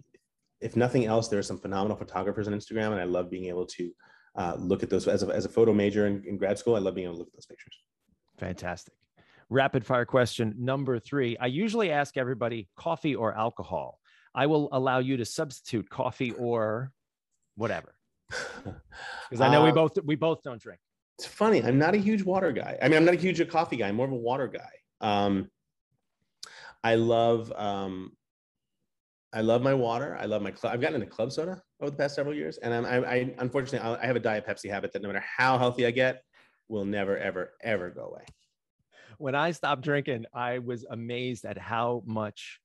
if 0.61 0.77
nothing 0.77 1.05
else, 1.05 1.29
there 1.29 1.39
are 1.39 1.45
some 1.45 1.59
phenomenal 1.59 1.97
photographers 1.97 2.47
on 2.47 2.55
Instagram, 2.55 2.93
and 2.93 3.01
I 3.01 3.05
love 3.05 3.31
being 3.31 3.47
able 3.47 3.67
to 3.67 3.91
uh, 4.37 4.57
look 4.59 4.83
at 4.83 4.91
those 4.91 5.09
as 5.09 5.23
a, 5.23 5.29
as 5.29 5.45
a 5.45 5.49
photo 5.49 5.73
major 5.73 6.07
in, 6.07 6.23
in 6.27 6.37
grad 6.37 6.59
school. 6.59 6.77
I 6.77 6.79
love 6.79 6.95
being 6.95 7.07
able 7.07 7.15
to 7.15 7.19
look 7.21 7.29
at 7.29 7.35
those 7.35 7.47
pictures. 7.47 7.75
Fantastic. 8.39 8.95
Rapid 9.49 9.87
fire 9.87 10.05
question 10.05 10.55
number 10.59 10.99
three. 10.99 11.37
I 11.39 11.47
usually 11.47 11.91
ask 11.91 12.17
everybody 12.17 12.69
coffee 12.77 13.15
or 13.15 13.37
alcohol. 13.37 14.01
I 14.35 14.47
will 14.47 14.69
allow 14.73 14.99
you 14.99 15.17
to 15.17 15.25
substitute 15.25 15.89
coffee 15.89 16.33
or 16.33 16.93
whatever 17.57 17.95
because 18.29 19.41
I 19.41 19.51
know 19.51 19.63
we 19.63 19.71
Um, 19.71 19.75
both 19.75 19.99
we 20.05 20.17
both 20.17 20.43
don't 20.43 20.61
drink. 20.61 20.81
It's 21.19 21.27
funny. 21.27 21.63
I'm 21.63 21.79
not 21.79 21.95
a 21.95 21.99
huge 21.99 22.23
water 22.23 22.53
guy. 22.53 22.77
I 22.83 22.89
mean, 22.89 22.99
I'm 22.99 23.05
not 23.07 23.15
a 23.15 23.19
huge 23.19 23.47
coffee 23.49 23.77
guy. 23.77 23.89
I'm 23.89 23.95
more 23.95 24.07
of 24.07 24.13
a 24.13 24.17
water 24.17 24.49
guy. 24.49 24.69
Um, 25.01 25.51
I 26.85 26.97
love 26.97 27.51
um, 27.57 28.13
I 29.37 29.43
love 29.43 29.61
my 29.61 29.75
water. 29.75 30.17
I 30.19 30.25
love 30.25 30.41
my 30.41 30.51
club. 30.51 30.73
I've 30.73 30.81
gotten 30.81 30.95
into 31.03 31.15
club 31.15 31.31
soda 31.31 31.63
over 31.83 31.91
the 31.91 31.97
past 31.99 32.15
several 32.15 32.35
years, 32.35 32.57
and 32.57 32.73
I'm, 32.73 32.87
I, 32.87 33.07
I 33.07 33.35
unfortunately 33.37 33.87
I 33.87 34.07
have 34.07 34.17
a 34.17 34.21
diet 34.21 34.47
Pepsi 34.47 34.71
habit 34.71 34.95
that 34.95 35.03
no 35.03 35.09
matter 35.09 35.23
how 35.37 35.59
healthy 35.59 35.85
I 35.85 35.91
get, 35.91 36.23
will 36.69 36.87
never 36.87 37.19
ever 37.19 37.53
ever 37.63 37.91
go 37.91 38.07
away. 38.07 38.25
When 39.19 39.35
I 39.35 39.51
stopped 39.51 39.83
drinking, 39.83 40.25
I 40.33 40.61
was 40.61 40.87
amazed 40.89 41.45
at 41.45 41.59
how 41.59 42.03
much 42.07 42.61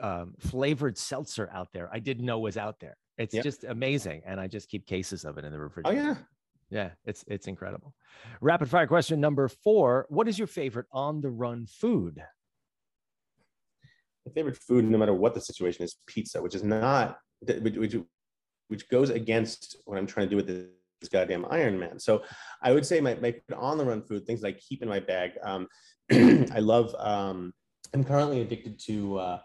um, 0.00 0.34
flavored 0.40 0.98
seltzer 0.98 1.48
out 1.52 1.68
there 1.72 1.88
I 1.92 2.00
didn't 2.00 2.26
know 2.26 2.40
was 2.40 2.56
out 2.56 2.80
there. 2.80 2.96
It's 3.16 3.34
Yep. 3.34 3.44
just 3.44 3.62
amazing, 3.62 4.22
and 4.26 4.40
I 4.40 4.48
just 4.48 4.68
keep 4.68 4.86
cases 4.86 5.24
of 5.24 5.38
it 5.38 5.44
in 5.44 5.52
the 5.52 5.58
refrigerator. 5.60 6.00
Oh 6.00 6.02
refrigerator. 6.08 6.26
yeah. 6.72 6.82
Yeah, 6.84 6.90
it's 7.04 7.24
it's 7.28 7.46
incredible. 7.46 7.94
Rapid 8.40 8.68
fire 8.70 8.88
question 8.88 9.20
number 9.20 9.46
four: 9.46 10.06
What 10.08 10.26
is 10.26 10.36
your 10.36 10.48
favorite 10.48 10.86
on 10.90 11.20
the 11.20 11.30
run 11.30 11.66
food? 11.66 12.20
My 14.26 14.32
favorite 14.32 14.56
food, 14.56 14.84
no 14.84 14.98
matter 14.98 15.14
what 15.14 15.34
the 15.34 15.40
situation, 15.40 15.84
is 15.84 15.96
pizza, 16.06 16.40
which 16.40 16.54
is 16.54 16.62
not 16.62 17.18
which 17.40 17.96
which, 18.68 18.88
goes 18.88 19.10
against 19.10 19.76
what 19.84 19.98
I'm 19.98 20.06
trying 20.06 20.26
to 20.26 20.30
do 20.30 20.36
with 20.36 20.46
this, 20.46 21.08
goddamn 21.10 21.44
Ironman. 21.44 22.00
So 22.00 22.22
I 22.62 22.72
would 22.72 22.86
say 22.86 23.00
my, 23.00 23.14
my 23.16 23.34
on 23.56 23.76
the 23.76 23.84
run 23.84 24.02
food, 24.02 24.24
things 24.24 24.40
that 24.42 24.48
I 24.48 24.52
keep 24.52 24.82
in 24.82 24.88
my 24.88 25.00
bag. 25.00 25.32
Um, 25.42 25.66
I 26.12 26.60
love. 26.60 26.94
Um, 26.98 27.52
I'm 27.92 28.04
currently 28.04 28.40
addicted 28.40 28.78
to 28.86 29.18
uh, 29.18 29.38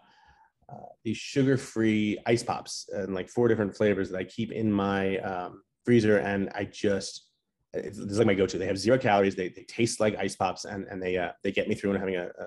uh, 0.72 0.86
these 1.04 1.16
sugar-free 1.16 2.18
ice 2.26 2.42
pops 2.42 2.88
and 2.92 3.14
like 3.14 3.28
four 3.28 3.48
different 3.48 3.76
flavors 3.76 4.10
that 4.10 4.18
I 4.18 4.24
keep 4.24 4.52
in 4.52 4.70
my 4.70 5.18
um, 5.18 5.62
freezer, 5.84 6.18
and 6.18 6.48
I 6.54 6.64
just 6.64 7.28
it's, 7.72 7.98
it's 7.98 8.16
like 8.16 8.26
my 8.26 8.34
go-to. 8.34 8.58
They 8.58 8.66
have 8.66 8.78
zero 8.78 8.98
calories. 8.98 9.34
They, 9.34 9.48
they 9.48 9.64
taste 9.64 10.00
like 10.00 10.16
ice 10.16 10.36
pops, 10.36 10.64
and 10.64 10.86
and 10.86 11.02
they 11.02 11.16
uh, 11.16 11.32
they 11.42 11.52
get 11.52 11.68
me 11.68 11.74
through 11.74 11.90
and 11.90 11.98
having 11.98 12.16
a, 12.16 12.26
a 12.26 12.46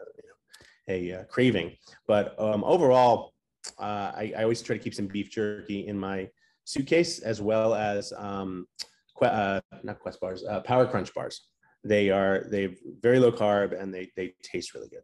a 0.92 1.20
uh, 1.20 1.24
craving. 1.26 1.76
But 2.08 2.26
um, 2.40 2.64
overall, 2.64 3.34
uh, 3.80 4.12
I, 4.22 4.34
I 4.38 4.44
always 4.44 4.62
try 4.62 4.78
to 4.78 4.84
keep 4.84 4.94
some 4.94 5.08
beef 5.08 5.32
jerky 5.32 5.88
in 5.88 5.98
my 5.98 6.30
suitcase, 6.66 7.20
as 7.20 7.42
well 7.42 7.74
as 7.74 8.14
um, 8.18 8.66
que- 9.18 9.28
uh, 9.28 9.62
not 9.84 10.00
Quest 10.00 10.20
bars, 10.20 10.44
uh, 10.44 10.62
Power 10.62 10.86
Crunch 10.86 11.14
bars. 11.14 11.48
They 11.84 12.10
are 12.12 12.46
they 12.52 12.76
very 13.02 13.20
low 13.20 13.32
carb 13.32 13.80
and 13.80 13.92
they 13.94 14.12
they 14.16 14.36
taste 14.44 14.76
really 14.76 14.90
good. 14.90 15.02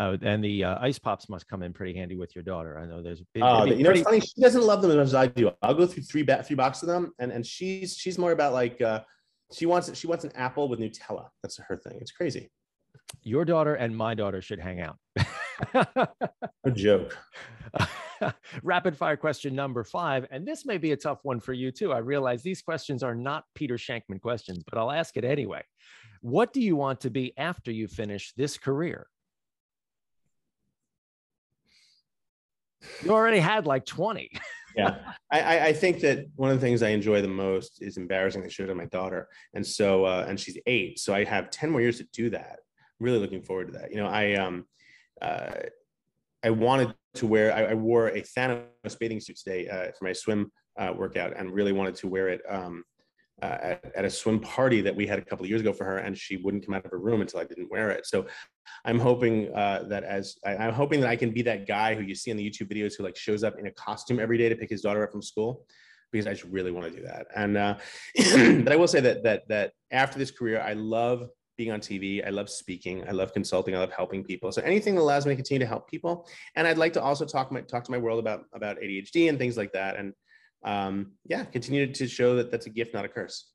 Oh, 0.00 0.16
and 0.22 0.44
the 0.44 0.62
uh, 0.62 0.76
ice 0.80 0.98
pops 0.98 1.28
must 1.28 1.48
come 1.48 1.62
in 1.64 1.72
pretty 1.72 1.98
handy 1.98 2.14
with 2.14 2.36
your 2.36 2.44
daughter. 2.44 2.78
I 2.78 2.86
know 2.86 3.02
there's 3.02 3.20
a 3.20 3.26
big. 3.34 3.42
Oh, 3.42 3.64
you 3.64 3.82
know, 3.82 3.90
it's 3.90 4.02
funny. 4.02 4.20
She 4.20 4.40
doesn't 4.40 4.62
love 4.62 4.80
them 4.80 4.92
as 4.92 4.96
much 4.96 5.06
as 5.06 5.14
I 5.14 5.26
do. 5.26 5.50
I'll 5.60 5.74
go 5.74 5.86
through 5.86 6.04
three 6.04 6.22
ba- 6.22 6.44
three 6.44 6.54
boxes 6.54 6.84
of 6.84 6.88
them, 6.88 7.12
and 7.18 7.32
and 7.32 7.44
she's 7.44 7.96
she's 7.96 8.16
more 8.16 8.30
about 8.30 8.52
like 8.52 8.80
uh, 8.80 9.00
she 9.52 9.66
wants 9.66 9.92
she 9.98 10.06
wants 10.06 10.24
an 10.24 10.30
apple 10.36 10.68
with 10.68 10.78
Nutella. 10.78 11.28
That's 11.42 11.58
her 11.58 11.76
thing. 11.76 11.98
It's 12.00 12.12
crazy. 12.12 12.48
Your 13.22 13.44
daughter 13.44 13.74
and 13.74 13.96
my 13.96 14.14
daughter 14.14 14.40
should 14.40 14.60
hang 14.60 14.80
out. 14.80 14.96
a 15.74 16.70
joke. 16.74 17.16
Rapid 18.62 18.96
fire 18.96 19.16
question 19.16 19.54
number 19.54 19.84
five. 19.84 20.26
And 20.30 20.46
this 20.46 20.64
may 20.64 20.78
be 20.78 20.92
a 20.92 20.96
tough 20.96 21.18
one 21.22 21.40
for 21.40 21.52
you 21.52 21.70
too. 21.70 21.92
I 21.92 21.98
realize 21.98 22.42
these 22.42 22.62
questions 22.62 23.02
are 23.02 23.14
not 23.14 23.44
Peter 23.54 23.76
Shankman 23.76 24.20
questions, 24.20 24.64
but 24.68 24.78
I'll 24.78 24.90
ask 24.90 25.16
it 25.16 25.24
anyway. 25.24 25.62
What 26.20 26.52
do 26.52 26.60
you 26.60 26.76
want 26.76 27.00
to 27.02 27.10
be 27.10 27.32
after 27.36 27.70
you 27.70 27.86
finish 27.86 28.32
this 28.36 28.58
career? 28.58 29.06
You 33.02 33.10
already 33.10 33.40
had 33.40 33.66
like 33.66 33.84
20. 33.84 34.30
yeah 34.76 34.96
I, 35.32 35.68
I 35.68 35.72
think 35.72 36.00
that 36.00 36.26
one 36.36 36.50
of 36.50 36.60
the 36.60 36.60
things 36.60 36.82
i 36.82 36.90
enjoy 36.90 37.22
the 37.22 37.28
most 37.28 37.82
is 37.82 37.96
embarrassing 37.96 38.42
the 38.42 38.50
shit 38.50 38.66
out 38.66 38.70
of 38.70 38.76
my 38.76 38.84
daughter 38.86 39.28
and 39.54 39.66
so 39.66 40.04
uh, 40.04 40.26
and 40.28 40.38
she's 40.38 40.58
eight 40.66 40.98
so 40.98 41.14
i 41.14 41.24
have 41.24 41.50
10 41.50 41.70
more 41.70 41.80
years 41.80 41.98
to 41.98 42.06
do 42.12 42.30
that 42.30 42.58
really 43.00 43.18
looking 43.18 43.42
forward 43.42 43.68
to 43.68 43.78
that. 43.78 43.90
You 43.90 43.98
know 43.98 44.06
i 44.06 44.34
um 44.34 44.64
uh 45.22 45.50
i 46.44 46.50
wanted 46.50 46.94
to 47.14 47.26
wear 47.26 47.54
i, 47.54 47.64
I 47.64 47.74
wore 47.74 48.08
a 48.08 48.22
thanos 48.22 48.98
bathing 48.98 49.20
suit 49.20 49.36
today 49.36 49.68
uh, 49.68 49.92
for 49.98 50.04
my 50.04 50.12
swim 50.12 50.52
uh, 50.78 50.92
workout 50.96 51.36
and 51.36 51.52
really 51.52 51.72
wanted 51.72 51.96
to 51.96 52.08
wear 52.08 52.28
it 52.28 52.42
um 52.48 52.84
uh, 53.40 53.58
at, 53.62 53.92
at 53.94 54.04
a 54.04 54.10
swim 54.10 54.40
party 54.40 54.80
that 54.80 54.94
we 54.94 55.06
had 55.06 55.18
a 55.18 55.22
couple 55.22 55.44
of 55.44 55.48
years 55.48 55.60
ago 55.60 55.72
for 55.72 55.84
her 55.84 55.98
and 55.98 56.18
she 56.18 56.36
wouldn't 56.38 56.64
come 56.64 56.74
out 56.74 56.84
of 56.84 56.90
her 56.90 56.98
room 56.98 57.20
until 57.20 57.40
i 57.40 57.44
didn't 57.44 57.70
wear 57.70 57.90
it. 57.90 58.06
So 58.06 58.26
i'm 58.84 58.98
hoping 58.98 59.54
uh, 59.54 59.84
that 59.88 60.04
as 60.04 60.36
I, 60.44 60.56
i'm 60.56 60.74
hoping 60.74 61.00
that 61.00 61.08
i 61.08 61.16
can 61.16 61.30
be 61.30 61.42
that 61.42 61.66
guy 61.66 61.94
who 61.94 62.02
you 62.02 62.14
see 62.14 62.30
in 62.30 62.36
the 62.36 62.48
youtube 62.48 62.72
videos 62.72 62.94
who 62.96 63.04
like 63.04 63.16
shows 63.16 63.44
up 63.44 63.58
in 63.58 63.66
a 63.66 63.70
costume 63.72 64.20
every 64.20 64.38
day 64.38 64.48
to 64.48 64.56
pick 64.56 64.70
his 64.70 64.82
daughter 64.82 65.02
up 65.04 65.12
from 65.12 65.22
school 65.22 65.64
because 66.10 66.26
i 66.26 66.30
just 66.30 66.44
really 66.44 66.70
want 66.70 66.90
to 66.90 66.96
do 66.96 67.04
that. 67.04 67.26
And 67.34 67.56
uh, 67.56 67.76
but 68.64 68.72
i 68.72 68.76
will 68.76 68.88
say 68.88 69.00
that 69.00 69.22
that 69.22 69.48
that 69.48 69.72
after 69.90 70.18
this 70.18 70.30
career 70.30 70.60
i 70.60 70.72
love 70.72 71.28
being 71.58 71.70
on 71.70 71.80
tv 71.80 72.26
i 72.26 72.30
love 72.30 72.48
speaking 72.48 73.06
i 73.06 73.10
love 73.10 73.34
consulting 73.34 73.74
i 73.74 73.78
love 73.78 73.92
helping 73.92 74.24
people 74.24 74.50
so 74.50 74.62
anything 74.62 74.94
that 74.94 75.02
allows 75.02 75.26
me 75.26 75.32
to 75.32 75.36
continue 75.36 75.58
to 75.58 75.66
help 75.66 75.90
people 75.90 76.26
and 76.56 76.66
i'd 76.66 76.78
like 76.78 76.94
to 76.94 77.02
also 77.02 77.26
talk 77.26 77.52
my 77.52 77.60
talk 77.60 77.84
to 77.84 77.90
my 77.90 77.98
world 77.98 78.18
about 78.18 78.44
about 78.54 78.78
adhd 78.78 79.28
and 79.28 79.38
things 79.38 79.58
like 79.58 79.72
that 79.72 79.96
and 79.96 80.14
um, 80.64 81.12
yeah, 81.24 81.44
continue 81.44 81.92
to 81.92 82.08
show 82.08 82.36
that 82.36 82.50
that's 82.50 82.66
a 82.66 82.70
gift, 82.70 82.94
not 82.94 83.04
a 83.04 83.08
curse. 83.08 83.50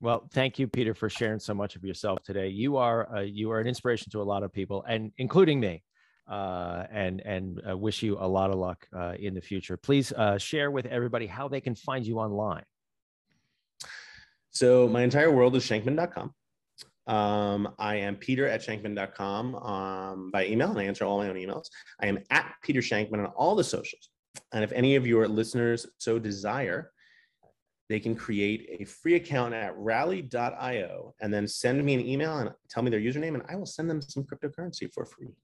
Well, 0.00 0.28
thank 0.32 0.58
you, 0.58 0.66
Peter, 0.66 0.94
for 0.94 1.08
sharing 1.08 1.38
so 1.38 1.54
much 1.54 1.76
of 1.76 1.84
yourself 1.84 2.22
today. 2.22 2.48
You 2.48 2.76
are 2.76 3.16
uh, 3.16 3.20
you 3.20 3.50
are 3.52 3.60
an 3.60 3.66
inspiration 3.66 4.10
to 4.12 4.22
a 4.22 4.24
lot 4.24 4.42
of 4.42 4.52
people, 4.52 4.84
and 4.88 5.12
including 5.18 5.60
me. 5.60 5.82
Uh, 6.30 6.86
and 6.90 7.20
and 7.26 7.60
uh, 7.68 7.76
wish 7.76 8.00
you 8.02 8.16
a 8.18 8.26
lot 8.26 8.50
of 8.50 8.56
luck 8.56 8.86
uh, 8.96 9.14
in 9.18 9.34
the 9.34 9.40
future. 9.40 9.76
Please 9.76 10.12
uh, 10.12 10.38
share 10.38 10.70
with 10.70 10.86
everybody 10.86 11.26
how 11.26 11.48
they 11.48 11.60
can 11.60 11.74
find 11.74 12.06
you 12.06 12.18
online. 12.18 12.62
So 14.50 14.88
my 14.88 15.02
entire 15.02 15.32
world 15.32 15.56
is 15.56 15.64
shankman.com. 15.64 16.32
Um, 17.06 17.74
I 17.78 17.96
am 17.96 18.16
Peter 18.16 18.46
at 18.46 18.62
shankman.com 18.62 19.54
um, 19.56 20.30
by 20.30 20.46
email, 20.46 20.70
and 20.70 20.78
I 20.78 20.84
answer 20.84 21.04
all 21.04 21.18
my 21.18 21.28
own 21.28 21.36
emails. 21.36 21.66
I 22.00 22.06
am 22.06 22.18
at 22.30 22.54
Peter 22.62 22.80
Shankman 22.80 23.18
on 23.18 23.26
all 23.26 23.54
the 23.54 23.64
socials. 23.64 24.10
And 24.52 24.62
if 24.62 24.72
any 24.72 24.96
of 24.96 25.06
your 25.06 25.26
listeners 25.26 25.86
so 25.98 26.18
desire, 26.18 26.92
they 27.88 28.00
can 28.00 28.14
create 28.14 28.68
a 28.80 28.84
free 28.84 29.16
account 29.16 29.52
at 29.52 29.76
rally.io 29.76 31.14
and 31.20 31.34
then 31.34 31.46
send 31.46 31.84
me 31.84 31.94
an 31.94 32.00
email 32.00 32.38
and 32.38 32.50
tell 32.70 32.82
me 32.82 32.90
their 32.90 33.00
username, 33.00 33.34
and 33.34 33.42
I 33.48 33.56
will 33.56 33.66
send 33.66 33.90
them 33.90 34.00
some 34.00 34.24
cryptocurrency 34.24 34.92
for 34.92 35.04
free. 35.04 35.34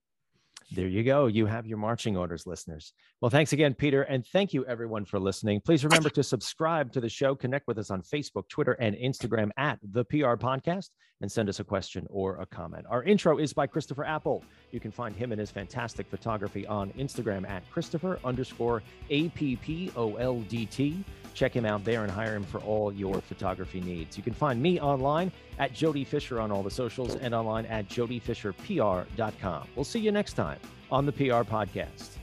There 0.70 0.86
you 0.86 1.02
go. 1.02 1.26
You 1.28 1.46
have 1.46 1.66
your 1.66 1.78
marching 1.78 2.14
orders, 2.14 2.46
listeners. 2.46 2.92
Well, 3.22 3.30
thanks 3.30 3.54
again, 3.54 3.72
Peter. 3.72 4.02
And 4.02 4.26
thank 4.26 4.52
you, 4.52 4.66
everyone, 4.66 5.06
for 5.06 5.18
listening. 5.18 5.62
Please 5.62 5.82
remember 5.82 6.10
to 6.10 6.22
subscribe 6.22 6.92
to 6.92 7.00
the 7.00 7.08
show, 7.08 7.34
connect 7.34 7.66
with 7.66 7.78
us 7.78 7.90
on 7.90 8.02
Facebook, 8.02 8.48
Twitter, 8.50 8.72
and 8.72 8.94
Instagram 8.94 9.48
at 9.56 9.78
the 9.82 10.04
PR 10.04 10.36
Podcast, 10.36 10.90
and 11.22 11.32
send 11.32 11.48
us 11.48 11.58
a 11.58 11.64
question 11.64 12.06
or 12.10 12.36
a 12.36 12.46
comment. 12.46 12.84
Our 12.90 13.02
intro 13.02 13.38
is 13.38 13.54
by 13.54 13.66
Christopher 13.66 14.04
Appoldt. 14.04 14.44
You 14.70 14.78
can 14.78 14.90
find 14.90 15.16
him 15.16 15.32
and 15.32 15.40
his 15.40 15.50
fantastic 15.50 16.06
photography 16.06 16.66
on 16.66 16.90
Instagram 16.92 17.48
at 17.48 17.68
Christopher 17.70 18.20
underscore 18.22 18.82
A-P-P-O-L-D-T. 19.08 21.04
Check 21.34 21.54
him 21.54 21.64
out 21.64 21.84
there 21.84 22.02
and 22.02 22.10
hire 22.10 22.36
him 22.36 22.44
for 22.44 22.58
all 22.60 22.92
your 22.92 23.20
photography 23.22 23.80
needs. 23.80 24.18
You 24.18 24.22
can 24.22 24.34
find 24.34 24.60
me 24.60 24.80
online 24.80 25.32
at 25.58 25.72
Jody 25.72 26.04
Fisher 26.04 26.40
on 26.40 26.52
all 26.52 26.62
the 26.62 26.70
socials 26.70 27.14
and 27.16 27.34
online 27.34 27.64
at 27.66 27.88
jodyfisherpr.com. 27.88 29.68
We'll 29.74 29.84
see 29.84 30.00
you 30.00 30.12
next 30.12 30.34
time 30.34 30.57
on 30.90 31.06
the 31.06 31.12
PR 31.12 31.42
Podcast. 31.44 32.17